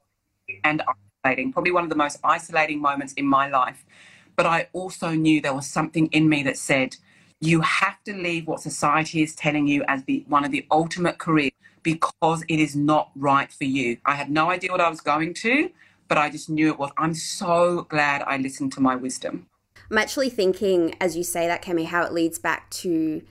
and 0.64 0.82
isolating? 1.24 1.52
Probably 1.52 1.72
one 1.72 1.84
of 1.84 1.90
the 1.90 1.96
most 1.96 2.20
isolating 2.24 2.82
moments 2.82 3.14
in 3.14 3.26
my 3.26 3.50
life. 3.50 3.86
But 4.36 4.46
I 4.46 4.68
also 4.74 5.12
knew 5.12 5.42
there 5.42 5.54
was 5.54 5.68
something 5.68 6.08
in 6.08 6.28
me 6.28 6.44
that 6.44 6.58
said, 6.58 6.96
you 7.42 7.62
have 7.62 8.02
to 8.06 8.14
leave 8.14 8.48
what 8.48 8.62
society 8.62 9.22
is 9.22 9.36
telling 9.36 9.68
you 9.68 9.84
as 9.88 10.04
the 10.06 10.26
one 10.28 10.46
of 10.46 10.52
the 10.52 10.66
ultimate 10.72 11.18
careers 11.18 11.52
because 11.86 12.44
it 12.50 12.60
is 12.60 12.76
not 12.76 13.12
right 13.16 13.54
for 13.54 13.64
you. 13.64 13.98
I 14.06 14.16
had 14.16 14.30
no 14.30 14.50
idea 14.50 14.72
what 14.72 14.82
I 14.82 14.90
was 14.90 15.02
going 15.02 15.36
to, 15.36 15.70
but 16.08 16.18
I 16.18 16.30
just 16.32 16.50
knew 16.50 16.68
it 16.70 16.80
was. 16.80 16.92
I'm 16.98 17.14
so 17.14 17.84
glad 17.84 18.24
I 18.24 18.38
listened 18.38 18.74
to 18.74 18.82
my 18.82 18.96
wisdom. 18.96 19.46
I'm 19.92 20.00
actually 20.00 20.32
thinking, 20.32 20.96
as 21.00 21.16
you 21.16 21.24
say 21.24 21.46
that, 21.48 21.62
Kemi, 21.62 21.86
how 21.86 22.04
it 22.04 22.12
leads 22.12 22.40
back 22.40 22.72
to 22.72 23.22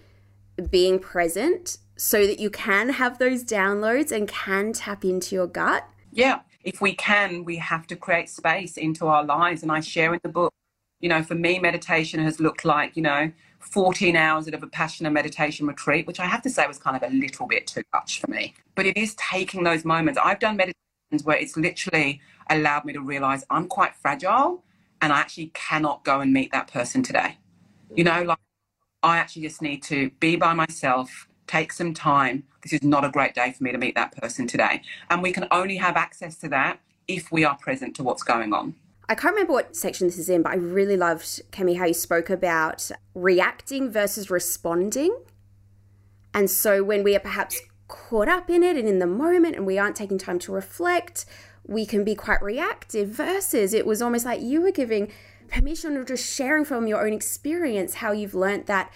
being 0.71 1.01
present 1.01 1.79
so 1.97 2.27
that 2.29 2.38
you 2.38 2.49
can 2.49 2.90
have 2.90 3.19
those 3.19 3.43
downloads 3.43 4.12
and 4.12 4.29
can 4.29 4.73
tap 4.73 5.05
into 5.05 5.35
your 5.35 5.49
gut. 5.49 5.85
Yeah. 6.12 6.40
If 6.62 6.81
we 6.81 6.95
can, 6.95 7.45
we 7.45 7.57
have 7.57 7.88
to 7.88 7.97
create 7.97 8.31
space 8.31 8.77
into 8.77 9.09
our 9.09 9.25
lives. 9.25 9.62
And 9.62 9.73
I 9.73 9.81
share 9.81 10.14
in 10.14 10.21
the 10.23 10.29
book, 10.29 10.53
you 11.01 11.09
know, 11.09 11.25
for 11.25 11.35
me, 11.35 11.59
meditation 11.59 12.21
has 12.21 12.38
looked 12.38 12.64
like, 12.64 12.97
you 12.97 13.03
know, 13.03 13.33
14 13.64 14.14
hours 14.16 14.46
of 14.46 14.55
a 14.55 14.59
Vipassana 14.59 15.11
meditation 15.11 15.66
retreat, 15.66 16.07
which 16.07 16.20
I 16.20 16.27
have 16.27 16.42
to 16.42 16.50
say 16.50 16.66
was 16.66 16.79
kind 16.79 16.96
of 16.96 17.03
a 17.03 17.12
little 17.14 17.46
bit 17.46 17.66
too 17.66 17.83
much 17.92 18.20
for 18.20 18.31
me. 18.31 18.55
But 18.74 18.87
it 18.87 18.96
is 18.96 19.14
taking 19.14 19.64
those 19.64 19.85
moments. 19.85 20.18
I've 20.22 20.38
done 20.38 20.57
meditations 20.57 21.24
where 21.24 21.37
it's 21.37 21.57
literally 21.57 22.20
allowed 22.50 22.85
me 22.85 22.92
to 22.92 23.00
realize 23.00 23.44
I'm 23.50 23.66
quite 23.66 23.96
fragile 23.96 24.62
and 25.00 25.12
I 25.12 25.20
actually 25.20 25.50
cannot 25.55 26.05
go 26.05 26.20
and 26.20 26.33
meet 26.33 26.53
that 26.53 26.68
person 26.68 27.03
today. 27.03 27.38
You 27.94 28.05
know, 28.05 28.22
like 28.22 28.38
I 29.03 29.18
actually 29.18 29.42
just 29.42 29.62
need 29.62 29.83
to 29.85 30.11
be 30.20 30.37
by 30.37 30.55
myself, 30.55 31.29
take 31.46 31.72
some 31.72 31.94
time. 31.94 32.44
This 32.62 32.72
is 32.72 32.83
not 32.83 33.05
a 33.05 33.11
great 33.11 33.35
day 33.35 33.53
for 33.53 33.62
me 33.62 33.72
to 33.72 33.79
meet 33.79 33.94
that 33.94 34.16
person 34.16 34.46
today. 34.46 34.83
And 35.11 35.22
we 35.22 35.33
can 35.33 35.46
only 35.50 35.77
have 35.77 35.96
access 35.96 36.37
to 36.38 36.48
that 36.48 36.81
if 37.07 37.31
we 37.31 37.44
are 37.44 37.57
present 37.57 37.94
to 37.96 38.03
what's 38.03 38.22
going 38.22 38.53
on. 38.53 38.74
I 39.09 39.14
can't 39.14 39.35
remember 39.35 39.53
what 39.53 39.77
section 39.77 40.07
this 40.07 40.19
is 40.19 40.29
in, 40.29 40.43
but 40.43 40.53
I 40.53 40.57
really 40.57 40.97
loved, 40.97 41.43
Kemi, 41.53 41.77
how 41.77 41.85
you 41.85 41.95
spoke 41.95 42.31
about 42.31 42.90
reacting 43.14 43.90
versus 43.90 44.31
responding. 44.31 45.17
And 46.33 46.51
so 46.51 46.83
when 46.83 47.05
we 47.05 47.14
are 47.14 47.21
perhaps 47.21 47.61
caught 47.87 48.29
up 48.29 48.49
in 48.49 48.62
it 48.62 48.77
and 48.77 48.88
in 48.88 48.99
the 48.99 49.07
moment 49.07 49.57
and 49.57 49.67
we 49.67 49.79
aren't 49.79 49.97
taking 49.97 50.19
time 50.19 50.38
to 50.40 50.53
reflect, 50.53 51.27
we 51.67 51.85
can 51.85 52.03
be 52.03 52.14
quite 52.14 52.43
reactive 52.43 53.09
versus 53.09 53.75
it 53.75 53.87
was 53.87 54.01
almost 54.01 54.25
like 54.25 54.40
you 54.40 54.62
were 54.62 54.71
giving 54.71 55.11
permission 55.49 55.97
or 55.97 56.05
just 56.05 56.35
sharing 56.35 56.64
from 56.64 56.87
your 56.87 57.07
own 57.07 57.12
experience 57.12 57.95
how 57.95 58.12
you've 58.12 58.35
learned 58.35 58.67
that 58.67 58.90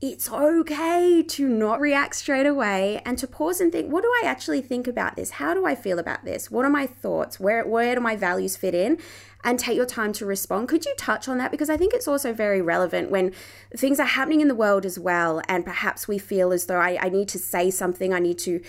it's 0.00 0.30
okay 0.32 1.22
to 1.22 1.46
not 1.46 1.78
react 1.78 2.14
straight 2.14 2.46
away 2.46 3.02
and 3.04 3.18
to 3.18 3.26
pause 3.26 3.60
and 3.60 3.70
think 3.70 3.92
what 3.92 4.02
do 4.02 4.08
i 4.08 4.22
actually 4.24 4.62
think 4.62 4.86
about 4.86 5.14
this? 5.14 5.32
How 5.32 5.52
do 5.52 5.66
i 5.66 5.74
feel 5.74 5.98
about 5.98 6.24
this? 6.24 6.50
What 6.50 6.64
are 6.64 6.70
my 6.70 6.86
thoughts? 6.86 7.38
Where 7.38 7.66
where 7.66 7.94
do 7.94 8.00
my 8.00 8.16
values 8.16 8.56
fit 8.56 8.74
in? 8.74 8.98
And 9.42 9.58
take 9.58 9.76
your 9.76 9.86
time 9.86 10.12
to 10.14 10.26
respond. 10.26 10.68
Could 10.68 10.84
you 10.84 10.94
touch 10.98 11.28
on 11.28 11.38
that? 11.38 11.50
Because 11.50 11.68
i 11.68 11.76
think 11.76 11.92
it's 11.92 12.08
also 12.08 12.32
very 12.32 12.62
relevant 12.62 13.10
when 13.10 13.32
things 13.76 14.00
are 14.00 14.06
happening 14.06 14.40
in 14.40 14.48
the 14.48 14.54
world 14.54 14.86
as 14.86 14.98
well 14.98 15.42
and 15.48 15.64
perhaps 15.64 16.08
we 16.08 16.18
feel 16.18 16.52
as 16.52 16.66
though 16.66 16.80
i, 16.80 16.98
I 17.00 17.08
need 17.10 17.28
to 17.28 17.38
say 17.38 17.70
something 17.70 18.14
i 18.14 18.18
need 18.18 18.38
to 18.40 18.62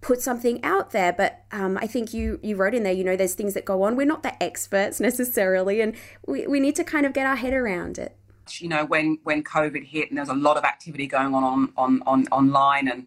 put 0.00 0.20
something 0.20 0.62
out 0.62 0.90
there. 0.90 1.12
But 1.12 1.44
um, 1.52 1.78
i 1.78 1.86
think 1.86 2.12
you 2.12 2.40
you 2.42 2.56
wrote 2.56 2.74
in 2.74 2.82
there 2.82 2.92
you 2.92 3.04
know 3.04 3.16
there's 3.16 3.34
things 3.34 3.54
that 3.54 3.64
go 3.64 3.84
on. 3.84 3.94
We're 3.94 4.06
not 4.06 4.24
the 4.24 4.42
experts 4.42 4.98
necessarily 5.08 5.80
and 5.80 5.94
we, 6.26 6.48
we 6.48 6.58
need 6.58 6.74
to 6.76 6.84
kind 6.84 7.06
of 7.06 7.12
get 7.12 7.26
our 7.26 7.36
head 7.36 7.52
around 7.52 7.96
it 7.96 8.16
you 8.58 8.68
know, 8.68 8.84
when 8.84 9.18
when 9.24 9.42
COVID 9.42 9.84
hit 9.84 10.08
and 10.08 10.18
there 10.18 10.22
was 10.22 10.30
a 10.30 10.34
lot 10.34 10.56
of 10.56 10.64
activity 10.64 11.06
going 11.06 11.34
on 11.34 11.44
on 11.44 11.72
on, 11.76 12.02
on 12.06 12.26
online 12.28 12.88
and 12.88 13.06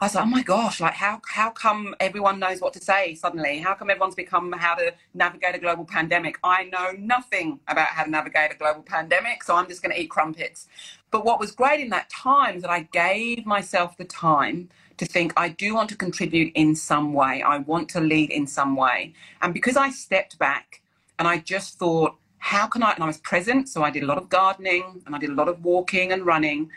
I 0.00 0.04
was 0.04 0.14
like, 0.14 0.24
oh 0.24 0.28
my 0.28 0.42
gosh, 0.44 0.80
like 0.80 0.94
how 0.94 1.20
how 1.26 1.50
come 1.50 1.96
everyone 1.98 2.38
knows 2.38 2.60
what 2.60 2.72
to 2.74 2.80
say 2.80 3.16
suddenly? 3.16 3.58
How 3.58 3.74
come 3.74 3.90
everyone's 3.90 4.14
become 4.14 4.52
how 4.52 4.76
to 4.76 4.94
navigate 5.12 5.56
a 5.56 5.58
global 5.58 5.84
pandemic? 5.84 6.38
I 6.44 6.64
know 6.64 6.92
nothing 6.96 7.58
about 7.66 7.88
how 7.88 8.04
to 8.04 8.10
navigate 8.10 8.52
a 8.52 8.56
global 8.56 8.82
pandemic, 8.82 9.42
so 9.42 9.56
I'm 9.56 9.66
just 9.66 9.82
going 9.82 9.92
to 9.92 10.00
eat 10.00 10.08
crumpets. 10.08 10.68
But 11.10 11.24
what 11.24 11.40
was 11.40 11.50
great 11.50 11.80
in 11.80 11.90
that 11.90 12.08
time 12.10 12.56
is 12.56 12.62
that 12.62 12.70
I 12.70 12.82
gave 12.92 13.44
myself 13.44 13.96
the 13.96 14.04
time 14.04 14.68
to 14.98 15.06
think 15.06 15.32
I 15.36 15.48
do 15.48 15.74
want 15.74 15.88
to 15.90 15.96
contribute 15.96 16.52
in 16.54 16.76
some 16.76 17.12
way. 17.12 17.42
I 17.42 17.58
want 17.58 17.88
to 17.90 18.00
lead 18.00 18.30
in 18.30 18.46
some 18.46 18.76
way. 18.76 19.14
And 19.42 19.52
because 19.52 19.76
I 19.76 19.90
stepped 19.90 20.38
back 20.38 20.80
and 21.18 21.26
I 21.26 21.38
just 21.38 21.76
thought, 21.78 22.14
how 22.38 22.66
can 22.66 22.82
I, 22.82 22.92
and 22.92 23.02
I 23.02 23.06
was 23.06 23.18
present, 23.18 23.68
so 23.68 23.82
I 23.82 23.90
did 23.90 24.02
a 24.02 24.06
lot 24.06 24.18
of 24.18 24.28
gardening 24.28 25.02
and 25.06 25.14
I 25.14 25.18
did 25.18 25.30
a 25.30 25.34
lot 25.34 25.48
of 25.48 25.64
walking 25.64 26.12
and 26.12 26.24
running. 26.24 26.70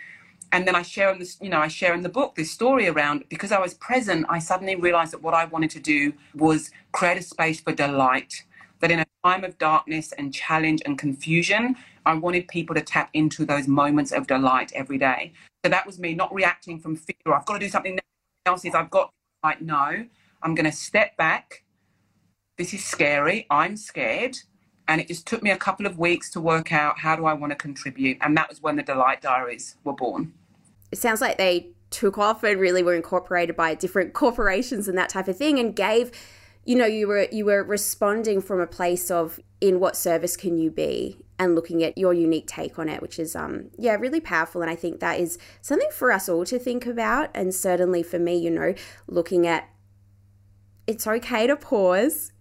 And 0.51 0.67
then 0.67 0.75
I 0.75 0.81
share 0.81 1.11
in 1.11 1.19
this, 1.19 1.37
you 1.41 1.49
know, 1.49 1.59
I 1.59 1.67
share 1.67 1.93
in 1.93 2.01
the 2.01 2.09
book 2.09 2.35
this 2.35 2.51
story 2.51 2.89
around 2.89 3.23
because 3.29 3.51
I 3.51 3.59
was 3.59 3.73
present, 3.75 4.25
I 4.27 4.39
suddenly 4.39 4.75
realized 4.75 5.13
that 5.13 5.21
what 5.21 5.33
I 5.33 5.45
wanted 5.45 5.69
to 5.71 5.79
do 5.79 6.13
was 6.35 6.71
create 6.91 7.17
a 7.17 7.21
space 7.21 7.61
for 7.61 7.71
delight. 7.73 8.43
That 8.79 8.91
in 8.91 8.99
a 8.99 9.05
time 9.23 9.43
of 9.43 9.57
darkness 9.59 10.11
and 10.13 10.33
challenge 10.33 10.81
and 10.85 10.97
confusion, 10.97 11.75
I 12.05 12.15
wanted 12.15 12.47
people 12.47 12.75
to 12.75 12.81
tap 12.81 13.11
into 13.13 13.45
those 13.45 13.67
moments 13.67 14.11
of 14.11 14.25
delight 14.25 14.71
every 14.73 14.97
day. 14.97 15.33
So 15.63 15.69
that 15.69 15.85
was 15.85 15.99
me 15.99 16.15
not 16.15 16.33
reacting 16.33 16.79
from 16.79 16.95
fear. 16.95 17.15
I've 17.27 17.45
got 17.45 17.53
to 17.53 17.59
do 17.59 17.69
something 17.69 17.99
else. 18.47 18.65
Is 18.65 18.73
I've 18.73 18.89
got 18.89 19.11
like 19.43 19.61
no, 19.61 20.05
I'm 20.41 20.55
going 20.55 20.65
to 20.65 20.71
step 20.71 21.15
back. 21.15 21.63
This 22.57 22.73
is 22.73 22.83
scary. 22.83 23.45
I'm 23.51 23.77
scared 23.77 24.37
and 24.87 24.99
it 25.01 25.07
just 25.07 25.25
took 25.27 25.41
me 25.43 25.51
a 25.51 25.57
couple 25.57 25.85
of 25.85 25.97
weeks 25.97 26.29
to 26.31 26.41
work 26.41 26.71
out 26.71 26.99
how 26.99 27.15
do 27.15 27.25
I 27.25 27.33
want 27.33 27.51
to 27.51 27.55
contribute. 27.55 28.17
And 28.21 28.35
that 28.37 28.49
was 28.49 28.61
when 28.61 28.75
the 28.75 28.83
Delight 28.83 29.21
Diaries 29.21 29.77
were 29.83 29.93
born. 29.93 30.33
It 30.91 30.97
sounds 30.97 31.21
like 31.21 31.37
they 31.37 31.71
took 31.89 32.17
off 32.17 32.43
and 32.43 32.59
really 32.59 32.83
were 32.83 32.95
incorporated 32.95 33.55
by 33.55 33.75
different 33.75 34.13
corporations 34.13 34.87
and 34.87 34.97
that 34.97 35.09
type 35.09 35.27
of 35.27 35.37
thing 35.37 35.59
and 35.59 35.75
gave 35.75 36.11
you 36.65 36.75
know 36.75 36.85
you 36.85 37.07
were 37.07 37.27
you 37.31 37.45
were 37.45 37.63
responding 37.63 38.41
from 38.41 38.59
a 38.59 38.67
place 38.67 39.09
of 39.09 39.39
in 39.59 39.79
what 39.79 39.95
service 39.95 40.37
can 40.37 40.57
you 40.57 40.69
be 40.69 41.17
and 41.39 41.55
looking 41.55 41.83
at 41.83 41.97
your 41.97 42.13
unique 42.13 42.47
take 42.47 42.77
on 42.77 42.87
it 42.87 43.01
which 43.01 43.17
is 43.17 43.35
um 43.35 43.69
yeah 43.77 43.95
really 43.95 44.19
powerful 44.19 44.61
and 44.61 44.69
i 44.69 44.75
think 44.75 44.99
that 44.99 45.19
is 45.19 45.37
something 45.61 45.89
for 45.91 46.11
us 46.11 46.29
all 46.29 46.45
to 46.45 46.59
think 46.59 46.85
about 46.85 47.29
and 47.33 47.53
certainly 47.53 48.03
for 48.03 48.19
me 48.19 48.37
you 48.37 48.49
know 48.49 48.73
looking 49.07 49.47
at 49.47 49.69
it's 50.85 51.07
okay 51.07 51.47
to 51.47 51.55
pause 51.55 52.31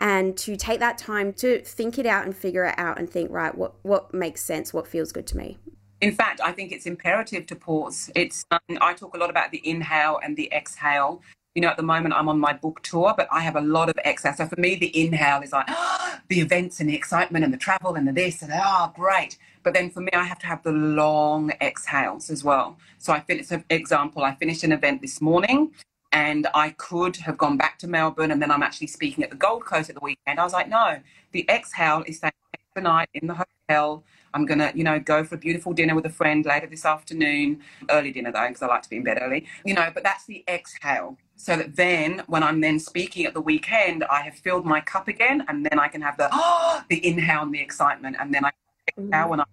and 0.00 0.36
to 0.38 0.56
take 0.56 0.80
that 0.80 0.98
time 0.98 1.32
to 1.34 1.60
think 1.60 1.98
it 1.98 2.06
out 2.06 2.24
and 2.24 2.34
figure 2.34 2.64
it 2.64 2.74
out 2.78 2.98
and 2.98 3.08
think 3.08 3.30
right 3.30 3.54
what 3.56 3.74
what 3.82 4.12
makes 4.14 4.42
sense? 4.42 4.72
What 4.72 4.86
feels 4.86 5.12
good 5.12 5.26
to 5.28 5.36
me? 5.36 5.58
In 6.00 6.12
fact 6.12 6.40
i 6.42 6.52
think 6.52 6.72
it's 6.72 6.86
imperative 6.86 7.46
to 7.46 7.56
pause. 7.56 8.10
It's 8.14 8.44
um, 8.50 8.60
i 8.80 8.94
talk 8.94 9.14
a 9.14 9.18
lot 9.18 9.30
about 9.30 9.50
the 9.50 9.60
inhale 9.64 10.18
and 10.22 10.36
the 10.36 10.50
exhale. 10.52 11.22
You 11.54 11.62
know 11.62 11.68
at 11.68 11.76
the 11.76 11.82
moment 11.82 12.14
i'm 12.14 12.28
on 12.28 12.38
my 12.38 12.52
book 12.52 12.80
tour 12.82 13.12
but 13.16 13.28
i 13.30 13.40
have 13.40 13.56
a 13.56 13.60
lot 13.60 13.90
of 13.90 13.96
exhale. 14.06 14.34
So 14.34 14.46
for 14.46 14.58
me 14.58 14.74
the 14.76 15.04
inhale 15.04 15.42
is 15.42 15.52
like 15.52 15.66
oh, 15.68 16.16
the 16.28 16.40
events 16.40 16.80
and 16.80 16.88
the 16.88 16.96
excitement 16.96 17.44
and 17.44 17.52
the 17.52 17.58
travel 17.58 17.94
and 17.94 18.08
the 18.08 18.12
this 18.12 18.42
and 18.42 18.52
oh 18.54 18.92
great. 18.94 19.36
But 19.62 19.74
then 19.74 19.90
for 19.90 20.00
me 20.00 20.10
i 20.14 20.24
have 20.24 20.38
to 20.38 20.46
have 20.46 20.62
the 20.62 20.72
long 20.72 21.52
exhales 21.60 22.30
as 22.30 22.42
well. 22.42 22.78
So 22.98 23.12
i 23.12 23.20
finished 23.20 23.50
an 23.50 23.64
example 23.68 24.24
i 24.24 24.34
finished 24.34 24.64
an 24.64 24.72
event 24.72 25.02
this 25.02 25.20
morning 25.20 25.72
and 26.12 26.46
I 26.54 26.70
could 26.70 27.16
have 27.16 27.38
gone 27.38 27.56
back 27.56 27.78
to 27.80 27.86
Melbourne 27.86 28.30
and 28.30 28.40
then 28.42 28.50
I'm 28.50 28.62
actually 28.62 28.88
speaking 28.88 29.24
at 29.24 29.30
the 29.30 29.36
Gold 29.36 29.64
Coast 29.64 29.88
at 29.88 29.94
the 29.96 30.00
weekend. 30.02 30.40
I 30.40 30.44
was 30.44 30.52
like, 30.52 30.68
no, 30.68 31.00
the 31.32 31.48
exhale 31.48 32.04
is 32.06 32.18
staying 32.18 32.32
the 32.74 32.80
night 32.80 33.08
in 33.14 33.26
the 33.26 33.34
hotel. 33.34 34.04
I'm 34.32 34.46
gonna, 34.46 34.72
you 34.74 34.84
know, 34.84 35.00
go 35.00 35.24
for 35.24 35.34
a 35.34 35.38
beautiful 35.38 35.72
dinner 35.72 35.94
with 35.94 36.06
a 36.06 36.10
friend 36.10 36.44
later 36.44 36.66
this 36.66 36.84
afternoon. 36.84 37.60
Early 37.90 38.12
dinner 38.12 38.30
though, 38.32 38.46
because 38.46 38.62
I 38.62 38.66
like 38.66 38.82
to 38.82 38.90
be 38.90 38.96
in 38.96 39.04
bed 39.04 39.18
early. 39.20 39.46
You 39.64 39.74
know, 39.74 39.90
but 39.92 40.04
that's 40.04 40.26
the 40.26 40.44
exhale. 40.48 41.18
So 41.36 41.56
that 41.56 41.74
then 41.76 42.22
when 42.26 42.42
I'm 42.42 42.60
then 42.60 42.78
speaking 42.78 43.26
at 43.26 43.34
the 43.34 43.40
weekend, 43.40 44.04
I 44.04 44.22
have 44.22 44.34
filled 44.34 44.66
my 44.66 44.80
cup 44.80 45.08
again 45.08 45.44
and 45.48 45.66
then 45.66 45.78
I 45.78 45.88
can 45.88 46.00
have 46.02 46.16
the 46.16 46.28
oh, 46.32 46.82
the 46.88 47.04
inhale 47.04 47.42
and 47.42 47.54
the 47.54 47.60
excitement 47.60 48.16
and 48.20 48.32
then 48.32 48.44
I 48.44 48.50
exhale 48.88 49.26
mm. 49.26 49.28
when 49.28 49.40
I 49.40 49.44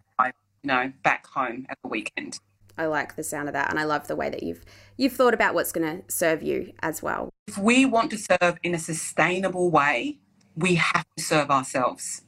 you 0.63 0.67
know, 0.67 0.91
back 1.03 1.25
home 1.27 1.65
at 1.69 1.77
the 1.81 1.87
weekend. 1.87 2.39
I 2.77 2.85
like 2.85 3.15
the 3.15 3.23
sound 3.23 3.49
of 3.49 3.53
that, 3.53 3.69
and 3.69 3.79
I 3.79 3.83
love 3.83 4.07
the 4.07 4.15
way 4.15 4.29
that 4.29 4.43
you've 4.43 4.63
you've 4.97 5.13
thought 5.13 5.33
about 5.33 5.53
what's 5.53 5.71
going 5.71 6.01
to 6.01 6.13
serve 6.13 6.43
you 6.43 6.73
as 6.81 7.01
well. 7.01 7.29
If 7.47 7.57
we 7.57 7.85
want 7.85 8.11
to 8.11 8.17
serve 8.17 8.57
in 8.63 8.75
a 8.75 8.79
sustainable 8.79 9.69
way, 9.69 10.19
we 10.55 10.75
have 10.75 11.05
to 11.17 11.23
serve 11.23 11.49
ourselves. 11.49 12.23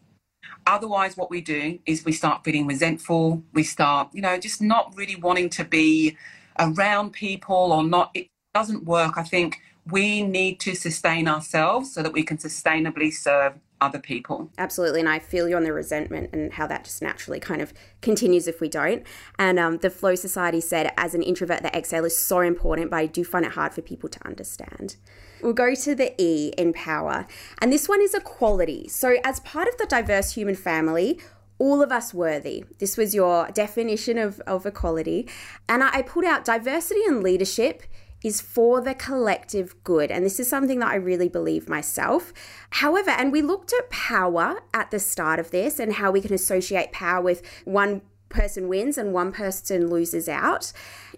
Otherwise, 0.66 1.18
what 1.18 1.30
we 1.30 1.42
do 1.42 1.80
is 1.86 2.06
we 2.06 2.12
start 2.12 2.44
feeling 2.44 2.68
resentful. 2.68 3.44
We 3.54 3.64
start, 3.64 4.10
you 4.14 4.22
know, 4.22 4.38
just 4.38 4.62
not 4.62 4.94
really 4.96 5.16
wanting 5.16 5.50
to 5.52 5.64
be 5.64 6.18
around 6.60 7.12
people 7.12 7.72
or 7.72 7.84
not. 7.84 8.12
It 8.14 8.28
doesn't 8.54 8.86
work. 8.86 9.18
I 9.18 9.24
think 9.24 9.62
we 9.86 10.24
need 10.24 10.60
to 10.62 10.76
sustain 10.76 11.28
ourselves 11.28 11.94
so 11.94 12.04
that 12.04 12.14
we 12.14 12.24
can 12.24 12.38
sustainably 12.38 13.12
serve 13.12 13.54
other 13.82 14.00
people. 14.00 14.50
Absolutely. 14.58 15.00
And 15.00 15.10
I 15.10 15.20
feel 15.20 15.48
you 15.48 15.56
on 15.56 15.64
the 15.64 15.74
resentment 15.74 16.32
and 16.34 16.54
how 16.54 16.68
that 16.68 16.84
just 16.84 17.02
naturally 17.02 17.40
kind 17.40 17.62
of 17.62 17.74
continues 18.02 18.48
if 18.48 18.60
we 18.60 18.68
don't. 18.68 19.04
And 19.38 19.58
um, 19.58 19.78
the 19.78 19.90
Flow 19.90 20.16
Society 20.16 20.62
said, 20.62 20.92
as 20.98 21.14
an 21.14 21.22
introvert, 21.22 21.64
the 21.64 21.76
exhale 21.76 22.06
is 22.06 22.18
so 22.18 22.42
important, 22.42 22.92
but 22.92 22.98
I 22.98 23.06
do 23.06 23.24
find 23.24 23.46
it 23.46 23.54
hard 23.54 23.74
for 23.74 23.82
people 23.82 24.10
to 24.10 24.28
understand. 24.28 24.98
We'll 25.42 25.54
go 25.54 25.74
to 25.74 25.96
the 25.96 26.14
E 26.22 26.52
in 26.58 26.74
power. 26.74 27.26
And 27.62 27.72
this 27.72 27.88
one 27.88 28.02
is 28.02 28.14
equality. 28.14 28.90
So, 28.90 29.16
as 29.24 29.40
part 29.40 29.70
of 29.70 29.78
the 29.78 29.86
diverse 29.86 30.34
human 30.34 30.56
family, 30.56 31.20
all 31.60 31.82
of 31.82 31.92
us 31.92 32.14
worthy. 32.14 32.66
This 32.80 32.98
was 32.98 33.14
your 33.14 33.48
definition 33.52 34.18
of, 34.18 34.40
of 34.42 34.66
equality. 34.66 35.30
And 35.68 35.84
I, 35.84 36.00
I 36.00 36.02
pulled 36.02 36.26
out 36.26 36.46
diversity 36.46 37.02
and 37.06 37.22
leadership 37.24 37.84
is 38.24 38.42
for 38.42 38.82
the 38.82 38.94
collective 38.94 39.76
good. 39.84 40.12
And 40.12 40.26
this 40.26 40.40
is 40.40 40.50
something 40.50 40.80
that 40.80 40.92
I 40.92 40.96
really 40.96 41.30
believe 41.30 41.70
myself. 41.70 42.34
However, 42.72 43.12
and 43.12 43.32
we 43.32 43.42
looked 43.42 43.74
at 43.74 43.90
power 43.90 44.62
at 44.74 44.92
the 44.92 45.00
start 45.00 45.40
of 45.40 45.52
this 45.52 45.80
and 45.80 45.94
how 45.94 46.12
we 46.12 46.22
can 46.22 46.34
associate 46.34 46.92
power 46.92 47.22
with 47.22 47.42
one 47.66 48.02
person 48.30 48.68
wins 48.68 48.98
and 48.98 49.12
one 49.12 49.32
person 49.32 49.90
loses 49.90 50.30
out. 50.30 50.72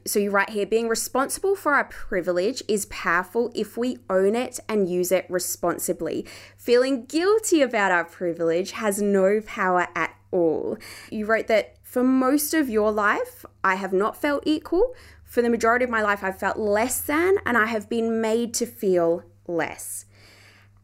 So 0.05 0.17
you 0.17 0.31
write 0.31 0.51
here 0.51 0.65
being 0.65 0.87
responsible 0.87 1.55
for 1.55 1.73
our 1.73 1.83
privilege 1.83 2.63
is 2.67 2.85
powerful 2.85 3.51
if 3.53 3.77
we 3.77 3.97
own 4.09 4.35
it 4.35 4.59
and 4.67 4.89
use 4.89 5.11
it 5.11 5.25
responsibly. 5.29 6.25
Feeling 6.57 7.05
guilty 7.05 7.61
about 7.61 7.91
our 7.91 8.05
privilege 8.05 8.71
has 8.71 9.01
no 9.01 9.41
power 9.45 9.87
at 9.95 10.15
all. 10.31 10.77
You 11.11 11.25
wrote 11.25 11.47
that 11.47 11.75
for 11.83 12.03
most 12.03 12.53
of 12.53 12.69
your 12.69 12.91
life, 12.91 13.45
I 13.63 13.75
have 13.75 13.91
not 13.91 14.19
felt 14.19 14.43
equal, 14.45 14.95
for 15.31 15.41
the 15.41 15.49
majority 15.49 15.85
of 15.85 15.89
my 15.89 16.01
life, 16.01 16.25
I've 16.25 16.37
felt 16.37 16.57
less 16.57 16.99
than 16.99 17.37
and 17.45 17.57
I 17.57 17.67
have 17.67 17.87
been 17.87 18.19
made 18.19 18.53
to 18.55 18.65
feel 18.65 19.23
less. 19.47 20.03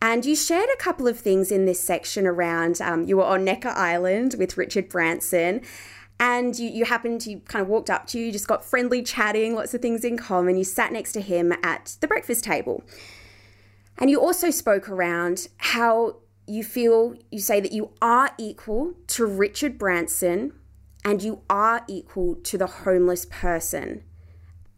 And 0.02 0.26
you 0.26 0.38
shared 0.38 0.70
a 0.74 0.82
couple 0.82 1.06
of 1.06 1.20
things 1.20 1.52
in 1.52 1.66
this 1.66 1.86
section 1.86 2.26
around 2.26 2.80
um, 2.80 3.04
you 3.04 3.18
were 3.18 3.26
on 3.26 3.44
Necker 3.44 3.74
Island 3.76 4.36
with 4.40 4.56
Richard 4.56 4.88
Branson 4.88 5.64
and 6.18 6.58
you, 6.58 6.70
you 6.70 6.86
happened 6.86 7.20
to 7.22 7.42
kind 7.42 7.62
of 7.62 7.68
walked 7.68 7.90
up 7.90 8.08
to 8.08 8.20
you, 8.20 8.32
just 8.32 8.48
got 8.48 8.64
friendly 8.64 9.04
chatting, 9.04 9.54
lots 9.54 9.74
of 9.74 9.82
things 9.82 10.06
in 10.06 10.16
common. 10.16 10.56
You 10.56 10.64
sat 10.64 10.94
next 10.94 11.12
to 11.12 11.22
him 11.22 11.52
at 11.62 11.98
the 12.00 12.08
breakfast 12.08 12.46
table. 12.46 12.86
And 13.98 14.10
you 14.10 14.22
also 14.22 14.50
spoke 14.50 14.88
around 14.88 15.50
how 15.58 16.20
you 16.48 16.64
feel, 16.64 17.16
you 17.32 17.40
say 17.40 17.60
that 17.60 17.74
you 17.74 17.92
are 18.02 18.32
equal 18.38 18.94
to 19.08 19.26
Richard 19.26 19.78
Branson 19.78 20.54
and 21.04 21.22
you 21.22 21.42
are 21.50 21.84
equal 21.90 22.36
to 22.36 22.58
the 22.58 22.68
homeless 22.68 23.26
person. 23.26 24.04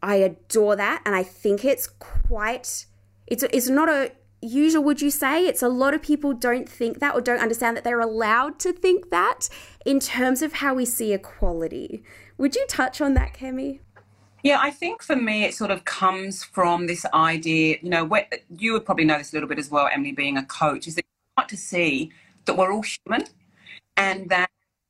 I 0.02 0.16
adore 0.16 0.76
that, 0.76 1.02
and 1.06 1.16
I 1.16 1.24
think 1.24 1.66
it's 1.66 1.88
quite. 1.88 2.86
It's 3.28 3.44
it's 3.44 3.70
not 3.70 3.90
a 3.90 4.12
usual. 4.42 4.84
Would 4.84 5.02
you 5.02 5.12
say 5.12 5.46
it's 5.46 5.62
a 5.62 5.70
lot 5.70 5.94
of 5.94 6.02
people 6.02 6.34
don't 6.34 6.68
think 6.68 7.00
that 7.00 7.16
or 7.16 7.22
don't 7.22 7.42
understand 7.42 7.78
that 7.78 7.84
they're 7.84 8.00
allowed 8.00 8.60
to 8.60 8.74
think 8.74 9.10
that 9.10 9.50
in 9.86 10.00
terms 10.00 10.42
of 10.42 10.54
how 10.54 10.74
we 10.74 10.86
see 10.86 11.14
equality. 11.14 12.04
Would 12.38 12.56
you 12.56 12.66
touch 12.68 13.02
on 13.02 13.14
that, 13.16 13.34
Kemi? 13.34 13.80
Yeah, 14.44 14.60
I 14.62 14.72
think 14.72 15.04
for 15.04 15.16
me, 15.18 15.44
it 15.44 15.54
sort 15.54 15.72
of 15.72 15.84
comes 15.84 16.44
from 16.44 16.88
this 16.88 17.06
idea, 17.14 17.78
you 17.82 17.90
know, 17.90 18.06
where, 18.06 18.26
you 18.58 18.72
would 18.74 18.86
probably 18.86 19.04
know 19.04 19.18
this 19.18 19.34
a 19.34 19.36
little 19.36 19.50
bit 19.50 19.60
as 19.60 19.70
well, 19.70 19.90
Emily, 19.92 20.14
being 20.14 20.38
a 20.38 20.46
coach, 20.46 20.88
is 20.88 20.96
that 20.96 21.04
you 21.04 21.34
start 21.34 21.50
to 21.50 21.58
see 21.58 22.12
that 22.46 22.56
we're 22.56 22.72
all 22.72 22.84
human 22.84 23.28
and 23.98 24.30
that 24.30 24.49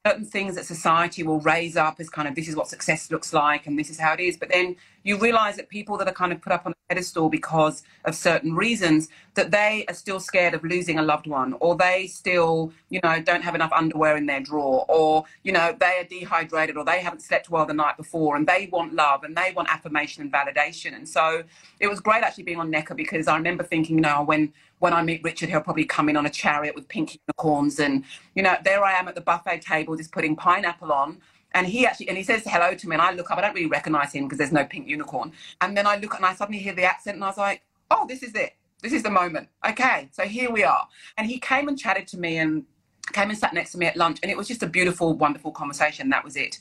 certain 0.10 0.26
things 0.26 0.56
that 0.56 0.66
society 0.66 1.22
will 1.24 1.40
raise 1.42 1.78
up 1.78 2.00
as 2.00 2.10
kind 2.10 2.28
of 2.28 2.34
this 2.34 2.48
is 2.48 2.56
what 2.56 2.68
success 2.68 3.12
looks 3.12 3.32
like 3.32 3.68
and 3.68 3.78
this 3.78 3.90
is 3.90 4.00
how 4.00 4.14
it 4.14 4.20
is. 4.20 4.38
But 4.38 4.50
then 4.50 4.76
you 5.04 5.18
realize 5.18 5.56
that 5.58 5.70
people 5.70 5.98
that 5.98 6.08
are 6.08 6.14
kind 6.14 6.32
of 6.34 6.42
put 6.42 6.52
up 6.52 6.66
on 6.66 6.72
a 6.72 6.76
pedestal 6.90 7.30
because 7.30 7.84
of 8.06 8.16
certain 8.16 8.56
reasons, 8.56 9.08
that 9.36 9.52
they 9.52 9.86
are 9.88 9.94
still 9.94 10.20
scared 10.20 10.54
of 10.54 10.64
losing 10.64 10.98
a 11.00 11.02
loved 11.02 11.28
one, 11.28 11.54
or 11.60 11.76
they 11.76 12.08
still, 12.08 12.74
you 12.90 13.00
know, 13.04 13.22
don't 13.22 13.44
have 13.44 13.56
enough 13.56 13.72
underwear 13.72 14.18
in 14.18 14.26
their 14.26 14.42
drawer, 14.42 14.86
or, 14.90 15.24
you 15.44 15.52
know, 15.52 15.76
they 15.80 16.00
are 16.00 16.04
dehydrated, 16.04 16.76
or 16.76 16.84
they 16.84 17.00
haven't 17.00 17.22
slept 17.22 17.50
well 17.50 17.66
the 17.66 17.74
night 17.74 17.96
before, 17.96 18.36
and 18.36 18.48
they 18.48 18.68
want 18.72 18.94
love 18.94 19.24
and 19.24 19.38
they 19.38 19.54
want 19.56 19.72
affirmation 19.72 20.22
and 20.24 20.34
validation. 20.34 20.96
And 20.96 21.08
so 21.08 21.44
it 21.80 21.88
was 21.88 22.00
great 22.00 22.24
actually 22.24 22.44
being 22.44 22.60
on 22.60 22.70
Necker 22.70 22.96
because 22.96 23.28
I 23.28 23.38
remember 23.38 23.64
thinking, 23.64 23.98
you 23.98 24.02
know, 24.02 24.24
when 24.24 24.52
when 24.80 24.94
I 24.94 25.04
meet 25.04 25.24
Richard, 25.24 25.50
he'll 25.50 25.62
probably 25.62 25.86
come 25.86 26.10
in 26.10 26.18
on 26.18 26.26
a 26.26 26.30
chariot 26.30 26.76
with 26.76 26.88
pink 26.88 27.20
unicorns. 27.28 27.80
And, 27.80 28.04
you 28.36 28.42
know, 28.42 28.56
there 28.64 28.84
I 28.84 28.94
am 28.94 29.08
at 29.08 29.16
the 29.16 29.22
buffet 29.22 29.62
table 29.62 29.96
just 29.96 30.12
putting 30.12 30.36
pineapple 30.36 30.92
on. 30.92 31.20
And 31.54 31.68
he 31.68 31.86
actually, 31.86 32.10
and 32.10 32.18
he 32.18 32.24
says 32.24 32.44
hello 32.46 32.76
to 32.76 32.88
me, 32.88 32.96
and 32.96 33.02
I 33.02 33.12
look 33.12 33.32
up. 33.32 33.38
I 33.38 33.42
don't 33.42 33.56
really 33.56 33.68
recognize 33.70 34.14
him 34.14 34.26
because 34.26 34.38
there's 34.38 34.52
no 34.52 34.66
pink 34.66 34.88
unicorn. 34.88 35.32
And 35.62 35.76
then 35.76 35.88
I 35.88 35.98
look 35.98 36.16
and 36.16 36.26
I 36.26 36.34
suddenly 36.36 36.60
hear 36.60 36.74
the 36.74 36.84
accent, 36.84 37.16
and 37.16 37.24
I 37.24 37.28
was 37.28 37.38
like, 37.38 37.64
oh, 37.90 38.06
this 38.08 38.22
is 38.22 38.36
it. 38.36 38.54
This 38.82 38.94
is 38.94 39.04
the 39.04 39.10
moment. 39.10 39.50
Okay, 39.68 40.10
so 40.12 40.24
here 40.24 40.52
we 40.52 40.64
are. 40.64 40.88
And 41.18 41.28
he 41.28 41.40
came 41.40 41.68
and 41.68 41.78
chatted 41.78 42.08
to 42.10 42.18
me 42.18 42.38
and 42.38 42.66
came 43.14 43.30
and 43.30 43.38
sat 43.38 43.54
next 43.54 43.72
to 43.72 43.78
me 43.80 43.88
at 43.88 43.98
lunch, 43.98 44.20
and 44.22 44.32
it 44.32 44.38
was 44.38 44.48
just 44.48 44.62
a 44.62 44.68
beautiful, 44.68 45.16
wonderful 45.16 45.52
conversation. 45.52 46.10
That 46.10 46.24
was 46.24 46.36
it. 46.36 46.60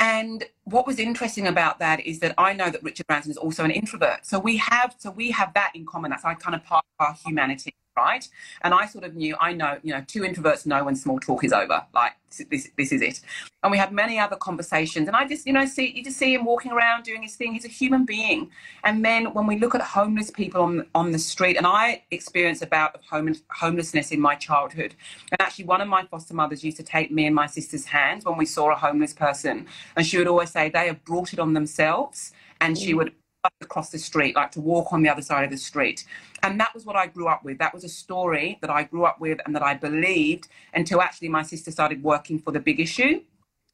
And 0.00 0.44
what 0.64 0.86
was 0.86 0.98
interesting 0.98 1.46
about 1.46 1.78
that 1.78 2.00
is 2.00 2.18
that 2.20 2.34
I 2.36 2.52
know 2.52 2.68
that 2.68 2.82
Richard 2.82 3.06
Branson 3.06 3.30
is 3.30 3.36
also 3.36 3.64
an 3.64 3.70
introvert. 3.70 4.26
So 4.26 4.38
we 4.38 4.56
have 4.56 4.94
so 4.98 5.10
we 5.10 5.30
have 5.30 5.54
that 5.54 5.72
in 5.74 5.86
common. 5.86 6.10
That's 6.10 6.24
like 6.24 6.40
kind 6.40 6.54
of 6.54 6.64
part 6.64 6.84
of 6.98 7.06
our 7.06 7.14
humanity 7.24 7.74
right? 7.96 8.28
And 8.62 8.74
I 8.74 8.86
sort 8.86 9.04
of 9.04 9.14
knew, 9.14 9.36
I 9.40 9.52
know, 9.52 9.78
you 9.82 9.92
know, 9.92 10.02
two 10.06 10.22
introverts 10.22 10.66
know 10.66 10.84
when 10.84 10.96
small 10.96 11.20
talk 11.20 11.44
is 11.44 11.52
over. 11.52 11.84
Like 11.94 12.12
this, 12.50 12.70
this, 12.76 12.92
is 12.92 13.00
it. 13.00 13.20
And 13.62 13.70
we 13.70 13.78
had 13.78 13.92
many 13.92 14.18
other 14.18 14.36
conversations, 14.36 15.06
and 15.06 15.16
I 15.16 15.26
just, 15.26 15.46
you 15.46 15.52
know, 15.52 15.66
see 15.66 15.92
you 15.94 16.02
just 16.02 16.16
see 16.16 16.34
him 16.34 16.44
walking 16.44 16.72
around 16.72 17.04
doing 17.04 17.22
his 17.22 17.36
thing. 17.36 17.52
He's 17.54 17.64
a 17.64 17.68
human 17.68 18.04
being. 18.04 18.50
And 18.82 19.04
then 19.04 19.32
when 19.34 19.46
we 19.46 19.58
look 19.58 19.74
at 19.74 19.80
homeless 19.80 20.30
people 20.30 20.62
on 20.62 20.86
on 20.94 21.12
the 21.12 21.18
street, 21.18 21.56
and 21.56 21.66
I 21.66 22.02
experienced 22.10 22.62
a 22.62 22.66
bout 22.66 22.94
of 22.94 23.02
home, 23.02 23.34
homelessness 23.50 24.10
in 24.10 24.20
my 24.20 24.34
childhood. 24.34 24.94
And 25.30 25.40
actually, 25.40 25.66
one 25.66 25.80
of 25.80 25.88
my 25.88 26.04
foster 26.06 26.34
mothers 26.34 26.64
used 26.64 26.76
to 26.78 26.82
take 26.82 27.10
me 27.10 27.26
and 27.26 27.34
my 27.34 27.46
sister's 27.46 27.84
hands 27.84 28.24
when 28.24 28.36
we 28.36 28.46
saw 28.46 28.72
a 28.72 28.76
homeless 28.76 29.12
person, 29.12 29.66
and 29.96 30.06
she 30.06 30.18
would 30.18 30.28
always 30.28 30.50
say 30.50 30.68
they 30.68 30.88
have 30.88 31.04
brought 31.04 31.32
it 31.32 31.38
on 31.38 31.54
themselves, 31.54 32.32
and 32.60 32.76
she 32.76 32.92
mm. 32.92 32.98
would 32.98 33.12
across 33.60 33.90
the 33.90 33.98
street, 33.98 34.36
like 34.36 34.50
to 34.52 34.60
walk 34.60 34.92
on 34.92 35.02
the 35.02 35.08
other 35.08 35.22
side 35.22 35.44
of 35.44 35.50
the 35.50 35.56
street. 35.56 36.04
And 36.42 36.58
that 36.60 36.74
was 36.74 36.84
what 36.84 36.96
I 36.96 37.06
grew 37.06 37.28
up 37.28 37.44
with. 37.44 37.58
That 37.58 37.74
was 37.74 37.84
a 37.84 37.88
story 37.88 38.58
that 38.60 38.70
I 38.70 38.84
grew 38.84 39.04
up 39.04 39.20
with 39.20 39.38
and 39.46 39.54
that 39.54 39.62
I 39.62 39.74
believed 39.74 40.48
until 40.72 41.00
actually 41.00 41.28
my 41.28 41.42
sister 41.42 41.70
started 41.70 42.02
working 42.02 42.38
for 42.38 42.52
the 42.52 42.60
big 42.60 42.80
issue. 42.80 43.22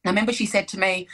I 0.05 0.09
remember 0.09 0.33
she 0.33 0.45
said 0.45 0.67
to 0.69 0.79
me, 0.79 1.07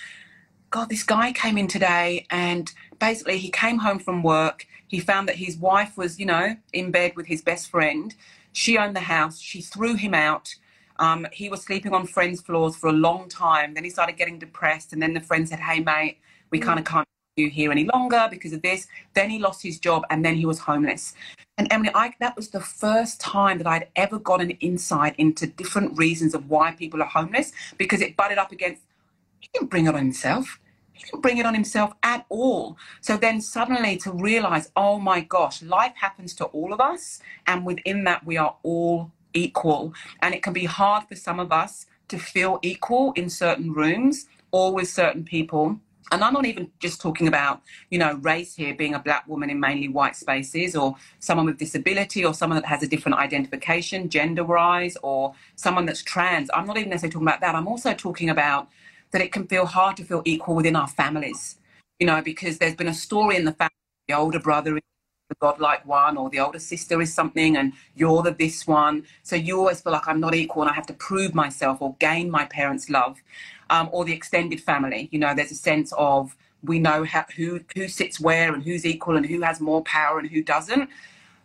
God, 0.70 0.90
this 0.90 1.04
guy 1.04 1.32
came 1.32 1.58
in 1.58 1.68
today 1.68 2.26
and 2.30 2.72
basically 3.00 3.38
he 3.38 3.50
came 3.50 3.80
home 3.80 4.00
from 4.00 4.24
work. 4.24 4.66
He 4.88 5.00
found 5.00 5.28
that 5.28 5.36
his 5.36 5.58
wife 5.58 5.98
was, 5.98 6.20
you 6.20 6.26
know, 6.26 6.56
in 6.74 6.92
bed 6.92 7.16
with 7.16 7.28
his 7.28 7.42
best 7.42 7.70
friend. 7.70 8.14
She 8.54 8.78
owned 8.78 8.96
the 8.96 9.02
house. 9.02 9.40
She 9.40 9.62
threw 9.62 9.96
him 9.96 10.14
out. 10.14 10.56
Um, 11.00 11.28
he 11.32 11.48
was 11.48 11.62
sleeping 11.62 11.94
on 11.94 12.08
friends' 12.08 12.42
floors 12.42 12.76
for 12.76 12.88
a 12.88 12.94
long 12.94 13.30
time. 13.30 13.76
Then 13.76 13.84
he 13.84 13.90
started 13.90 14.18
getting 14.18 14.40
depressed. 14.40 14.94
And 14.94 15.02
then 15.02 15.14
the 15.14 15.22
friend 15.22 15.48
said, 15.48 15.60
Hey, 15.60 15.80
mate, 15.80 16.18
we 16.50 16.60
mm. 16.60 16.64
kind 16.64 16.80
of 16.80 16.86
can't 16.86 17.08
you 17.38 17.50
here 17.50 17.72
any 17.72 17.86
longer 17.86 18.28
because 18.30 18.54
of 18.54 18.62
this. 18.62 18.88
Then 19.14 19.30
he 19.30 19.40
lost 19.40 19.62
his 19.62 19.80
job 19.80 20.04
and 20.10 20.26
then 20.26 20.36
he 20.36 20.46
was 20.46 20.60
homeless. 20.60 21.14
And 21.58 21.68
Emily, 21.72 21.92
I, 21.94 22.14
that 22.20 22.36
was 22.36 22.50
the 22.50 22.60
first 22.60 23.20
time 23.20 23.58
that 23.60 23.68
I'd 23.68 23.88
ever 23.96 24.20
got 24.20 24.42
an 24.42 24.52
insight 24.52 25.16
into 25.18 25.48
different 25.48 25.98
reasons 25.98 26.34
of 26.34 26.50
why 26.50 26.72
people 26.72 27.02
are 27.02 27.08
homeless 27.08 27.52
because 27.78 28.02
it 28.02 28.18
butted 28.18 28.38
up 28.38 28.52
against, 28.52 28.82
he 29.40 29.50
didn't 29.54 29.70
bring 29.70 29.86
it 29.86 29.96
on 29.96 30.02
himself. 30.02 30.60
He 30.94 31.04
didn't 31.06 31.22
bring 31.22 31.38
it 31.38 31.46
on 31.46 31.54
himself 31.54 31.94
at 32.04 32.26
all. 32.30 32.78
So 33.02 33.18
then 33.18 33.40
suddenly 33.40 33.98
to 33.98 34.12
realize, 34.12 34.72
oh 34.76 35.00
my 35.00 35.22
gosh, 35.22 35.62
life 35.62 35.94
happens 35.96 36.34
to 36.36 36.46
all 36.46 36.74
of 36.74 36.82
us. 36.82 37.22
And 37.46 37.66
within 37.66 38.04
that, 38.06 38.26
we 38.26 38.38
are 38.38 38.56
all 38.64 39.12
equal. 39.34 39.94
And 40.22 40.34
it 40.34 40.42
can 40.42 40.54
be 40.54 40.66
hard 40.66 41.08
for 41.08 41.16
some 41.16 41.40
of 41.40 41.52
us 41.52 41.86
to 42.08 42.18
feel 42.18 42.60
equal 42.62 43.14
in 43.14 43.30
certain 43.30 43.74
rooms 43.74 44.28
or 44.52 44.74
with 44.74 44.90
certain 44.90 45.24
people 45.24 45.80
and 46.12 46.24
I'm 46.24 46.34
not 46.34 46.46
even 46.46 46.72
just 46.80 47.02
talking 47.02 47.28
about, 47.28 47.62
you 47.90 48.00
know, 48.00 48.16
race 48.16 48.56
here, 48.56 48.74
being 48.74 48.94
a 48.94 49.00
black 49.00 49.28
woman 49.28 49.50
in 49.50 49.60
mainly 49.60 49.90
white 49.90 50.16
spaces, 50.16 50.76
or 50.76 50.96
someone 51.20 51.46
with 51.46 51.58
disability, 51.58 52.24
or 52.24 52.34
someone 52.34 52.62
that 52.62 52.68
has 52.68 52.84
a 52.84 52.88
different 52.88 53.18
identification, 53.18 54.10
gender 54.10 54.44
wise, 54.44 54.98
or 55.04 55.34
someone 55.56 55.86
that's 55.86 56.04
trans. 56.04 56.50
I'm 56.54 56.66
not 56.66 56.78
even 56.78 56.90
necessarily 56.90 57.14
talking 57.14 57.28
about 57.28 57.42
that. 57.42 57.56
I'm 57.56 57.68
also 57.68 57.94
talking 57.94 58.30
about 58.30 58.70
that 59.12 59.22
it 59.22 59.32
can 59.32 59.48
feel 59.48 59.66
hard 59.66 59.98
to 59.98 60.04
feel 60.06 60.22
equal 60.26 60.56
within 60.56 60.76
our 60.76 60.88
families, 60.88 61.58
you 62.00 62.08
know, 62.08 62.22
because 62.22 62.58
there's 62.58 62.76
been 62.76 62.88
a 62.88 62.94
story 62.94 63.36
in 63.36 63.46
the 63.46 63.54
family, 63.54 63.72
the 64.08 64.16
older 64.16 64.40
brother 64.40 64.78
is 64.78 64.84
the 65.30 65.36
godlike 65.42 65.86
one, 65.86 66.16
or 66.16 66.30
the 66.30 66.40
older 66.40 66.60
sister 66.60 67.02
is 67.02 67.14
something, 67.14 67.58
and 67.58 67.74
you're 67.96 68.24
the 68.24 68.32
this 68.32 68.66
one. 68.66 69.04
So 69.24 69.36
you 69.36 69.58
always 69.60 69.82
feel 69.82 69.92
like 69.94 70.08
I'm 70.08 70.22
not 70.22 70.34
equal 70.34 70.64
and 70.64 70.72
I 70.72 70.74
have 70.74 70.88
to 70.88 70.94
prove 70.94 71.36
myself 71.36 71.82
or 71.82 71.96
gain 72.00 72.32
my 72.32 72.46
parents' 72.46 72.90
love 72.90 73.22
um, 73.70 73.90
or 73.92 74.06
the 74.06 74.14
extended 74.14 74.62
family. 74.62 75.10
You 75.12 75.20
know, 75.20 75.34
there's 75.34 75.52
a 75.52 75.56
sense 75.56 75.94
of 75.98 76.36
we 76.64 76.80
know 76.80 77.04
how, 77.04 77.26
who 77.36 77.62
who 77.76 77.88
sits 77.88 78.20
where 78.20 78.54
and 78.54 78.64
who's 78.64 78.86
equal 78.86 79.16
and 79.16 79.26
who 79.26 79.42
has 79.42 79.60
more 79.60 79.84
power 79.84 80.20
and 80.20 80.30
who 80.30 80.42
doesn't. 80.42 80.90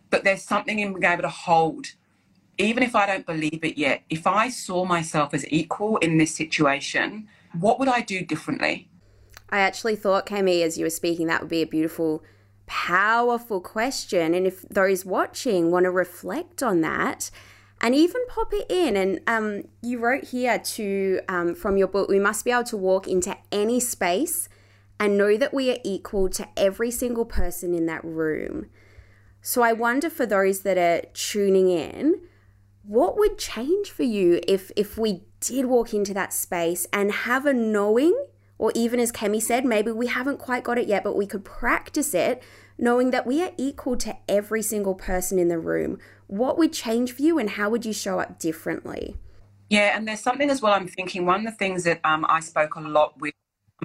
But 0.09 0.23
there's 0.23 0.43
something 0.43 0.79
in 0.79 0.93
being 0.93 1.11
able 1.11 1.23
to 1.23 1.29
hold, 1.29 1.87
even 2.57 2.83
if 2.83 2.95
I 2.95 3.05
don't 3.05 3.25
believe 3.25 3.61
it 3.63 3.77
yet. 3.77 4.03
If 4.09 4.27
I 4.27 4.49
saw 4.49 4.85
myself 4.85 5.33
as 5.33 5.45
equal 5.49 5.97
in 5.97 6.17
this 6.17 6.35
situation, 6.35 7.27
what 7.59 7.79
would 7.79 7.87
I 7.87 8.01
do 8.01 8.23
differently? 8.23 8.89
I 9.49 9.59
actually 9.59 9.95
thought, 9.95 10.25
Kemi, 10.25 10.63
as 10.63 10.77
you 10.77 10.85
were 10.85 10.89
speaking, 10.89 11.27
that 11.27 11.41
would 11.41 11.49
be 11.49 11.61
a 11.61 11.67
beautiful, 11.67 12.23
powerful 12.65 13.61
question. 13.61 14.33
And 14.33 14.47
if 14.47 14.61
those 14.63 15.05
watching 15.05 15.69
want 15.69 15.83
to 15.83 15.91
reflect 15.91 16.63
on 16.63 16.81
that, 16.81 17.29
and 17.83 17.93
even 17.93 18.25
pop 18.29 18.53
it 18.53 18.65
in. 18.69 18.95
And 18.95 19.19
um, 19.27 19.67
you 19.81 19.99
wrote 19.99 20.23
here 20.29 20.57
to 20.57 21.19
um, 21.27 21.53
from 21.53 21.75
your 21.75 21.89
book, 21.89 22.07
we 22.07 22.17
must 22.17 22.45
be 22.45 22.51
able 22.51 22.63
to 22.63 22.77
walk 22.77 23.07
into 23.07 23.35
any 23.51 23.81
space 23.81 24.47
and 24.99 25.17
know 25.17 25.35
that 25.35 25.53
we 25.53 25.69
are 25.69 25.79
equal 25.83 26.29
to 26.29 26.47
every 26.55 26.89
single 26.89 27.25
person 27.25 27.73
in 27.75 27.85
that 27.87 28.03
room. 28.05 28.67
So 29.41 29.61
I 29.61 29.73
wonder 29.73 30.09
for 30.09 30.25
those 30.25 30.61
that 30.61 30.77
are 30.77 31.05
tuning 31.13 31.69
in, 31.69 32.21
what 32.83 33.17
would 33.17 33.37
change 33.37 33.91
for 33.91 34.03
you 34.03 34.39
if 34.47 34.71
if 34.77 34.97
we 34.97 35.23
did 35.41 35.65
walk 35.65 35.93
into 35.93 36.13
that 36.13 36.31
space 36.31 36.87
and 36.93 37.11
have 37.11 37.45
a 37.45 37.53
knowing, 37.53 38.17
or 38.57 38.71
even 38.75 39.01
as 39.01 39.11
Kemi 39.11 39.41
said, 39.41 39.65
maybe 39.65 39.91
we 39.91 40.07
haven't 40.07 40.39
quite 40.39 40.63
got 40.63 40.77
it 40.77 40.87
yet, 40.87 41.03
but 41.03 41.17
we 41.17 41.27
could 41.27 41.43
practice 41.43 42.13
it, 42.13 42.41
knowing 42.77 43.11
that 43.11 43.27
we 43.27 43.43
are 43.43 43.51
equal 43.57 43.97
to 43.97 44.15
every 44.29 44.61
single 44.61 44.95
person 44.95 45.37
in 45.37 45.49
the 45.49 45.59
room 45.59 45.97
what 46.33 46.57
would 46.57 46.73
change 46.73 47.11
for 47.11 47.21
you 47.21 47.37
and 47.37 47.51
how 47.51 47.69
would 47.69 47.85
you 47.85 47.93
show 47.93 48.19
up 48.19 48.39
differently? 48.39 49.15
Yeah, 49.69 49.95
and 49.95 50.07
there's 50.07 50.19
something 50.19 50.49
as 50.49 50.63
well 50.63 50.73
I'm 50.73 50.87
thinking. 50.87 51.27
One 51.27 51.45
of 51.45 51.53
the 51.53 51.57
things 51.57 51.83
that 51.83 51.99
um, 52.03 52.25
I 52.27 52.39
spoke 52.39 52.73
a 52.73 52.79
lot 52.79 53.19
with 53.19 53.35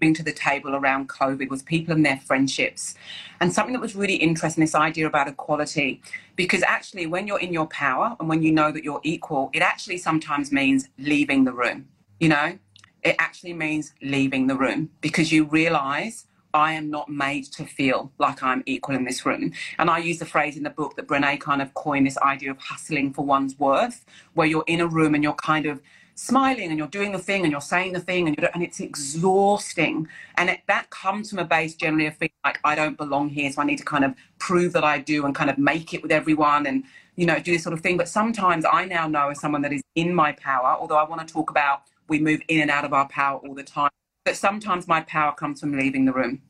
coming 0.01 0.15
to 0.15 0.23
the 0.23 0.33
table 0.33 0.75
around 0.75 1.11
COVID 1.11 1.51
was 1.51 1.63
people 1.63 1.93
and 1.93 2.07
their 2.07 2.17
friendships. 2.17 2.95
And 3.41 3.53
something 3.53 3.75
that 3.75 3.83
was 3.83 3.95
really 3.95 4.15
interesting, 4.15 4.63
this 4.63 4.75
idea 4.75 5.07
about 5.07 5.29
equality, 5.29 6.01
because 6.37 6.63
actually, 6.63 7.07
when 7.07 7.27
you're 7.27 7.41
in 7.41 7.53
your 7.53 7.67
power 7.67 8.17
and 8.19 8.31
when 8.31 8.43
you 8.43 8.51
know 8.51 8.73
that 8.73 8.83
you're 8.83 9.01
equal, 9.03 9.51
it 9.53 9.61
actually 9.61 9.99
sometimes 9.99 10.51
means 10.51 10.89
leaving 10.97 11.45
the 11.45 11.53
room. 11.53 11.87
You 12.19 12.31
know, 12.31 12.59
it 13.03 13.17
actually 13.19 13.53
means 13.53 13.93
leaving 14.01 14.47
the 14.47 14.57
room 14.57 14.89
because 15.03 15.31
you 15.31 15.45
realize 15.45 16.25
I 16.55 16.73
am 16.73 16.91
not 16.91 17.09
made 17.09 17.45
to 17.53 17.65
feel 17.65 18.11
like 18.19 18.43
I'm 18.43 18.63
equal 18.67 18.95
in 18.95 19.05
this 19.05 19.25
room. 19.27 19.53
And 19.79 19.91
I 19.91 19.99
use 19.99 20.19
the 20.19 20.27
phrase 20.27 20.57
in 20.57 20.63
the 20.63 20.71
book 20.71 20.97
that 20.97 21.07
Brené 21.07 21.41
kind 21.41 21.61
of 21.61 21.75
coined 21.75 22.07
this 22.07 22.19
idea 22.19 22.51
of 22.51 22.59
hustling 22.59 23.13
for 23.13 23.25
one's 23.25 23.59
worth, 23.59 24.05
where 24.35 24.47
you're 24.47 24.65
in 24.67 24.81
a 24.81 24.87
room 24.87 25.15
and 25.15 25.23
you're 25.23 25.35
kind 25.35 25.67
of 25.67 25.81
smiling 26.15 26.69
and 26.71 26.79
you're 26.79 26.89
doing 26.89 27.13
the 27.13 27.19
thing 27.19 27.45
and 27.45 27.53
you're 27.53 27.61
saying 27.61 27.93
the 27.93 28.01
thing 28.01 28.27
and, 28.27 28.51
and 28.53 28.63
it's 28.63 28.81
exhausting. 28.81 30.09
And 30.37 30.51
it, 30.51 30.61
that 30.67 30.91
comes 30.91 31.31
from 31.31 31.39
a 31.39 31.45
base 31.45 31.75
generally 31.75 32.07
of 32.07 32.17
feeling 32.17 32.33
like 32.45 32.59
I 32.65 32.75
don't 32.75 32.97
belong 32.97 33.29
here, 33.29 33.51
so 33.53 33.63
I 33.63 33.65
need 33.65 33.79
to 33.79 33.85
kind 33.85 34.05
of 34.05 34.15
prove 34.39 34.73
that 34.73 34.85
I 34.85 34.99
do 34.99 35.27
and 35.27 35.35
kind 35.35 35.51
of 35.51 35.59
make 35.59 35.95
it 35.95 36.03
with 36.03 36.11
everyone 36.11 36.67
and 36.67 36.85
you 37.17 37.27
know 37.27 37.39
do 37.39 37.53
this 37.53 37.63
sort 37.63 37.73
of 37.73 37.81
thing. 37.81 37.97
But 37.97 38.09
sometimes 38.09 38.65
I 38.71 38.85
now 38.85 39.07
know 39.07 39.29
as 39.29 39.41
someone 39.41 39.63
that 39.63 39.73
is 39.73 39.83
in 39.95 40.15
my 40.15 40.33
power, 40.33 40.77
although 40.79 40.97
I 40.97 41.05
want 41.05 41.27
to 41.27 41.33
talk 41.33 41.51
about 41.51 41.83
we 42.09 42.19
move 42.19 42.41
in 42.49 42.63
and 42.63 42.71
out 42.71 42.85
of 42.85 42.93
our 42.93 43.07
power 43.09 43.39
all 43.39 43.55
the 43.55 43.63
time 43.63 43.91
but 44.29 44.37
sometimes 44.37 44.87
my 44.87 45.01
power 45.01 45.33
comes 45.33 45.59
from 45.59 45.73
leaving 45.73 46.05
the 46.05 46.13
room. 46.13 46.43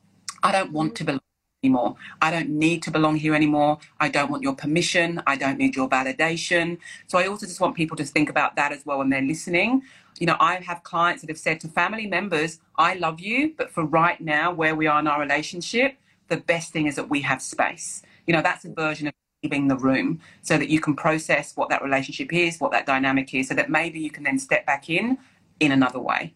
I 0.42 0.50
don't 0.50 0.72
want 0.72 0.96
to 0.96 1.04
belong. 1.04 1.20
anymore. 1.62 1.94
I 2.20 2.32
don't 2.32 2.48
need 2.48 2.82
to 2.82 2.90
belong 2.90 3.14
here 3.14 3.36
anymore. 3.36 3.78
I 4.00 4.08
don't 4.08 4.32
want 4.32 4.42
your 4.42 4.56
permission. 4.56 5.22
I 5.28 5.36
don't 5.36 5.58
need 5.58 5.76
your 5.76 5.88
validation. 5.88 6.78
So 7.06 7.18
I 7.20 7.28
also 7.28 7.46
just 7.46 7.60
want 7.60 7.76
people 7.76 7.96
to 7.98 8.04
think 8.04 8.30
about 8.30 8.56
that 8.56 8.72
as 8.72 8.84
well 8.84 8.98
when 8.98 9.10
they're 9.10 9.22
listening. 9.22 9.82
You 10.18 10.26
know, 10.26 10.36
I 10.40 10.56
have 10.56 10.82
clients 10.82 11.22
that 11.22 11.30
have 11.30 11.38
said 11.38 11.60
to 11.60 11.68
family 11.68 12.08
members, 12.08 12.58
I 12.76 12.94
love 12.94 13.20
you, 13.20 13.54
but 13.56 13.70
for 13.70 13.84
right 13.84 14.20
now, 14.20 14.52
where 14.52 14.74
we 14.74 14.88
are 14.88 14.98
in 14.98 15.06
our 15.06 15.20
relationship, 15.20 15.94
the 16.26 16.38
best 16.38 16.72
thing 16.72 16.88
is 16.88 16.96
that 16.96 17.08
we 17.08 17.20
have 17.20 17.40
space. 17.40 18.02
You 18.26 18.34
know, 18.34 18.42
that's 18.42 18.64
a 18.64 18.70
version 18.70 19.06
of 19.06 19.14
leaving 19.44 19.68
the 19.68 19.76
room 19.76 20.18
so 20.42 20.58
that 20.58 20.68
you 20.68 20.80
can 20.80 20.96
process 20.96 21.54
what 21.54 21.68
that 21.68 21.84
relationship 21.84 22.32
is, 22.32 22.58
what 22.58 22.72
that 22.72 22.86
dynamic 22.86 23.32
is, 23.34 23.46
so 23.46 23.54
that 23.54 23.70
maybe 23.70 24.00
you 24.00 24.10
can 24.10 24.24
then 24.24 24.36
step 24.40 24.66
back 24.66 24.90
in 24.90 25.16
in 25.60 25.70
another 25.70 26.00
way. 26.00 26.34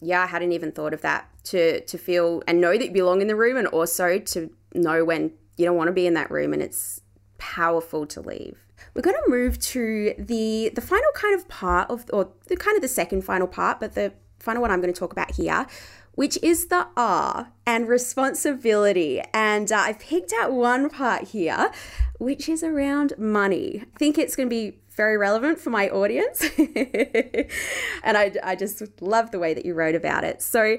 Yeah, 0.00 0.22
I 0.22 0.26
hadn't 0.26 0.52
even 0.52 0.72
thought 0.72 0.94
of 0.94 1.02
that. 1.02 1.26
To 1.44 1.80
to 1.80 1.98
feel 1.98 2.42
and 2.46 2.60
know 2.60 2.76
that 2.76 2.84
you 2.84 2.92
belong 2.92 3.22
in 3.22 3.28
the 3.28 3.36
room 3.36 3.56
and 3.56 3.66
also 3.66 4.18
to 4.18 4.50
know 4.74 5.04
when 5.04 5.32
you 5.56 5.64
don't 5.64 5.76
want 5.76 5.88
to 5.88 5.92
be 5.92 6.06
in 6.06 6.14
that 6.14 6.30
room 6.30 6.52
and 6.52 6.62
it's 6.62 7.00
powerful 7.38 8.06
to 8.06 8.20
leave. 8.20 8.66
We're 8.94 9.02
going 9.02 9.16
to 9.24 9.30
move 9.30 9.58
to 9.58 10.14
the 10.18 10.70
the 10.74 10.80
final 10.80 11.10
kind 11.14 11.34
of 11.34 11.48
part 11.48 11.90
of 11.90 12.04
or 12.12 12.30
the 12.46 12.56
kind 12.56 12.76
of 12.76 12.82
the 12.82 12.88
second 12.88 13.24
final 13.24 13.46
part, 13.46 13.80
but 13.80 13.94
the 13.94 14.12
final 14.38 14.62
one 14.62 14.70
I'm 14.70 14.80
going 14.80 14.92
to 14.92 14.98
talk 14.98 15.12
about 15.12 15.32
here, 15.32 15.66
which 16.14 16.38
is 16.42 16.66
the 16.66 16.86
R 16.96 17.52
and 17.66 17.88
responsibility. 17.88 19.22
And 19.32 19.70
uh, 19.70 19.76
I 19.76 19.92
picked 19.94 20.32
out 20.32 20.52
one 20.52 20.90
part 20.90 21.28
here, 21.28 21.70
which 22.18 22.48
is 22.48 22.62
around 22.62 23.14
money. 23.18 23.84
I 23.94 23.98
think 23.98 24.18
it's 24.18 24.36
going 24.36 24.48
to 24.48 24.54
be 24.54 24.79
very 25.00 25.16
relevant 25.16 25.58
for 25.58 25.70
my 25.70 25.88
audience. 25.88 26.44
and 28.04 28.18
I, 28.18 28.32
I 28.42 28.54
just 28.54 29.00
love 29.00 29.30
the 29.30 29.38
way 29.38 29.54
that 29.54 29.64
you 29.64 29.72
wrote 29.72 29.94
about 29.94 30.24
it. 30.24 30.42
So, 30.42 30.76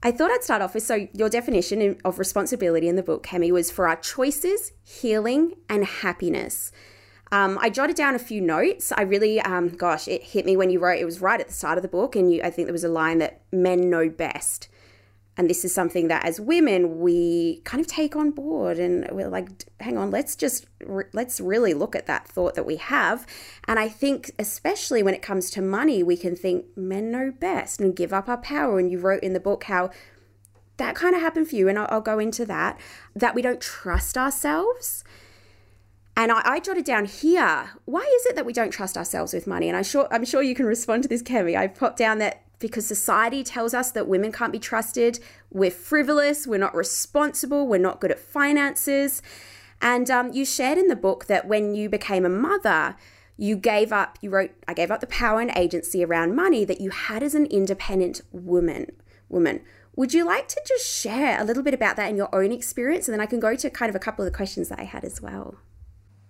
I 0.00 0.12
thought 0.12 0.30
I'd 0.30 0.44
start 0.44 0.62
off 0.62 0.74
with 0.74 0.84
so 0.84 1.08
your 1.12 1.28
definition 1.28 1.98
of 2.04 2.20
responsibility 2.20 2.88
in 2.88 2.94
the 2.94 3.02
book, 3.02 3.26
Kemi, 3.26 3.50
was 3.50 3.68
for 3.68 3.88
our 3.88 3.96
choices, 3.96 4.70
healing, 4.84 5.56
and 5.68 5.84
happiness. 5.84 6.70
Um, 7.32 7.58
I 7.60 7.68
jotted 7.68 7.96
down 7.96 8.14
a 8.14 8.20
few 8.20 8.40
notes. 8.40 8.92
I 8.92 9.02
really, 9.02 9.40
um, 9.40 9.70
gosh, 9.70 10.06
it 10.06 10.22
hit 10.22 10.46
me 10.46 10.56
when 10.56 10.70
you 10.70 10.78
wrote. 10.78 11.00
It 11.00 11.04
was 11.04 11.20
right 11.20 11.40
at 11.40 11.48
the 11.48 11.52
start 11.52 11.78
of 11.78 11.82
the 11.82 11.88
book, 11.88 12.14
and 12.14 12.32
you, 12.32 12.40
I 12.44 12.50
think 12.50 12.66
there 12.68 12.72
was 12.72 12.84
a 12.84 12.88
line 12.88 13.18
that 13.18 13.40
men 13.50 13.90
know 13.90 14.08
best. 14.08 14.68
And 15.38 15.48
this 15.48 15.64
is 15.64 15.72
something 15.72 16.08
that 16.08 16.24
as 16.24 16.40
women, 16.40 16.98
we 16.98 17.62
kind 17.64 17.80
of 17.80 17.86
take 17.86 18.16
on 18.16 18.32
board 18.32 18.80
and 18.80 19.06
we're 19.12 19.28
like, 19.28 19.48
hang 19.78 19.96
on, 19.96 20.10
let's 20.10 20.34
just, 20.34 20.66
re- 20.84 21.04
let's 21.12 21.40
really 21.40 21.74
look 21.74 21.94
at 21.94 22.06
that 22.06 22.26
thought 22.26 22.56
that 22.56 22.66
we 22.66 22.74
have. 22.74 23.24
And 23.68 23.78
I 23.78 23.88
think, 23.88 24.32
especially 24.36 25.00
when 25.00 25.14
it 25.14 25.22
comes 25.22 25.48
to 25.52 25.62
money, 25.62 26.02
we 26.02 26.16
can 26.16 26.34
think 26.34 26.64
men 26.76 27.12
know 27.12 27.30
best 27.30 27.80
and 27.80 27.94
give 27.94 28.12
up 28.12 28.28
our 28.28 28.38
power. 28.38 28.80
And 28.80 28.90
you 28.90 28.98
wrote 28.98 29.22
in 29.22 29.32
the 29.32 29.38
book 29.38 29.64
how 29.64 29.90
that 30.78 30.96
kind 30.96 31.14
of 31.14 31.20
happened 31.20 31.48
for 31.48 31.54
you. 31.54 31.68
And 31.68 31.78
I'll, 31.78 31.86
I'll 31.88 32.00
go 32.00 32.18
into 32.18 32.44
that, 32.46 32.80
that 33.14 33.36
we 33.36 33.40
don't 33.40 33.60
trust 33.60 34.18
ourselves. 34.18 35.04
And 36.16 36.32
I, 36.32 36.42
I, 36.44 36.58
jotted 36.58 36.84
down 36.84 37.04
here, 37.04 37.70
why 37.84 38.00
is 38.00 38.26
it 38.26 38.34
that 38.34 38.44
we 38.44 38.52
don't 38.52 38.72
trust 38.72 38.98
ourselves 38.98 39.32
with 39.32 39.46
money? 39.46 39.68
And 39.68 39.76
I 39.76 39.80
am 39.80 39.84
sure, 39.84 40.08
I'm 40.10 40.24
sure 40.24 40.42
you 40.42 40.56
can 40.56 40.66
respond 40.66 41.04
to 41.04 41.08
this, 41.08 41.22
Kemi. 41.22 41.56
I've 41.56 41.76
popped 41.76 41.96
down 41.96 42.18
that 42.18 42.42
because 42.58 42.86
society 42.86 43.42
tells 43.44 43.74
us 43.74 43.90
that 43.92 44.08
women 44.08 44.32
can't 44.32 44.52
be 44.52 44.58
trusted. 44.58 45.20
We're 45.50 45.70
frivolous, 45.70 46.46
we're 46.46 46.58
not 46.58 46.74
responsible, 46.74 47.66
we're 47.66 47.78
not 47.78 48.00
good 48.00 48.10
at 48.10 48.18
finances. 48.18 49.22
And 49.80 50.10
um, 50.10 50.32
you 50.32 50.44
shared 50.44 50.78
in 50.78 50.88
the 50.88 50.96
book 50.96 51.26
that 51.26 51.46
when 51.46 51.74
you 51.74 51.88
became 51.88 52.24
a 52.24 52.30
mother, 52.30 52.96
you 53.36 53.56
gave 53.56 53.92
up, 53.92 54.18
you 54.20 54.30
wrote, 54.30 54.50
I 54.66 54.74
gave 54.74 54.90
up 54.90 55.00
the 55.00 55.06
power 55.06 55.40
and 55.40 55.52
agency 55.56 56.04
around 56.04 56.34
money 56.34 56.64
that 56.64 56.80
you 56.80 56.90
had 56.90 57.22
as 57.22 57.34
an 57.34 57.46
independent 57.46 58.20
woman. 58.32 58.90
Woman. 59.28 59.60
Would 59.94 60.14
you 60.14 60.24
like 60.24 60.48
to 60.48 60.60
just 60.66 60.86
share 60.86 61.40
a 61.40 61.44
little 61.44 61.62
bit 61.62 61.74
about 61.74 61.96
that 61.96 62.08
in 62.08 62.16
your 62.16 62.34
own 62.34 62.50
experience? 62.50 63.08
And 63.08 63.12
then 63.12 63.20
I 63.20 63.26
can 63.26 63.40
go 63.40 63.54
to 63.54 63.70
kind 63.70 63.90
of 63.90 63.96
a 63.96 64.00
couple 64.00 64.24
of 64.24 64.30
the 64.30 64.36
questions 64.36 64.68
that 64.68 64.80
I 64.80 64.84
had 64.84 65.04
as 65.04 65.20
well. 65.20 65.58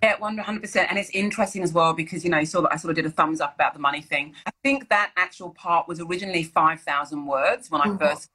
Yeah, 0.03 0.17
one 0.19 0.39
hundred 0.39 0.63
percent, 0.63 0.91
and 0.91 0.99
it's 0.99 1.11
interesting 1.11 1.65
as 1.65 1.73
well 1.73 1.93
because 1.93 2.23
you 2.23 2.31
know 2.31 2.39
you 2.39 2.47
saw 2.47 2.61
that 2.61 2.73
I 2.73 2.77
sort 2.77 2.91
of 2.91 2.97
did 2.97 3.07
a 3.07 3.11
thumbs 3.11 3.41
up 3.41 3.55
about 3.55 3.75
the 3.75 3.81
money 3.81 4.01
thing. 4.01 4.35
I 4.47 4.51
think 4.63 4.89
that 4.91 5.13
actual 5.17 5.51
part 5.51 5.89
was 5.89 6.01
originally 6.01 6.45
five 6.45 6.81
thousand 6.81 7.27
words 7.27 7.71
when 7.71 7.81
I 7.81 7.87
mm-hmm. 7.87 7.99
first. 7.99 8.31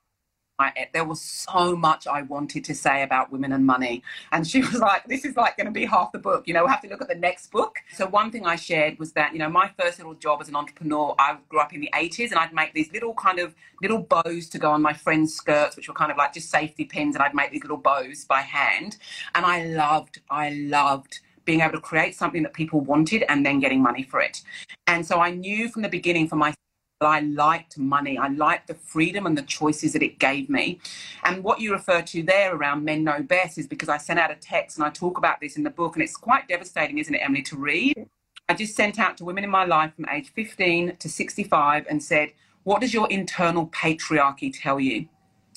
There 0.93 1.03
was 1.03 1.19
so 1.19 1.75
much 1.75 2.07
I 2.07 2.21
wanted 2.21 2.63
to 2.65 2.75
say 2.75 3.03
about 3.03 3.31
women 3.31 3.51
and 3.51 3.65
money, 3.65 4.03
and 4.31 4.47
she 4.47 4.61
was 4.61 4.75
like, 4.75 5.05
"This 5.07 5.25
is 5.25 5.35
like 5.35 5.57
going 5.57 5.65
to 5.65 5.71
be 5.71 5.85
half 5.85 6.11
the 6.11 6.19
book." 6.19 6.47
You 6.47 6.53
know, 6.53 6.65
we 6.65 6.69
have 6.69 6.81
to 6.81 6.87
look 6.87 7.01
at 7.01 7.07
the 7.07 7.15
next 7.15 7.49
book. 7.49 7.77
So 7.93 8.07
one 8.07 8.29
thing 8.29 8.45
I 8.45 8.55
shared 8.55 8.99
was 8.99 9.13
that 9.13 9.33
you 9.33 9.39
know 9.39 9.49
my 9.49 9.71
first 9.79 9.99
little 9.99 10.13
job 10.13 10.41
as 10.41 10.49
an 10.49 10.55
entrepreneur, 10.55 11.15
I 11.17 11.37
grew 11.49 11.59
up 11.59 11.73
in 11.73 11.81
the 11.81 11.89
'80s, 11.93 12.31
and 12.31 12.39
I'd 12.39 12.53
make 12.53 12.73
these 12.73 12.91
little 12.91 13.13
kind 13.13 13.39
of 13.39 13.55
little 13.81 13.99
bows 13.99 14.47
to 14.49 14.57
go 14.59 14.71
on 14.71 14.81
my 14.81 14.93
friends' 14.93 15.33
skirts, 15.33 15.75
which 15.77 15.87
were 15.87 15.95
kind 15.95 16.11
of 16.11 16.17
like 16.17 16.33
just 16.33 16.49
safety 16.49 16.85
pins, 16.85 17.15
and 17.15 17.23
I'd 17.23 17.33
make 17.33 17.51
these 17.51 17.63
little 17.63 17.77
bows 17.77 18.25
by 18.25 18.41
hand, 18.41 18.97
and 19.33 19.45
I 19.45 19.65
loved, 19.65 20.19
I 20.29 20.51
loved 20.51 21.19
being 21.45 21.61
able 21.61 21.73
to 21.73 21.81
create 21.81 22.15
something 22.15 22.43
that 22.43 22.53
people 22.53 22.81
wanted 22.81 23.23
and 23.29 23.45
then 23.45 23.59
getting 23.59 23.81
money 23.81 24.03
for 24.03 24.21
it. 24.21 24.41
And 24.87 25.05
so 25.05 25.19
I 25.19 25.31
knew 25.31 25.69
from 25.69 25.81
the 25.81 25.89
beginning 25.89 26.27
for 26.27 26.35
myself 26.35 26.57
that 27.03 27.07
I 27.07 27.19
liked 27.19 27.77
money. 27.77 28.17
I 28.17 28.29
liked 28.29 28.67
the 28.67 28.75
freedom 28.75 29.25
and 29.25 29.37
the 29.37 29.41
choices 29.43 29.93
that 29.93 30.01
it 30.01 30.19
gave 30.19 30.49
me. 30.49 30.79
And 31.23 31.43
what 31.43 31.59
you 31.59 31.73
refer 31.73 32.01
to 32.01 32.23
there 32.23 32.55
around 32.55 32.85
men 32.85 33.03
know 33.03 33.21
best 33.21 33.57
is 33.57 33.67
because 33.67 33.89
I 33.89 33.97
sent 33.97 34.19
out 34.19 34.31
a 34.31 34.35
text 34.35 34.77
and 34.77 34.85
I 34.85 34.89
talk 34.89 35.17
about 35.17 35.41
this 35.41 35.57
in 35.57 35.63
the 35.63 35.69
book, 35.69 35.95
and 35.95 36.03
it's 36.03 36.15
quite 36.15 36.47
devastating, 36.47 36.97
isn't 36.97 37.13
it, 37.13 37.21
Emily, 37.23 37.43
to 37.43 37.57
read? 37.57 38.07
I 38.49 38.53
just 38.53 38.75
sent 38.75 38.99
out 38.99 39.17
to 39.17 39.25
women 39.25 39.43
in 39.43 39.49
my 39.49 39.65
life 39.65 39.93
from 39.95 40.05
age 40.09 40.31
15 40.33 40.97
to 40.97 41.09
65 41.09 41.85
and 41.89 42.01
said, 42.01 42.29
What 42.63 42.81
does 42.81 42.93
your 42.93 43.09
internal 43.09 43.67
patriarchy 43.67 44.53
tell 44.53 44.79
you? 44.79 45.07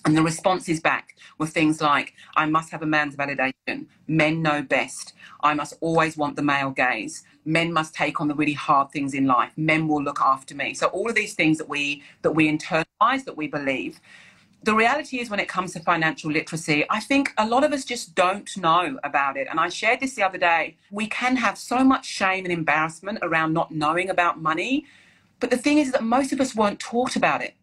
And 0.07 0.17
the 0.17 0.23
responses 0.23 0.79
back 0.79 1.17
were 1.37 1.49
things 1.49 1.81
like, 1.81 2.15
I 2.37 2.47
must 2.47 2.71
have 2.71 2.83
a 2.83 2.87
man's 2.87 3.17
validation. 3.17 3.87
Men 4.07 4.41
know 4.41 4.63
best. 4.63 5.15
I 5.41 5.53
must 5.53 5.75
always 5.81 6.17
want 6.17 6.37
the 6.37 6.43
male 6.43 6.71
gaze. 6.71 7.25
Men 7.45 7.73
must 7.73 7.93
take 7.93 8.21
on 8.21 8.29
the 8.29 8.35
really 8.35 8.53
hard 8.53 8.93
things 8.93 9.15
in 9.15 9.27
life. 9.27 9.51
Men 9.57 9.89
will 9.89 10.01
look 10.01 10.21
after 10.21 10.55
me. 10.55 10.75
So 10.75 10.87
all 10.87 11.09
of 11.09 11.17
these 11.17 11.35
things 11.35 11.59
that 11.59 11.69
we 11.69 12.05
that 12.23 12.31
we 12.31 12.49
internalize, 12.49 13.25
that 13.25 13.37
we 13.37 13.49
believe. 13.49 14.01
The 14.63 14.75
reality 14.75 15.19
is 15.19 15.29
when 15.29 15.41
it 15.41 15.49
comes 15.49 15.73
to 15.73 15.81
financial 15.81 16.31
literacy, 16.31 16.85
I 16.89 17.01
think 17.01 17.33
a 17.37 17.47
lot 17.47 17.65
of 17.65 17.73
us 17.73 17.85
just 17.85 18.15
don't 18.15 18.49
know 18.57 19.01
about 19.03 19.37
it. 19.37 19.49
And 19.51 19.59
I 19.59 19.69
shared 19.69 19.99
this 19.99 20.15
the 20.15 20.23
other 20.23 20.39
day. 20.39 20.77
We 20.93 21.09
can 21.09 21.35
have 21.35 21.59
so 21.59 21.83
much 21.83 22.07
shame 22.07 22.45
and 22.45 22.53
embarrassment 22.53 23.19
around 23.23 23.53
not 23.55 23.73
knowing 23.73 24.09
about 24.11 24.41
money. 24.41 24.87
But 25.41 25.51
the 25.51 25.57
thing 25.57 25.79
is 25.79 25.91
that 25.91 26.05
most 26.05 26.33
of 26.33 26.41
us 26.41 26.55
weren't 26.55 26.79
taught 26.79 27.17
about 27.17 27.43
it. 27.43 27.55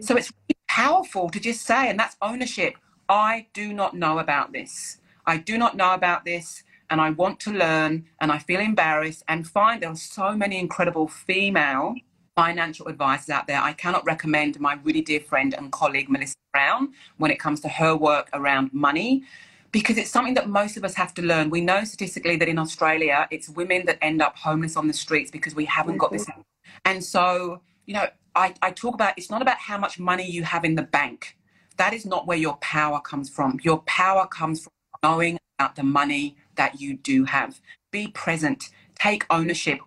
So 0.00 0.16
it's 0.16 0.32
powerful 0.72 1.28
to 1.28 1.38
just 1.38 1.66
say, 1.66 1.90
and 1.90 1.98
that's 1.98 2.16
ownership. 2.22 2.76
I 3.06 3.46
do 3.52 3.74
not 3.74 3.94
know 3.94 4.18
about 4.20 4.52
this. 4.54 4.98
I 5.26 5.36
do 5.36 5.58
not 5.58 5.76
know 5.76 5.92
about 5.92 6.24
this, 6.24 6.62
and 6.88 6.98
I 6.98 7.10
want 7.10 7.40
to 7.40 7.50
learn, 7.52 8.06
and 8.22 8.32
I 8.32 8.38
feel 8.38 8.60
embarrassed, 8.60 9.22
and 9.28 9.46
find 9.46 9.82
there 9.82 9.90
are 9.90 9.96
so 9.96 10.34
many 10.34 10.58
incredible 10.58 11.08
female 11.08 11.94
financial 12.34 12.88
advisors 12.88 13.28
out 13.28 13.46
there. 13.46 13.60
I 13.60 13.74
cannot 13.74 14.06
recommend 14.06 14.58
my 14.60 14.78
really 14.82 15.02
dear 15.02 15.20
friend 15.20 15.52
and 15.52 15.70
colleague, 15.70 16.08
Melissa 16.08 16.36
Brown, 16.54 16.94
when 17.18 17.30
it 17.30 17.38
comes 17.38 17.60
to 17.60 17.68
her 17.68 17.94
work 17.94 18.30
around 18.32 18.72
money. 18.72 19.24
Because 19.72 19.98
it's 19.98 20.10
something 20.10 20.34
that 20.34 20.48
most 20.48 20.78
of 20.78 20.84
us 20.84 20.94
have 20.94 21.12
to 21.14 21.22
learn. 21.22 21.50
We 21.50 21.60
know 21.60 21.84
statistically 21.84 22.36
that 22.36 22.48
in 22.48 22.58
Australia, 22.58 23.28
it's 23.30 23.48
women 23.50 23.84
that 23.86 23.98
end 24.00 24.22
up 24.22 24.36
homeless 24.36 24.76
on 24.76 24.86
the 24.86 24.94
streets 24.94 25.30
because 25.30 25.54
we 25.54 25.66
haven't 25.66 25.98
got 25.98 26.12
this. 26.12 26.24
Mm-hmm. 26.24 26.40
And 26.84 27.04
so, 27.04 27.60
you 27.86 27.94
know, 27.94 28.06
I, 28.34 28.54
I 28.62 28.70
talk 28.70 28.94
about 28.94 29.14
it's 29.16 29.30
not 29.30 29.42
about 29.42 29.58
how 29.58 29.78
much 29.78 29.98
money 29.98 30.30
you 30.30 30.44
have 30.44 30.64
in 30.64 30.74
the 30.74 30.82
bank. 30.82 31.36
That 31.76 31.92
is 31.92 32.06
not 32.06 32.26
where 32.26 32.38
your 32.38 32.56
power 32.56 33.00
comes 33.00 33.28
from. 33.30 33.58
Your 33.62 33.78
power 33.82 34.26
comes 34.26 34.62
from 34.62 34.72
knowing 35.02 35.38
about 35.58 35.76
the 35.76 35.82
money 35.82 36.36
that 36.56 36.80
you 36.80 36.96
do 36.96 37.24
have. 37.24 37.60
Be 37.90 38.08
present, 38.08 38.70
take 38.94 39.26
ownership 39.30 39.80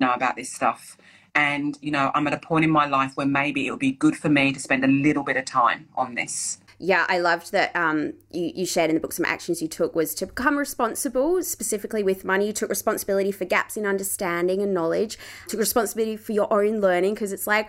know 0.00 0.12
about 0.12 0.36
this 0.36 0.52
stuff. 0.52 0.96
And, 1.34 1.78
you 1.82 1.90
know, 1.90 2.10
I'm 2.14 2.26
at 2.26 2.32
a 2.32 2.38
point 2.38 2.64
in 2.64 2.70
my 2.70 2.86
life 2.86 3.12
where 3.16 3.26
maybe 3.26 3.66
it 3.66 3.70
would 3.70 3.80
be 3.80 3.92
good 3.92 4.16
for 4.16 4.28
me 4.28 4.52
to 4.52 4.60
spend 4.60 4.84
a 4.84 4.88
little 4.88 5.22
bit 5.22 5.36
of 5.36 5.44
time 5.44 5.88
on 5.94 6.14
this 6.14 6.58
yeah, 6.78 7.06
I 7.08 7.18
loved 7.18 7.52
that 7.52 7.74
um, 7.74 8.14
you, 8.30 8.52
you 8.54 8.66
shared 8.66 8.90
in 8.90 8.96
the 8.96 9.00
book 9.00 9.12
some 9.12 9.24
actions 9.24 9.62
you 9.62 9.68
took 9.68 9.94
was 9.94 10.14
to 10.16 10.26
become 10.26 10.58
responsible, 10.58 11.42
specifically 11.42 12.02
with 12.02 12.24
money. 12.24 12.48
You 12.48 12.52
took 12.52 12.68
responsibility 12.68 13.32
for 13.32 13.46
gaps 13.46 13.76
in 13.76 13.86
understanding 13.86 14.60
and 14.60 14.74
knowledge, 14.74 15.18
took 15.48 15.60
responsibility 15.60 16.16
for 16.16 16.32
your 16.32 16.52
own 16.52 16.80
learning 16.80 17.14
because 17.14 17.32
it's 17.32 17.46
like, 17.46 17.68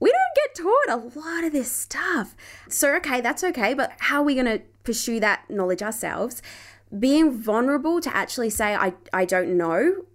we 0.00 0.10
don't 0.10 0.34
get 0.34 0.54
taught 0.54 1.14
a 1.14 1.18
lot 1.18 1.44
of 1.44 1.52
this 1.52 1.70
stuff. 1.70 2.34
So, 2.68 2.94
okay, 2.96 3.20
that's 3.20 3.44
okay, 3.44 3.74
but 3.74 3.92
how 3.98 4.22
are 4.22 4.24
we 4.24 4.34
going 4.34 4.46
to 4.46 4.62
pursue 4.82 5.20
that 5.20 5.48
knowledge 5.48 5.82
ourselves? 5.82 6.42
Being 6.98 7.30
vulnerable 7.30 8.00
to 8.00 8.16
actually 8.16 8.50
say, 8.50 8.74
I, 8.74 8.94
I 9.12 9.24
don't 9.26 9.56
know, 9.56 10.06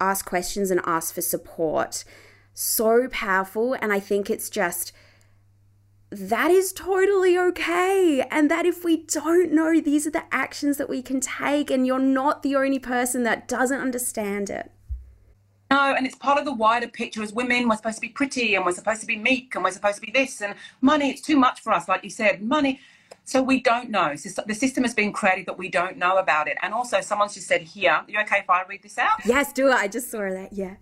ask 0.00 0.24
questions 0.24 0.70
and 0.70 0.80
ask 0.84 1.12
for 1.12 1.22
support. 1.22 2.04
So 2.54 3.08
powerful. 3.10 3.74
And 3.74 3.92
I 3.92 3.98
think 3.98 4.30
it's 4.30 4.50
just 4.50 4.92
that 6.10 6.50
is 6.50 6.72
totally 6.72 7.36
okay. 7.38 8.26
And 8.30 8.50
that 8.50 8.66
if 8.66 8.84
we 8.84 8.98
don't 8.98 9.52
know, 9.52 9.80
these 9.80 10.06
are 10.06 10.10
the 10.10 10.24
actions 10.32 10.76
that 10.78 10.88
we 10.88 11.02
can 11.02 11.20
take, 11.20 11.70
and 11.70 11.86
you're 11.86 11.98
not 11.98 12.42
the 12.42 12.56
only 12.56 12.78
person 12.78 13.24
that 13.24 13.46
doesn't 13.48 13.80
understand 13.80 14.50
it. 14.50 14.70
No, 15.70 15.94
and 15.94 16.06
it's 16.06 16.16
part 16.16 16.38
of 16.38 16.46
the 16.46 16.54
wider 16.54 16.88
picture. 16.88 17.22
As 17.22 17.32
women, 17.34 17.68
we're 17.68 17.76
supposed 17.76 17.96
to 17.96 18.00
be 18.00 18.08
pretty 18.08 18.54
and 18.54 18.64
we're 18.64 18.72
supposed 18.72 19.02
to 19.02 19.06
be 19.06 19.16
meek 19.16 19.54
and 19.54 19.62
we're 19.62 19.70
supposed 19.70 19.96
to 19.96 20.00
be 20.00 20.10
this 20.10 20.40
and 20.40 20.54
money, 20.80 21.10
it's 21.10 21.20
too 21.20 21.36
much 21.36 21.60
for 21.60 21.74
us, 21.74 21.88
like 21.88 22.02
you 22.02 22.08
said. 22.08 22.40
Money. 22.40 22.80
So 23.24 23.42
we 23.42 23.60
don't 23.60 23.90
know. 23.90 24.14
The 24.46 24.54
system 24.54 24.84
has 24.84 24.94
been 24.94 25.12
created 25.12 25.44
that 25.44 25.58
we 25.58 25.68
don't 25.68 25.98
know 25.98 26.16
about 26.16 26.48
it. 26.48 26.56
And 26.62 26.72
also, 26.72 27.02
someone's 27.02 27.34
just 27.34 27.46
said 27.46 27.60
here, 27.60 27.90
are 27.90 28.04
you 28.08 28.18
okay 28.20 28.38
if 28.38 28.48
I 28.48 28.62
read 28.66 28.82
this 28.82 28.96
out? 28.96 29.18
Yes, 29.26 29.52
do 29.52 29.68
it. 29.68 29.74
I 29.74 29.88
just 29.88 30.10
saw 30.10 30.20
that. 30.20 30.54
Yeah. 30.54 30.76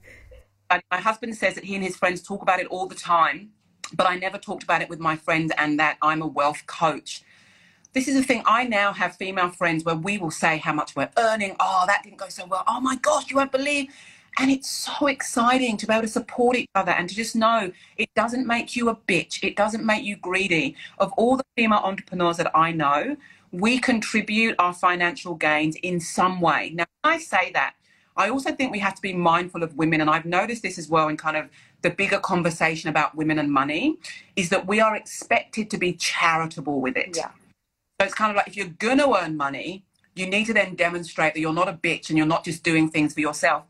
My 0.70 1.00
husband 1.00 1.34
says 1.34 1.56
that 1.56 1.64
he 1.64 1.74
and 1.74 1.82
his 1.82 1.96
friends 1.96 2.22
talk 2.22 2.42
about 2.42 2.60
it 2.60 2.68
all 2.68 2.86
the 2.86 2.94
time, 2.94 3.50
but 3.94 4.08
I 4.08 4.16
never 4.16 4.38
talked 4.38 4.62
about 4.62 4.82
it 4.82 4.88
with 4.88 5.00
my 5.00 5.16
friends 5.16 5.52
and 5.58 5.78
that 5.78 5.98
I'm 6.02 6.22
a 6.22 6.26
wealth 6.26 6.66
coach. 6.66 7.22
This 7.92 8.08
is 8.08 8.14
the 8.14 8.22
thing. 8.22 8.42
I 8.46 8.64
now 8.64 8.92
have 8.92 9.16
female 9.16 9.48
friends 9.48 9.84
where 9.84 9.94
we 9.94 10.18
will 10.18 10.30
say 10.30 10.58
how 10.58 10.72
much 10.72 10.94
we're 10.94 11.10
earning. 11.16 11.56
Oh, 11.60 11.84
that 11.86 12.02
didn't 12.02 12.18
go 12.18 12.28
so 12.28 12.46
well. 12.46 12.64
Oh 12.66 12.80
my 12.80 12.96
gosh, 12.96 13.30
you 13.30 13.36
won't 13.36 13.52
believe 13.52 13.88
and 14.38 14.50
it's 14.50 14.70
so 14.70 15.06
exciting 15.06 15.76
to 15.78 15.86
be 15.86 15.92
able 15.92 16.02
to 16.02 16.08
support 16.08 16.56
each 16.56 16.68
other 16.74 16.92
and 16.92 17.08
to 17.08 17.14
just 17.14 17.34
know 17.34 17.72
it 17.96 18.12
doesn't 18.14 18.46
make 18.46 18.76
you 18.76 18.88
a 18.90 18.94
bitch. 18.94 19.42
It 19.42 19.56
doesn't 19.56 19.84
make 19.84 20.04
you 20.04 20.16
greedy. 20.16 20.76
Of 20.98 21.12
all 21.14 21.36
the 21.36 21.44
female 21.56 21.80
entrepreneurs 21.82 22.36
that 22.36 22.50
I 22.54 22.72
know, 22.72 23.16
we 23.52 23.78
contribute 23.78 24.54
our 24.58 24.74
financial 24.74 25.34
gains 25.34 25.76
in 25.76 26.00
some 26.00 26.40
way. 26.40 26.72
Now, 26.74 26.84
I 27.02 27.18
say 27.18 27.50
that, 27.54 27.74
I 28.16 28.28
also 28.28 28.52
think 28.52 28.72
we 28.72 28.78
have 28.80 28.94
to 28.94 29.02
be 29.02 29.14
mindful 29.14 29.62
of 29.62 29.74
women. 29.76 30.02
And 30.02 30.10
I've 30.10 30.26
noticed 30.26 30.62
this 30.62 30.78
as 30.78 30.88
well 30.88 31.08
in 31.08 31.16
kind 31.16 31.36
of 31.36 31.48
the 31.82 31.90
bigger 31.90 32.18
conversation 32.18 32.90
about 32.90 33.14
women 33.14 33.38
and 33.38 33.52
money 33.52 33.98
is 34.34 34.48
that 34.50 34.66
we 34.66 34.80
are 34.80 34.96
expected 34.96 35.70
to 35.70 35.78
be 35.78 35.92
charitable 35.92 36.80
with 36.80 36.96
it. 36.96 37.16
Yeah. 37.16 37.30
So 38.00 38.06
it's 38.06 38.14
kind 38.14 38.30
of 38.30 38.36
like 38.36 38.48
if 38.48 38.56
you're 38.56 38.68
going 38.68 38.98
to 38.98 39.16
earn 39.16 39.36
money, 39.36 39.84
you 40.14 40.26
need 40.26 40.46
to 40.46 40.54
then 40.54 40.74
demonstrate 40.74 41.34
that 41.34 41.40
you're 41.40 41.52
not 41.52 41.68
a 41.68 41.74
bitch 41.74 42.08
and 42.08 42.18
you're 42.18 42.26
not 42.26 42.44
just 42.44 42.62
doing 42.62 42.90
things 42.90 43.14
for 43.14 43.20
yourself 43.20 43.64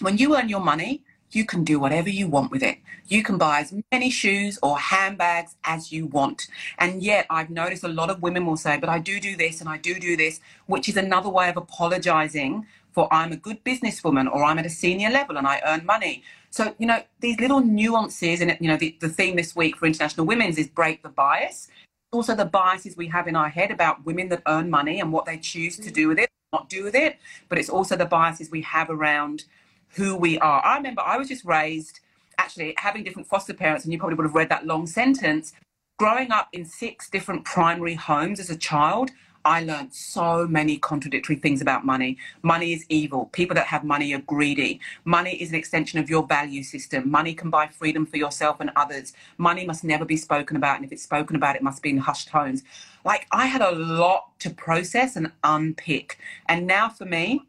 when 0.00 0.18
you 0.18 0.36
earn 0.36 0.48
your 0.48 0.60
money, 0.60 1.02
you 1.32 1.44
can 1.44 1.64
do 1.64 1.80
whatever 1.80 2.08
you 2.08 2.28
want 2.28 2.50
with 2.50 2.62
it. 2.62 2.78
You 3.08 3.22
can 3.22 3.38
buy 3.38 3.60
as 3.60 3.74
many 3.92 4.10
shoes 4.10 4.58
or 4.62 4.78
handbags 4.78 5.56
as 5.64 5.92
you 5.92 6.06
want. 6.06 6.48
And 6.78 7.02
yet, 7.02 7.26
I've 7.30 7.50
noticed 7.50 7.84
a 7.84 7.88
lot 7.88 8.10
of 8.10 8.22
women 8.22 8.46
will 8.46 8.56
say, 8.56 8.78
But 8.78 8.88
I 8.88 8.98
do 8.98 9.20
do 9.20 9.36
this 9.36 9.60
and 9.60 9.68
I 9.68 9.78
do 9.78 9.98
do 9.98 10.16
this, 10.16 10.40
which 10.66 10.88
is 10.88 10.96
another 10.96 11.28
way 11.28 11.48
of 11.48 11.56
apologizing 11.56 12.66
for 12.96 13.12
I'm 13.12 13.30
a 13.30 13.36
good 13.36 13.62
businesswoman 13.62 14.26
or 14.32 14.42
I'm 14.42 14.58
at 14.58 14.64
a 14.64 14.70
senior 14.70 15.10
level 15.10 15.36
and 15.36 15.46
I 15.46 15.60
earn 15.66 15.84
money. 15.84 16.24
So, 16.48 16.74
you 16.78 16.86
know, 16.86 17.02
these 17.20 17.38
little 17.38 17.60
nuances, 17.60 18.40
and, 18.40 18.56
you 18.58 18.68
know, 18.68 18.78
the, 18.78 18.96
the 19.00 19.10
theme 19.10 19.36
this 19.36 19.54
week 19.54 19.76
for 19.76 19.84
International 19.84 20.24
Women's 20.24 20.56
is 20.56 20.66
break 20.66 21.02
the 21.02 21.10
bias. 21.10 21.68
Also, 22.10 22.34
the 22.34 22.46
biases 22.46 22.96
we 22.96 23.06
have 23.08 23.28
in 23.28 23.36
our 23.36 23.50
head 23.50 23.70
about 23.70 24.06
women 24.06 24.30
that 24.30 24.40
earn 24.48 24.70
money 24.70 24.98
and 25.00 25.12
what 25.12 25.26
they 25.26 25.36
choose 25.36 25.76
to 25.76 25.90
mm. 25.90 25.92
do 25.92 26.08
with 26.08 26.18
it, 26.18 26.30
not 26.54 26.70
do 26.70 26.84
with 26.84 26.94
it. 26.94 27.18
But 27.50 27.58
it's 27.58 27.68
also 27.68 27.96
the 27.96 28.06
biases 28.06 28.50
we 28.50 28.62
have 28.62 28.88
around 28.88 29.44
who 29.90 30.16
we 30.16 30.38
are. 30.38 30.64
I 30.64 30.78
remember 30.78 31.02
I 31.02 31.18
was 31.18 31.28
just 31.28 31.44
raised 31.44 32.00
actually 32.38 32.72
having 32.78 33.04
different 33.04 33.28
foster 33.28 33.52
parents, 33.52 33.84
and 33.84 33.92
you 33.92 33.98
probably 33.98 34.16
would 34.16 34.24
have 34.24 34.34
read 34.34 34.48
that 34.48 34.64
long 34.64 34.86
sentence. 34.86 35.52
Growing 35.98 36.30
up 36.32 36.48
in 36.54 36.64
six 36.64 37.10
different 37.10 37.44
primary 37.44 37.94
homes 37.94 38.40
as 38.40 38.48
a 38.48 38.56
child, 38.56 39.10
I 39.46 39.62
learned 39.62 39.94
so 39.94 40.48
many 40.48 40.76
contradictory 40.76 41.36
things 41.36 41.60
about 41.60 41.86
money. 41.86 42.18
Money 42.42 42.72
is 42.72 42.84
evil. 42.88 43.26
People 43.26 43.54
that 43.54 43.66
have 43.66 43.84
money 43.84 44.12
are 44.12 44.18
greedy. 44.22 44.80
Money 45.04 45.40
is 45.40 45.50
an 45.50 45.54
extension 45.54 46.00
of 46.00 46.10
your 46.10 46.26
value 46.26 46.64
system. 46.64 47.08
Money 47.08 47.32
can 47.32 47.48
buy 47.48 47.68
freedom 47.68 48.06
for 48.06 48.16
yourself 48.16 48.56
and 48.58 48.72
others. 48.74 49.12
Money 49.38 49.64
must 49.64 49.84
never 49.84 50.04
be 50.04 50.16
spoken 50.16 50.56
about. 50.56 50.74
And 50.76 50.84
if 50.84 50.90
it's 50.90 51.04
spoken 51.04 51.36
about, 51.36 51.54
it 51.54 51.62
must 51.62 51.80
be 51.80 51.90
in 51.90 51.98
hushed 51.98 52.26
tones. 52.26 52.64
Like 53.04 53.28
I 53.30 53.46
had 53.46 53.62
a 53.62 53.70
lot 53.70 54.36
to 54.40 54.50
process 54.50 55.14
and 55.14 55.30
unpick. 55.44 56.18
And 56.48 56.66
now 56.66 56.88
for 56.88 57.04
me, 57.04 57.42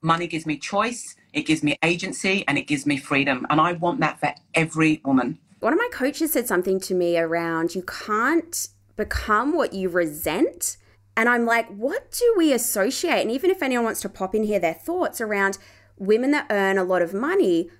money 0.00 0.26
gives 0.26 0.46
me 0.46 0.56
choice 0.56 1.14
it 1.34 1.46
gives 1.46 1.62
me 1.62 1.76
agency 1.82 2.44
and 2.48 2.56
it 2.56 2.68
gives 2.68 2.86
me 2.86 2.96
freedom. 2.96 3.46
And 3.50 3.60
I 3.60 3.72
want 3.72 4.00
that 4.00 4.18
for 4.20 4.32
every 4.54 5.02
woman. 5.04 5.38
One 5.60 5.72
of 5.72 5.78
my 5.78 5.88
coaches 5.92 6.32
said 6.32 6.46
something 6.46 6.80
to 6.80 6.94
me 6.94 7.18
around 7.18 7.74
you 7.74 7.82
can't 7.82 8.68
become 8.96 9.54
what 9.54 9.72
you 9.74 9.88
resent. 9.88 10.76
And 11.16 11.28
I'm 11.28 11.44
like, 11.46 11.68
what 11.68 12.10
do 12.10 12.34
we 12.36 12.52
associate? 12.52 13.22
And 13.22 13.30
even 13.30 13.50
if 13.50 13.62
anyone 13.62 13.84
wants 13.84 14.00
to 14.02 14.08
pop 14.08 14.34
in 14.34 14.44
here 14.44 14.58
their 14.58 14.74
thoughts 14.74 15.20
around 15.20 15.58
women 15.96 16.32
that 16.32 16.46
earn 16.50 16.76
a 16.76 16.84
lot 16.84 17.02
of 17.02 17.14
money, 17.14 17.70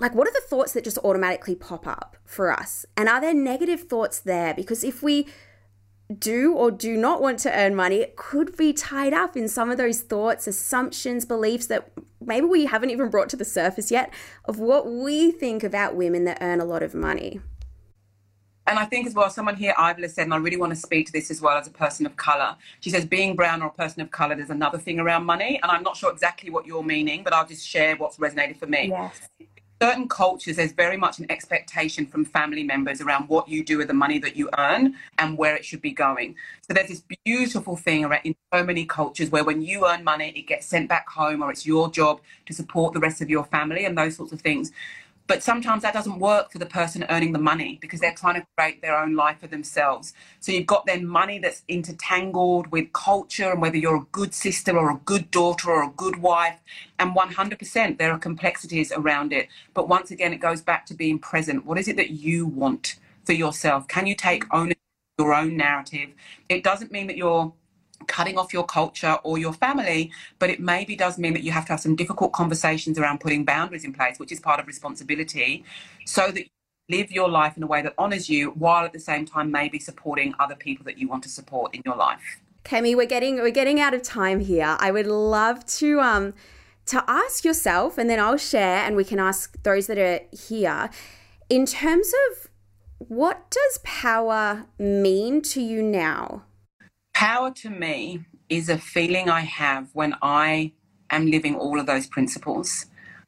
like 0.00 0.14
what 0.14 0.28
are 0.28 0.32
the 0.32 0.46
thoughts 0.46 0.72
that 0.72 0.84
just 0.84 0.98
automatically 0.98 1.54
pop 1.54 1.86
up 1.86 2.16
for 2.24 2.52
us? 2.52 2.84
And 2.96 3.08
are 3.08 3.20
there 3.20 3.34
negative 3.34 3.82
thoughts 3.82 4.20
there? 4.20 4.52
Because 4.52 4.84
if 4.84 5.02
we 5.02 5.26
do 6.18 6.52
or 6.52 6.70
do 6.70 6.96
not 6.96 7.22
want 7.22 7.38
to 7.38 7.58
earn 7.58 7.74
money 7.74 7.96
it 7.96 8.16
could 8.16 8.54
be 8.56 8.72
tied 8.72 9.14
up 9.14 9.36
in 9.36 9.48
some 9.48 9.70
of 9.70 9.78
those 9.78 10.02
thoughts, 10.02 10.46
assumptions, 10.46 11.24
beliefs 11.24 11.66
that 11.66 11.90
maybe 12.20 12.46
we 12.46 12.66
haven't 12.66 12.90
even 12.90 13.08
brought 13.08 13.28
to 13.30 13.36
the 13.36 13.44
surface 13.44 13.90
yet 13.90 14.12
of 14.44 14.58
what 14.58 14.86
we 14.86 15.30
think 15.30 15.64
about 15.64 15.96
women 15.96 16.24
that 16.24 16.38
earn 16.40 16.60
a 16.60 16.64
lot 16.64 16.82
of 16.82 16.94
money. 16.94 17.40
And 18.66 18.78
I 18.78 18.84
think 18.84 19.06
as 19.06 19.14
well, 19.14 19.28
someone 19.28 19.56
here, 19.56 19.74
Ivla 19.76 20.08
said, 20.08 20.24
and 20.24 20.34
I 20.34 20.36
really 20.36 20.56
want 20.56 20.70
to 20.70 20.76
speak 20.76 21.06
to 21.06 21.12
this 21.12 21.30
as 21.30 21.40
well 21.40 21.56
as 21.56 21.66
a 21.66 21.70
person 21.70 22.06
of 22.06 22.16
colour. 22.16 22.56
She 22.80 22.90
says, 22.90 23.04
being 23.04 23.34
brown 23.34 23.60
or 23.62 23.66
a 23.66 23.72
person 23.72 24.02
of 24.02 24.10
colour, 24.10 24.36
there's 24.36 24.50
another 24.50 24.78
thing 24.78 25.00
around 25.00 25.24
money. 25.24 25.58
And 25.62 25.70
I'm 25.70 25.82
not 25.82 25.96
sure 25.96 26.12
exactly 26.12 26.50
what 26.50 26.66
you're 26.66 26.84
meaning, 26.84 27.24
but 27.24 27.32
I'll 27.32 27.46
just 27.46 27.66
share 27.66 27.96
what's 27.96 28.18
resonated 28.18 28.56
for 28.56 28.66
me. 28.66 28.88
Yes 28.88 29.28
certain 29.82 30.06
cultures, 30.06 30.54
there's 30.54 30.70
very 30.70 30.96
much 30.96 31.18
an 31.18 31.26
expectation 31.28 32.06
from 32.06 32.24
family 32.24 32.62
members 32.62 33.00
around 33.00 33.28
what 33.28 33.48
you 33.48 33.64
do 33.64 33.78
with 33.78 33.88
the 33.88 33.94
money 33.94 34.16
that 34.16 34.36
you 34.36 34.48
earn 34.56 34.94
and 35.18 35.36
where 35.36 35.56
it 35.56 35.64
should 35.64 35.82
be 35.82 35.90
going. 35.90 36.36
So 36.60 36.72
there's 36.72 36.86
this 36.86 37.02
beautiful 37.24 37.76
thing 37.76 38.04
around 38.04 38.20
in 38.22 38.36
so 38.54 38.62
many 38.62 38.84
cultures 38.84 39.30
where 39.30 39.42
when 39.42 39.60
you 39.60 39.84
earn 39.88 40.04
money, 40.04 40.32
it 40.36 40.46
gets 40.46 40.66
sent 40.66 40.88
back 40.88 41.08
home 41.08 41.42
or 41.42 41.50
it's 41.50 41.66
your 41.66 41.90
job 41.90 42.20
to 42.46 42.52
support 42.52 42.94
the 42.94 43.00
rest 43.00 43.20
of 43.22 43.28
your 43.28 43.42
family 43.42 43.84
and 43.84 43.98
those 43.98 44.14
sorts 44.14 44.32
of 44.32 44.40
things. 44.40 44.70
But 45.32 45.42
sometimes 45.42 45.80
that 45.80 45.94
doesn't 45.94 46.18
work 46.18 46.52
for 46.52 46.58
the 46.58 46.66
person 46.66 47.06
earning 47.08 47.32
the 47.32 47.38
money 47.38 47.78
because 47.80 48.00
they're 48.00 48.12
trying 48.12 48.34
to 48.34 48.46
create 48.54 48.82
their 48.82 48.98
own 48.98 49.16
life 49.16 49.40
for 49.40 49.46
themselves. 49.46 50.12
So 50.40 50.52
you've 50.52 50.66
got 50.66 50.84
then 50.84 51.06
money 51.06 51.38
that's 51.38 51.62
intertangled 51.68 52.66
with 52.66 52.92
culture 52.92 53.50
and 53.50 53.62
whether 53.62 53.78
you're 53.78 53.96
a 53.96 54.06
good 54.12 54.34
sister 54.34 54.76
or 54.76 54.90
a 54.90 55.00
good 55.06 55.30
daughter 55.30 55.70
or 55.70 55.84
a 55.84 55.88
good 55.96 56.16
wife. 56.16 56.58
And 56.98 57.16
100% 57.16 57.96
there 57.96 58.12
are 58.12 58.18
complexities 58.18 58.92
around 58.92 59.32
it. 59.32 59.48
But 59.72 59.88
once 59.88 60.10
again, 60.10 60.34
it 60.34 60.40
goes 60.40 60.60
back 60.60 60.84
to 60.84 60.94
being 60.94 61.18
present. 61.18 61.64
What 61.64 61.78
is 61.78 61.88
it 61.88 61.96
that 61.96 62.10
you 62.10 62.44
want 62.44 62.96
for 63.24 63.32
yourself? 63.32 63.88
Can 63.88 64.06
you 64.06 64.14
take 64.14 64.44
ownership 64.52 64.76
your 65.18 65.32
own 65.32 65.56
narrative? 65.56 66.10
It 66.50 66.62
doesn't 66.62 66.92
mean 66.92 67.06
that 67.06 67.16
you're 67.16 67.54
cutting 68.06 68.38
off 68.38 68.52
your 68.52 68.64
culture 68.64 69.18
or 69.22 69.38
your 69.38 69.52
family, 69.52 70.10
but 70.38 70.50
it 70.50 70.60
maybe 70.60 70.96
does 70.96 71.18
mean 71.18 71.32
that 71.34 71.42
you 71.42 71.52
have 71.52 71.66
to 71.66 71.72
have 71.72 71.80
some 71.80 71.96
difficult 71.96 72.32
conversations 72.32 72.98
around 72.98 73.20
putting 73.20 73.44
boundaries 73.44 73.84
in 73.84 73.92
place, 73.92 74.18
which 74.18 74.32
is 74.32 74.40
part 74.40 74.60
of 74.60 74.66
responsibility, 74.66 75.64
so 76.04 76.30
that 76.30 76.44
you 76.44 76.98
live 76.98 77.10
your 77.10 77.28
life 77.28 77.56
in 77.56 77.62
a 77.62 77.66
way 77.66 77.82
that 77.82 77.94
honors 77.98 78.28
you 78.28 78.50
while 78.50 78.84
at 78.84 78.92
the 78.92 79.00
same 79.00 79.24
time 79.24 79.50
maybe 79.50 79.78
supporting 79.78 80.34
other 80.38 80.54
people 80.54 80.84
that 80.84 80.98
you 80.98 81.08
want 81.08 81.22
to 81.22 81.28
support 81.28 81.74
in 81.74 81.82
your 81.84 81.96
life. 81.96 82.40
Kemi, 82.64 82.96
we're 82.96 83.06
getting 83.06 83.36
we're 83.36 83.50
getting 83.50 83.80
out 83.80 83.94
of 83.94 84.02
time 84.02 84.40
here. 84.40 84.76
I 84.78 84.90
would 84.90 85.06
love 85.06 85.64
to 85.78 86.00
um 86.00 86.34
to 86.86 87.04
ask 87.08 87.44
yourself 87.44 87.98
and 87.98 88.08
then 88.10 88.20
I'll 88.20 88.36
share 88.36 88.78
and 88.78 88.96
we 88.96 89.04
can 89.04 89.18
ask 89.18 89.60
those 89.62 89.86
that 89.86 89.98
are 89.98 90.20
here 90.32 90.90
in 91.48 91.66
terms 91.66 92.12
of 92.30 92.48
what 92.98 93.50
does 93.50 93.78
power 93.82 94.66
mean 94.78 95.42
to 95.42 95.60
you 95.60 95.82
now? 95.82 96.44
Power 97.22 97.52
to 97.52 97.70
me 97.70 98.24
is 98.48 98.68
a 98.68 98.76
feeling 98.76 99.30
I 99.30 99.42
have 99.42 99.90
when 99.92 100.16
I 100.22 100.72
am 101.08 101.30
living 101.30 101.54
all 101.54 101.78
of 101.78 101.86
those 101.86 102.08
principles. 102.08 102.86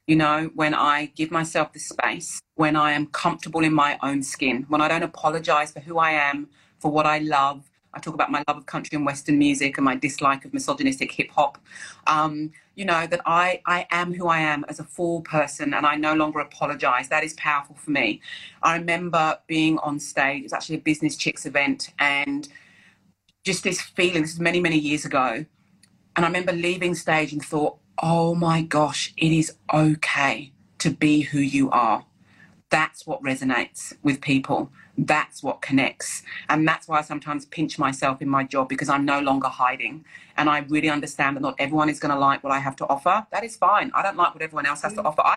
You 0.08 0.16
know, 0.16 0.50
when 0.56 0.74
I 0.74 1.12
give 1.14 1.30
myself 1.30 1.72
the 1.72 1.78
space, 1.78 2.40
when 2.56 2.74
I 2.74 2.90
am 2.90 3.06
comfortable 3.06 3.62
in 3.62 3.72
my 3.72 3.96
own 4.02 4.24
skin, 4.24 4.66
when 4.68 4.80
I 4.80 4.88
don't 4.88 5.04
apologize 5.04 5.70
for 5.70 5.78
who 5.78 5.98
I 5.98 6.10
am, 6.10 6.48
for 6.80 6.90
what 6.90 7.06
I 7.06 7.18
love. 7.18 7.70
I 7.94 8.00
talk 8.00 8.14
about 8.14 8.32
my 8.32 8.42
love 8.48 8.56
of 8.56 8.66
country 8.66 8.96
and 8.96 9.06
Western 9.06 9.38
music 9.38 9.78
and 9.78 9.84
my 9.84 9.94
dislike 9.94 10.44
of 10.44 10.52
misogynistic 10.52 11.12
hip 11.12 11.30
hop. 11.30 11.58
Um, 12.08 12.50
you 12.74 12.84
know, 12.84 13.06
that 13.06 13.20
I, 13.24 13.62
I 13.64 13.86
am 13.92 14.12
who 14.12 14.26
I 14.26 14.40
am 14.40 14.64
as 14.68 14.80
a 14.80 14.84
full 14.84 15.20
person 15.20 15.72
and 15.72 15.86
I 15.86 15.94
no 15.94 16.14
longer 16.14 16.40
apologize. 16.40 17.10
That 17.10 17.22
is 17.22 17.34
powerful 17.34 17.76
for 17.76 17.92
me. 17.92 18.20
I 18.60 18.76
remember 18.76 19.38
being 19.46 19.78
on 19.78 20.00
stage, 20.00 20.40
it 20.40 20.42
was 20.42 20.52
actually 20.52 20.78
a 20.78 20.80
Business 20.80 21.14
Chicks 21.14 21.46
event, 21.46 21.92
and 22.00 22.48
just 23.44 23.62
this 23.62 23.80
feeling. 23.80 24.22
This 24.22 24.32
is 24.32 24.40
many, 24.40 24.60
many 24.60 24.78
years 24.78 25.04
ago. 25.04 25.44
And 26.16 26.24
I 26.24 26.28
remember 26.28 26.52
leaving 26.52 26.94
stage 26.94 27.32
and 27.32 27.44
thought, 27.44 27.76
oh 28.02 28.34
my 28.34 28.62
gosh, 28.62 29.12
it 29.16 29.32
is 29.32 29.54
okay 29.72 30.52
to 30.78 30.90
be 30.90 31.20
who 31.20 31.38
you 31.38 31.70
are. 31.70 32.04
That's 32.70 33.06
what 33.06 33.22
resonates 33.22 33.92
with 34.02 34.20
people. 34.20 34.70
That's 34.96 35.42
what 35.42 35.60
connects. 35.62 36.22
And 36.48 36.66
that's 36.66 36.88
why 36.88 36.98
I 36.98 37.02
sometimes 37.02 37.44
pinch 37.44 37.78
myself 37.78 38.20
in 38.22 38.28
my 38.28 38.42
job 38.42 38.68
because 38.68 38.88
I'm 38.88 39.04
no 39.04 39.20
longer 39.20 39.48
hiding. 39.48 40.04
And 40.36 40.48
I 40.48 40.60
really 40.60 40.88
understand 40.88 41.36
that 41.36 41.40
not 41.40 41.54
everyone 41.58 41.88
is 41.88 42.00
going 42.00 42.12
to 42.12 42.18
like 42.18 42.42
what 42.42 42.52
I 42.52 42.58
have 42.58 42.76
to 42.76 42.86
offer. 42.88 43.26
That 43.30 43.44
is 43.44 43.56
fine. 43.56 43.92
I 43.94 44.02
don't 44.02 44.16
like 44.16 44.34
what 44.34 44.42
everyone 44.42 44.66
else 44.66 44.82
has 44.82 44.92
mm. 44.92 44.96
to 44.96 45.02
offer. 45.02 45.22
I, 45.24 45.34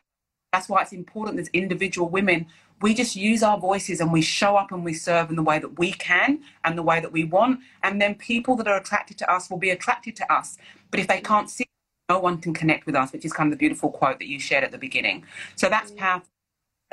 that's 0.57 0.69
why 0.69 0.81
it's 0.81 0.91
important 0.91 1.39
as 1.39 1.47
individual 1.53 2.09
women 2.09 2.47
we 2.81 2.93
just 2.93 3.15
use 3.15 3.41
our 3.41 3.59
voices 3.59 3.99
and 3.99 4.11
we 4.11 4.21
show 4.21 4.55
up 4.55 4.71
and 4.71 4.83
we 4.83 4.93
serve 4.93 5.29
in 5.29 5.35
the 5.35 5.43
way 5.43 5.59
that 5.59 5.79
we 5.79 5.93
can 5.93 6.41
and 6.63 6.77
the 6.77 6.83
way 6.83 6.99
that 6.99 7.11
we 7.11 7.23
want. 7.23 7.59
And 7.83 7.99
then 7.99 8.13
people 8.15 8.55
that 8.57 8.67
are 8.67 8.77
attracted 8.77 9.17
to 9.19 9.31
us 9.31 9.49
will 9.49 9.57
be 9.57 9.71
attracted 9.71 10.15
to 10.17 10.31
us. 10.31 10.57
But 10.91 10.99
if 10.99 11.07
they 11.07 11.19
can't 11.19 11.49
see, 11.49 11.65
no 12.07 12.19
one 12.19 12.37
can 12.37 12.53
connect 12.53 12.85
with 12.85 12.95
us, 12.95 13.11
which 13.11 13.25
is 13.25 13.33
kind 13.33 13.47
of 13.47 13.57
the 13.57 13.57
beautiful 13.57 13.89
quote 13.89 14.19
that 14.19 14.27
you 14.27 14.39
shared 14.39 14.63
at 14.63 14.71
the 14.71 14.77
beginning. 14.77 15.25
So 15.55 15.69
that's 15.69 15.91
mm. 15.91 15.97
powerful. 15.97 16.29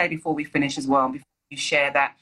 Say 0.00 0.08
before 0.08 0.34
we 0.34 0.44
finish 0.44 0.78
as 0.78 0.88
well, 0.88 1.08
before 1.08 1.26
you 1.50 1.58
share 1.58 1.92
that 1.92 2.16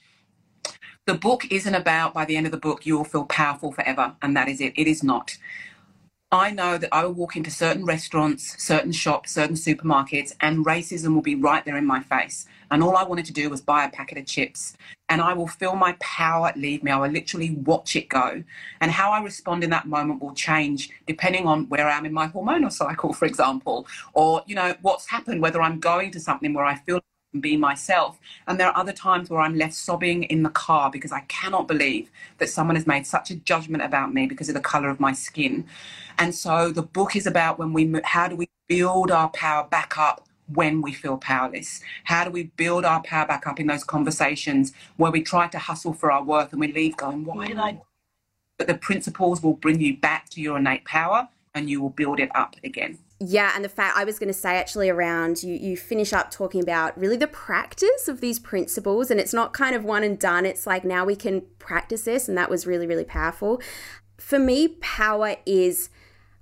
The 1.06 1.14
book 1.14 1.50
isn't 1.50 1.74
about 1.74 2.14
by 2.14 2.24
the 2.24 2.36
end 2.36 2.46
of 2.46 2.52
the 2.52 2.58
book 2.58 2.84
you 2.84 2.96
will 2.96 3.04
feel 3.04 3.24
powerful 3.24 3.72
forever, 3.72 4.14
and 4.22 4.36
that 4.36 4.48
is 4.48 4.60
it. 4.60 4.72
It 4.76 4.86
is 4.86 5.02
not. 5.02 5.36
I 6.32 6.50
know 6.50 6.78
that 6.78 6.88
I 6.92 7.04
will 7.04 7.12
walk 7.12 7.36
into 7.36 7.50
certain 7.50 7.84
restaurants, 7.84 8.56
certain 8.56 8.90
shops, 8.90 9.32
certain 9.32 9.54
supermarkets, 9.54 10.32
and 10.40 10.64
racism 10.64 11.12
will 11.12 11.20
be 11.20 11.34
right 11.34 11.62
there 11.62 11.76
in 11.76 11.84
my 11.84 12.00
face. 12.00 12.46
And 12.70 12.82
all 12.82 12.96
I 12.96 13.04
wanted 13.04 13.26
to 13.26 13.34
do 13.34 13.50
was 13.50 13.60
buy 13.60 13.84
a 13.84 13.90
packet 13.90 14.16
of 14.16 14.24
chips. 14.24 14.74
And 15.10 15.20
I 15.20 15.34
will 15.34 15.46
feel 15.46 15.76
my 15.76 15.92
power 16.00 16.50
leave 16.56 16.82
me. 16.82 16.90
I 16.90 16.96
will 16.96 17.10
literally 17.10 17.50
watch 17.50 17.96
it 17.96 18.08
go. 18.08 18.42
And 18.80 18.90
how 18.90 19.12
I 19.12 19.22
respond 19.22 19.62
in 19.62 19.68
that 19.70 19.86
moment 19.86 20.22
will 20.22 20.32
change 20.32 20.88
depending 21.06 21.46
on 21.46 21.68
where 21.68 21.86
I 21.86 21.98
am 21.98 22.06
in 22.06 22.14
my 22.14 22.28
hormonal 22.28 22.72
cycle, 22.72 23.12
for 23.18 23.26
example, 23.26 23.86
or, 24.14 24.42
you 24.46 24.54
know, 24.54 24.74
what's 24.80 25.06
happened, 25.10 25.42
whether 25.42 25.60
I'm 25.60 25.80
going 25.80 26.12
to 26.12 26.20
something 26.20 26.54
where 26.54 26.64
I 26.64 26.76
feel 26.76 27.02
be 27.40 27.56
myself. 27.56 28.18
And 28.46 28.58
there 28.58 28.68
are 28.68 28.76
other 28.76 28.92
times 28.92 29.30
where 29.30 29.40
I'm 29.40 29.56
left 29.56 29.74
sobbing 29.74 30.24
in 30.24 30.42
the 30.42 30.50
car 30.50 30.90
because 30.90 31.12
I 31.12 31.20
cannot 31.20 31.66
believe 31.66 32.10
that 32.38 32.48
someone 32.48 32.76
has 32.76 32.86
made 32.86 33.06
such 33.06 33.30
a 33.30 33.36
judgment 33.36 33.82
about 33.82 34.12
me 34.12 34.26
because 34.26 34.48
of 34.48 34.54
the 34.54 34.60
color 34.60 34.90
of 34.90 35.00
my 35.00 35.12
skin. 35.12 35.66
And 36.18 36.34
so 36.34 36.70
the 36.70 36.82
book 36.82 37.16
is 37.16 37.26
about 37.26 37.58
when 37.58 37.72
we 37.72 38.00
how 38.04 38.28
do 38.28 38.36
we 38.36 38.48
build 38.68 39.10
our 39.10 39.30
power 39.30 39.66
back 39.68 39.98
up 39.98 40.28
when 40.54 40.82
we 40.82 40.92
feel 40.92 41.16
powerless? 41.16 41.80
How 42.04 42.24
do 42.24 42.30
we 42.30 42.44
build 42.44 42.84
our 42.84 43.02
power 43.02 43.26
back 43.26 43.46
up 43.46 43.58
in 43.58 43.66
those 43.66 43.84
conversations 43.84 44.72
where 44.96 45.10
we 45.10 45.22
try 45.22 45.48
to 45.48 45.58
hustle 45.58 45.94
for 45.94 46.12
our 46.12 46.22
worth 46.22 46.52
and 46.52 46.60
we 46.60 46.72
leave 46.72 46.96
going, 46.96 47.24
why 47.24 47.48
did 47.48 47.58
I? 47.58 47.80
But 48.58 48.66
the 48.66 48.74
principles 48.74 49.42
will 49.42 49.54
bring 49.54 49.80
you 49.80 49.96
back 49.96 50.28
to 50.30 50.40
your 50.40 50.58
innate 50.58 50.84
power 50.84 51.28
and 51.54 51.68
you 51.68 51.80
will 51.80 51.90
build 51.90 52.20
it 52.20 52.30
up 52.34 52.56
again. 52.62 52.98
Yeah, 53.24 53.52
and 53.54 53.64
the 53.64 53.68
fact 53.68 53.96
I 53.96 54.02
was 54.02 54.18
going 54.18 54.30
to 54.30 54.38
say 54.38 54.56
actually 54.56 54.90
around 54.90 55.44
you, 55.44 55.54
you 55.54 55.76
finish 55.76 56.12
up 56.12 56.32
talking 56.32 56.60
about 56.60 56.98
really 56.98 57.16
the 57.16 57.28
practice 57.28 58.08
of 58.08 58.20
these 58.20 58.40
principles, 58.40 59.12
and 59.12 59.20
it's 59.20 59.32
not 59.32 59.52
kind 59.52 59.76
of 59.76 59.84
one 59.84 60.02
and 60.02 60.18
done. 60.18 60.44
It's 60.44 60.66
like 60.66 60.84
now 60.84 61.04
we 61.04 61.14
can 61.14 61.42
practice 61.60 62.02
this, 62.02 62.28
and 62.28 62.36
that 62.36 62.50
was 62.50 62.66
really, 62.66 62.84
really 62.84 63.04
powerful. 63.04 63.62
For 64.18 64.40
me, 64.40 64.68
power 64.80 65.36
is 65.46 65.88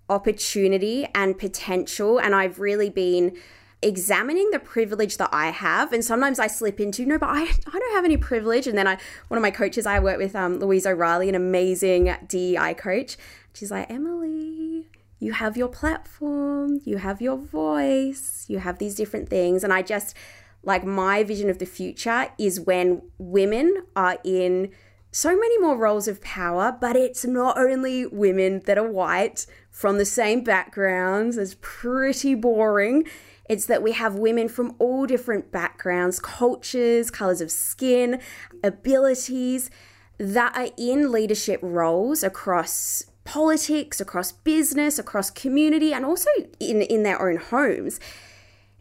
opportunity 0.09 1.07
and 1.15 1.37
potential, 1.37 2.19
and 2.19 2.35
I've 2.35 2.59
really 2.59 2.89
been 2.89 3.37
examining 3.83 4.51
the 4.51 4.59
privilege 4.59 5.19
that 5.19 5.29
I 5.33 5.51
have. 5.51 5.93
And 5.93 6.03
sometimes 6.03 6.39
I 6.39 6.47
slip 6.47 6.81
into, 6.81 7.05
no, 7.05 7.19
but 7.19 7.29
I, 7.29 7.43
I 7.43 7.79
don't 7.79 7.95
have 7.95 8.07
any 8.07 8.17
privilege. 8.17 8.67
And 8.67 8.79
then 8.79 8.87
I, 8.87 8.97
one 9.29 9.37
of 9.37 9.43
my 9.43 9.51
coaches, 9.51 9.85
I 9.85 9.99
work 10.01 10.17
with 10.17 10.35
um, 10.35 10.61
Louise 10.61 10.87
O'Reilly, 10.87 11.29
an 11.29 11.35
amazing 11.35 12.15
DEI 12.27 12.75
coach. 12.75 13.19
She's 13.53 13.71
like, 13.71 13.91
Emily, 13.91 14.87
you 15.21 15.33
have 15.33 15.57
your 15.57 15.69
platform, 15.69 16.81
you 16.85 16.97
have 16.97 17.21
your 17.21 17.37
voice, 17.37 18.47
you 18.49 18.59
have 18.59 18.79
these 18.79 18.95
different 18.95 19.29
things. 19.29 19.63
And 19.63 19.73
I 19.73 19.83
just 19.83 20.17
like 20.63 20.85
my 20.85 21.23
vision 21.23 21.49
of 21.49 21.59
the 21.59 21.67
future 21.67 22.29
is 22.39 22.59
when 22.59 23.03
women 23.19 23.85
are 23.95 24.19
in 24.25 24.73
so 25.13 25.31
many 25.31 25.59
more 25.59 25.77
roles 25.77 26.09
of 26.09 26.21
power, 26.23 26.77
but 26.81 26.97
it's 26.97 27.25
not 27.25 27.59
only 27.59 28.07
women 28.07 28.63
that 28.67 28.79
are 28.79 28.91
white 28.91 29.47
from 29.71 29.99
the 29.99 30.05
same 30.05 30.43
backgrounds, 30.43 31.37
it's 31.37 31.57
pretty 31.61 32.35
boring. 32.35 33.05
It's 33.49 33.67
that 33.67 33.83
we 33.83 33.93
have 33.93 34.15
women 34.15 34.49
from 34.49 34.75
all 34.79 35.07
different 35.07 35.51
backgrounds, 35.51 36.21
cultures, 36.21 37.11
colors 37.11 37.41
of 37.41 37.51
skin, 37.51 38.21
abilities 38.63 39.71
that 40.19 40.57
are 40.57 40.69
in 40.79 41.11
leadership 41.11 41.59
roles 41.63 42.23
across 42.23 43.05
politics, 43.25 44.01
across 44.01 44.33
business, 44.33 44.99
across 44.99 45.31
community, 45.31 45.93
and 45.93 46.05
also 46.05 46.29
in, 46.59 46.83
in 46.83 47.03
their 47.03 47.21
own 47.21 47.37
homes, 47.37 48.01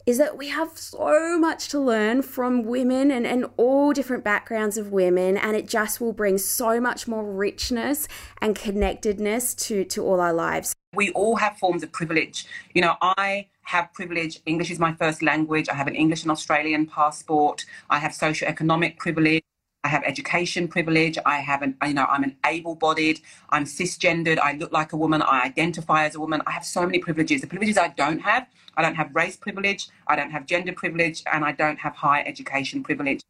is 0.06 0.18
that 0.18 0.36
we 0.36 0.48
have 0.48 0.76
so 0.76 1.38
much 1.38 1.68
to 1.68 1.78
learn 1.78 2.22
from 2.22 2.64
women 2.64 3.10
and, 3.10 3.26
and 3.26 3.46
all 3.56 3.92
different 3.92 4.24
backgrounds 4.24 4.76
of 4.78 4.90
women, 4.90 5.36
and 5.36 5.56
it 5.56 5.68
just 5.68 6.00
will 6.00 6.12
bring 6.12 6.38
so 6.38 6.80
much 6.80 7.06
more 7.06 7.24
richness 7.24 8.08
and 8.40 8.56
connectedness 8.56 9.54
to, 9.54 9.84
to 9.84 10.02
all 10.04 10.20
our 10.20 10.32
lives. 10.32 10.74
We 10.94 11.10
all 11.12 11.36
have 11.36 11.58
forms 11.58 11.82
of 11.82 11.92
privilege. 11.92 12.46
You 12.74 12.82
know, 12.82 12.96
I 13.00 13.46
have 13.62 13.92
privilege. 13.92 14.40
English 14.46 14.70
is 14.70 14.80
my 14.80 14.94
first 14.94 15.22
language. 15.22 15.68
I 15.68 15.74
have 15.74 15.86
an 15.86 15.94
English 15.94 16.22
and 16.22 16.32
Australian 16.32 16.86
passport. 16.86 17.64
I 17.88 17.98
have 17.98 18.12
socioeconomic 18.12 18.98
privilege. 18.98 19.44
I 19.82 19.88
have 19.88 20.02
education 20.04 20.68
privilege. 20.68 21.16
I 21.24 21.36
have 21.36 21.62
an, 21.62 21.74
you 21.86 21.94
know, 21.94 22.04
I'm 22.04 22.22
an 22.22 22.36
able-bodied. 22.44 23.20
I'm 23.48 23.64
cisgendered. 23.64 24.38
I 24.38 24.52
look 24.52 24.72
like 24.72 24.92
a 24.92 24.96
woman. 24.96 25.22
I 25.22 25.42
identify 25.42 26.04
as 26.04 26.14
a 26.14 26.20
woman. 26.20 26.42
I 26.46 26.50
have 26.50 26.64
so 26.64 26.84
many 26.84 26.98
privileges. 26.98 27.40
The 27.40 27.46
privileges 27.46 27.78
I 27.78 27.88
don't 27.88 28.20
have, 28.20 28.46
I 28.76 28.82
don't 28.82 28.94
have 28.94 29.14
race 29.14 29.36
privilege. 29.36 29.88
I 30.06 30.16
don't 30.16 30.30
have 30.30 30.44
gender 30.44 30.72
privilege, 30.72 31.22
and 31.32 31.44
I 31.44 31.52
don't 31.52 31.78
have 31.78 31.94
higher 31.94 32.22
education 32.26 32.82
privilege. 32.82 33.22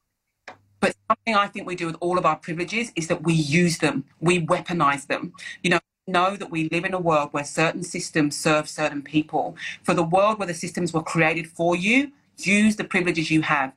But 0.80 0.96
something 1.08 1.36
I 1.36 1.46
think 1.46 1.66
we 1.66 1.76
do 1.76 1.86
with 1.86 1.96
all 2.00 2.18
of 2.18 2.26
our 2.26 2.36
privileges 2.36 2.90
is 2.96 3.06
that 3.08 3.22
we 3.22 3.34
use 3.34 3.78
them. 3.78 4.04
We 4.20 4.44
weaponize 4.44 5.06
them. 5.06 5.32
You 5.62 5.70
know, 5.70 5.80
know 6.08 6.34
that 6.34 6.50
we 6.50 6.68
live 6.70 6.84
in 6.84 6.94
a 6.94 6.98
world 6.98 7.28
where 7.32 7.44
certain 7.44 7.84
systems 7.84 8.36
serve 8.36 8.68
certain 8.68 9.02
people. 9.02 9.56
For 9.84 9.94
the 9.94 10.02
world 10.02 10.38
where 10.38 10.48
the 10.48 10.54
systems 10.54 10.92
were 10.92 11.02
created 11.02 11.46
for 11.46 11.76
you, 11.76 12.10
use 12.38 12.74
the 12.74 12.84
privileges 12.84 13.30
you 13.30 13.42
have. 13.42 13.72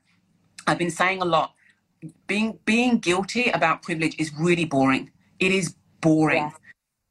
I've 0.66 0.80
been 0.80 0.90
saying 0.90 1.22
a 1.22 1.26
lot 1.26 1.54
being 2.28 2.60
being 2.66 2.98
guilty 2.98 3.50
about 3.50 3.82
privilege 3.82 4.16
is 4.20 4.32
really 4.40 4.66
boring. 4.66 5.12
It 5.40 5.52
is 5.52 5.76
boring. 6.02 6.44
Yeah. 6.44 6.52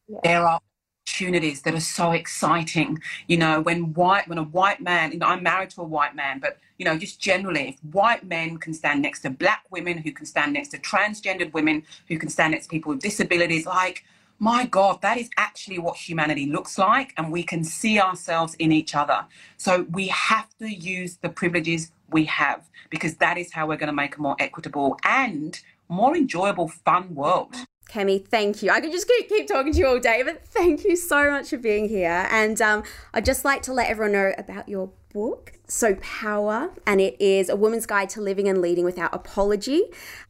Yeah. 0.09 0.19
There 0.25 0.47
are 0.47 0.61
opportunities 1.07 1.63
that 1.63 1.75
are 1.75 1.81
so 1.81 2.13
exciting. 2.13 3.01
You 3.27 3.39
know, 3.39 3.61
when 3.61 3.95
white 3.95 4.29
when 4.29 4.39
a 4.39 4.45
white 4.45 4.81
man, 4.81 5.13
you 5.13 5.19
know, 5.19 5.27
I'm 5.27 5.43
married 5.43 5.71
to 5.71 5.83
a 5.83 5.85
white 5.85 6.15
man, 6.15 6.39
but 6.39 6.59
you 6.79 6.85
know, 6.85 6.97
just 6.99 7.21
generally, 7.21 7.69
if 7.69 7.85
white 7.93 8.25
men 8.25 8.59
can 8.59 8.75
stand 8.75 9.03
next 9.03 9.21
to 9.21 9.31
black 9.31 9.65
women, 9.71 9.99
who 9.99 10.13
can 10.13 10.27
stand 10.27 10.53
next 10.53 10.69
to 10.71 10.79
transgendered 10.79 11.53
women, 11.53 11.85
who 12.09 12.19
can 12.19 12.29
stand 12.29 12.53
next 12.53 12.67
to 12.67 12.71
people 12.71 12.93
with 12.93 13.01
disabilities, 13.01 13.67
like 13.67 14.05
my 14.39 14.67
God, 14.67 15.01
that 15.03 15.19
is 15.19 15.31
actually 15.37 15.79
what 15.79 15.97
humanity 15.97 16.47
looks 16.47 16.77
like, 16.77 17.15
and 17.17 17.31
we 17.31 17.45
can 17.45 17.63
see 17.63 18.01
ourselves 18.01 18.55
in 18.55 18.73
each 18.73 18.97
other. 18.97 19.25
So 19.57 19.87
we 19.93 20.09
have 20.09 20.49
to 20.59 20.69
use 20.69 21.19
the 21.19 21.29
privileges 21.29 21.93
we 22.13 22.25
have 22.27 22.69
because 22.91 23.17
that 23.17 23.39
is 23.39 23.53
how 23.53 23.67
we're 23.67 23.77
going 23.77 23.89
to 23.89 23.93
make 23.93 24.17
a 24.17 24.21
more 24.21 24.37
equitable 24.39 24.99
and 25.05 25.61
more 25.89 26.17
enjoyable, 26.17 26.69
fun 26.69 27.15
world. 27.15 27.55
Kemi, 27.89 28.27
thank 28.27 28.63
you. 28.63 28.71
I 28.71 28.81
could 28.81 28.93
just 28.93 29.07
keep, 29.07 29.29
keep 29.29 29.47
talking 29.47 29.73
to 29.73 29.79
you 29.79 29.87
all 29.87 29.99
day, 29.99 30.23
but 30.23 30.47
thank 30.47 30.85
you 30.85 30.97
so 30.97 31.31
much 31.31 31.51
for 31.51 31.59
being 31.59 31.89
here. 31.89 32.27
And 32.31 32.61
um, 32.63 32.85
I'd 33.13 33.25
just 33.25 33.45
like 33.45 33.63
to 33.63 33.73
let 33.73 33.91
everyone 33.91 34.13
know 34.13 34.33
about 34.39 34.69
your 34.69 34.91
book, 35.13 35.53
So 35.69 35.97
Power, 35.97 36.73
and 36.87 37.03
it 37.03 37.21
is 37.21 37.51
a 37.51 37.57
woman's 37.57 37.85
guide 37.85 38.09
to 38.11 38.23
living 38.23 38.49
and 38.49 38.63
leading 38.63 38.87
without 38.87 39.15
apology. 39.15 39.85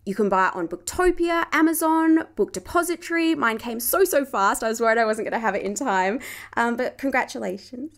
You 0.05 0.17
can 0.17 0.29
buy 0.29 0.49
it 0.49 0.57
on 0.57 0.67
Booktopia, 0.67 1.47
Amazon, 1.53 2.27
Book 2.35 2.53
Depository. 2.53 3.37
Mine 3.37 3.59
came 3.59 3.79
so, 3.79 4.03
so 4.03 4.25
fast. 4.25 4.65
I 4.65 4.69
was 4.69 4.81
worried 4.81 4.99
I 4.99 5.05
wasn't 5.05 5.27
going 5.27 5.41
to 5.41 5.47
have 5.47 5.55
it 5.55 5.63
in 5.63 5.75
time. 5.75 6.19
Um, 6.57 6.77
but 6.77 6.99
congratulations 6.99 7.97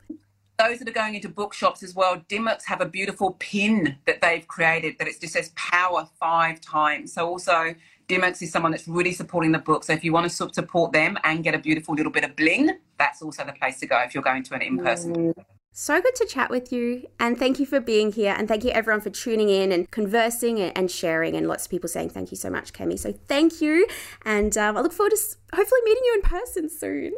those 0.59 0.79
that 0.79 0.89
are 0.89 0.93
going 0.93 1.15
into 1.15 1.29
bookshops 1.29 1.83
as 1.83 1.95
well, 1.95 2.23
Dymocks 2.29 2.65
have 2.67 2.81
a 2.81 2.87
beautiful 2.87 3.37
pin 3.39 3.97
that 4.07 4.21
they've 4.21 4.47
created 4.47 4.97
that 4.99 5.09
it 5.09 5.21
just 5.21 5.33
says 5.33 5.53
power 5.57 6.09
five 6.19 6.61
times. 6.61 7.13
So 7.13 7.27
also 7.27 7.75
Dymocks 8.09 8.43
is 8.43 8.53
someone 8.53 8.71
that's 8.71 8.87
really 8.87 9.13
supporting 9.13 9.53
the 9.53 9.59
book. 9.59 9.85
So 9.85 9.93
if 9.93 10.05
you 10.05 10.13
want 10.13 10.31
to 10.31 10.51
support 10.53 10.93
them 10.93 11.19
and 11.25 11.43
get 11.43 11.55
a 11.55 11.59
beautiful 11.59 11.95
little 11.95 12.13
bit 12.13 12.25
of 12.25 12.37
bling, 12.37 12.71
that's 12.99 13.23
also 13.23 13.45
the 13.45 13.53
place 13.53 13.81
to 13.81 13.87
go 13.87 13.99
if 14.01 14.15
you're 14.15 14.23
going 14.23 14.43
to 14.45 14.55
an 14.55 14.63
in-person. 14.63 15.17
Mm. 15.17 15.45
So 15.77 16.01
good 16.01 16.15
to 16.17 16.27
chat 16.27 16.51
with 16.51 16.73
you. 16.73 17.09
And 17.19 17.37
thank 17.37 17.59
you 17.59 17.67
for 17.67 17.81
being 17.81 18.13
here. 18.13 18.33
And 18.39 18.47
thank 18.47 18.63
you 18.63 18.71
everyone 18.71 19.01
for 19.01 19.11
tuning 19.11 19.49
in 19.49 19.73
and 19.73 19.91
conversing 19.91 20.61
and 20.61 20.89
sharing. 20.89 21.35
And 21.35 21.49
lots 21.49 21.65
of 21.65 21.71
people 21.71 21.89
saying 21.89 22.11
thank 22.11 22.31
you 22.31 22.37
so 22.37 22.49
much, 22.49 22.73
Kemi. 22.73 22.97
So 22.97 23.13
thank 23.27 23.61
you. 23.61 23.89
And 24.25 24.57
um, 24.57 24.77
I 24.77 24.83
look 24.83 24.93
forward 24.93 25.11
to 25.11 25.19
hopefully 25.53 25.81
meeting 25.85 26.03
you 26.05 26.15
in 26.15 26.23
person 26.23 26.71
soon. 26.71 27.13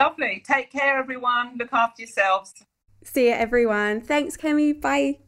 Lovely. 0.00 0.42
Take 0.44 0.72
care, 0.72 0.98
everyone. 0.98 1.56
Look 1.56 1.72
after 1.72 2.02
yourselves. 2.02 2.54
See 3.02 3.28
you, 3.28 3.34
everyone. 3.34 4.00
Thanks, 4.00 4.36
Kemi. 4.36 4.78
Bye. 4.78 5.18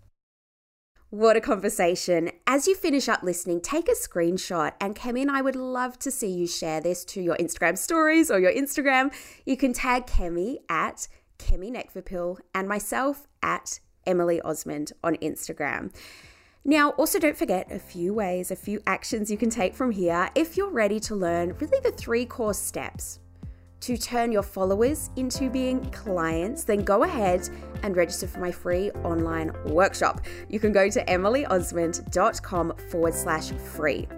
What 1.09 1.37
a 1.37 1.43
conversation. 1.43 2.31
As 2.47 2.66
you 2.66 2.75
finish 2.75 3.09
up 3.09 3.23
listening, 3.23 3.61
take 3.61 3.89
a 3.89 3.93
screenshot, 3.93 4.73
and 4.81 4.97
Kemi 4.97 5.23
and 5.23 5.31
I 5.31 5.43
would 5.43 5.57
love 5.57 5.99
to 6.01 6.11
see 6.11 6.31
you 6.31 6.47
share 6.47 6.81
this 6.81 7.05
to 7.07 7.20
your 7.20 7.37
Instagram 7.37 7.77
stories 7.77 8.31
or 8.31 8.39
your 8.39 8.53
Instagram. 8.53 9.12
You 9.45 9.57
can 9.57 9.73
tag 9.73 10.07
Kemi 10.07 10.59
at 10.70 11.09
Kemi 11.39 11.70
Nekvapil 11.70 12.39
and 12.55 12.68
myself 12.68 13.27
at 13.43 13.81
Emily 14.07 14.41
Osmond 14.41 14.93
on 15.05 15.16
Instagram. 15.16 15.93
Now, 16.64 16.91
also 16.91 17.18
don't 17.18 17.37
forget 17.37 17.70
a 17.70 17.79
few 17.79 18.14
ways, 18.14 18.51
a 18.51 18.57
few 18.57 18.81
actions 18.87 19.31
you 19.31 19.37
can 19.37 19.51
take 19.51 19.75
from 19.75 19.91
here 19.91 20.31
if 20.35 20.57
you're 20.57 20.70
ready 20.70 21.01
to 21.01 21.14
learn 21.14 21.57
really 21.59 21.81
the 21.83 21.91
three 21.91 22.25
core 22.25 22.55
steps 22.55 23.18
to 23.83 23.97
turn 23.99 24.33
your 24.33 24.43
followers 24.43 25.11
into 25.16 25.51
being 25.51 25.85
clients, 25.91 26.64
then 26.64 26.83
go 26.85 27.03
ahead 27.03 27.49
and 27.83 27.97
register 27.97 28.26
for 28.26 28.39
my 28.39 28.51
free 28.51 28.91
online 29.05 29.53
workshop. 29.66 30.20
You 30.49 30.61
can 30.61 30.72
go 30.72 30.89
to 30.89 31.05
emilyosmond.com 31.05 32.76
forward 32.91 33.14
slash 33.14 33.51
free. 33.51 34.09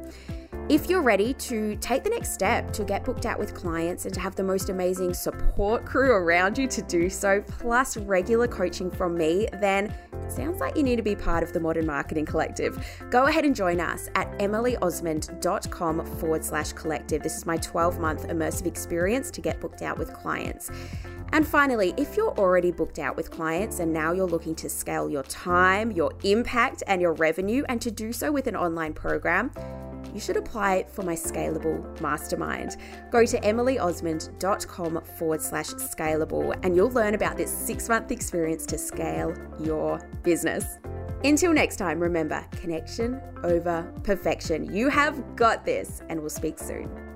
If 0.71 0.89
you're 0.89 1.03
ready 1.03 1.35
to 1.35 1.77
take 1.77 2.05
the 2.05 2.09
next 2.09 2.33
step 2.33 2.73
to 2.73 2.85
get 2.85 3.05
booked 3.05 3.27
out 3.27 3.39
with 3.39 3.53
clients 3.53 4.07
and 4.07 4.15
to 4.15 4.21
have 4.21 4.35
the 4.35 4.43
most 4.43 4.71
amazing 4.71 5.13
support 5.13 5.85
crew 5.85 6.13
around 6.13 6.57
you 6.57 6.67
to 6.69 6.81
do 6.81 7.11
so, 7.11 7.43
plus 7.43 7.99
regular 7.99 8.49
coaching 8.49 8.91
from 8.91 9.15
me, 9.15 9.47
then 9.61 9.95
sounds 10.27 10.61
like 10.61 10.75
you 10.75 10.83
need 10.83 10.97
to 10.97 11.03
be 11.03 11.15
part 11.15 11.43
of 11.43 11.53
the 11.53 11.61
Modern 11.61 11.85
Marketing 11.85 12.25
Collective. 12.25 12.83
Go 13.11 13.27
ahead 13.27 13.45
and 13.45 13.55
join 13.55 13.79
us 13.79 14.09
at 14.15 14.33
emilyosmond.com 14.39 16.07
forward 16.17 16.43
slash 16.43 16.73
collective. 16.73 17.23
This 17.23 17.37
is 17.37 17.45
my 17.45 17.59
12 17.59 18.01
month 18.01 18.27
immersive 18.29 18.65
experience 18.65 19.31
to 19.33 19.43
get 19.43 19.61
booked 19.61 19.83
out 19.83 19.99
with 19.99 20.15
clients. 20.15 20.71
And 21.35 21.47
finally, 21.47 21.93
if 21.99 22.17
you're 22.17 22.35
already 22.39 22.71
booked 22.71 22.99
out 22.99 23.17
with 23.17 23.31
clients 23.31 23.81
and 23.81 23.93
now 23.93 24.13
you're 24.13 24.25
looking 24.25 24.55
to 24.55 24.71
scale 24.71 25.11
your 25.11 25.25
time, 25.25 25.93
your 25.93 26.13
impact, 26.23 26.83
and 26.87 27.03
your 27.03 27.13
revenue, 27.13 27.65
and 27.69 27.83
to 27.83 27.91
do 27.91 28.15
so 28.15 28.33
with 28.33 28.47
an 28.47 28.57
online 28.57 28.95
program, 28.95 29.51
you 30.13 30.21
should 30.21 30.37
apply 30.37 30.85
for 30.93 31.03
my 31.03 31.15
scalable 31.15 32.01
mastermind. 32.01 32.77
Go 33.11 33.25
to 33.25 33.41
emilyosmond.com 33.41 35.03
forward 35.19 35.41
slash 35.41 35.69
scalable 35.69 36.55
and 36.63 36.75
you'll 36.77 36.91
learn 36.91 37.15
about 37.15 37.37
this 37.37 37.51
six 37.51 37.89
month 37.89 38.11
experience 38.11 38.67
to 38.67 38.79
scale 38.79 39.35
your 39.61 40.01
business. 40.23 40.79
Until 41.25 41.55
next 41.55 41.77
time, 41.77 42.01
remember 42.01 42.45
connection 42.51 43.19
over 43.43 43.91
perfection. 44.03 44.75
You 44.75 44.91
have 44.91 45.37
got 45.37 45.65
this, 45.65 46.03
and 46.11 46.21
we'll 46.21 46.29
speak 46.29 46.59
soon. 46.59 47.14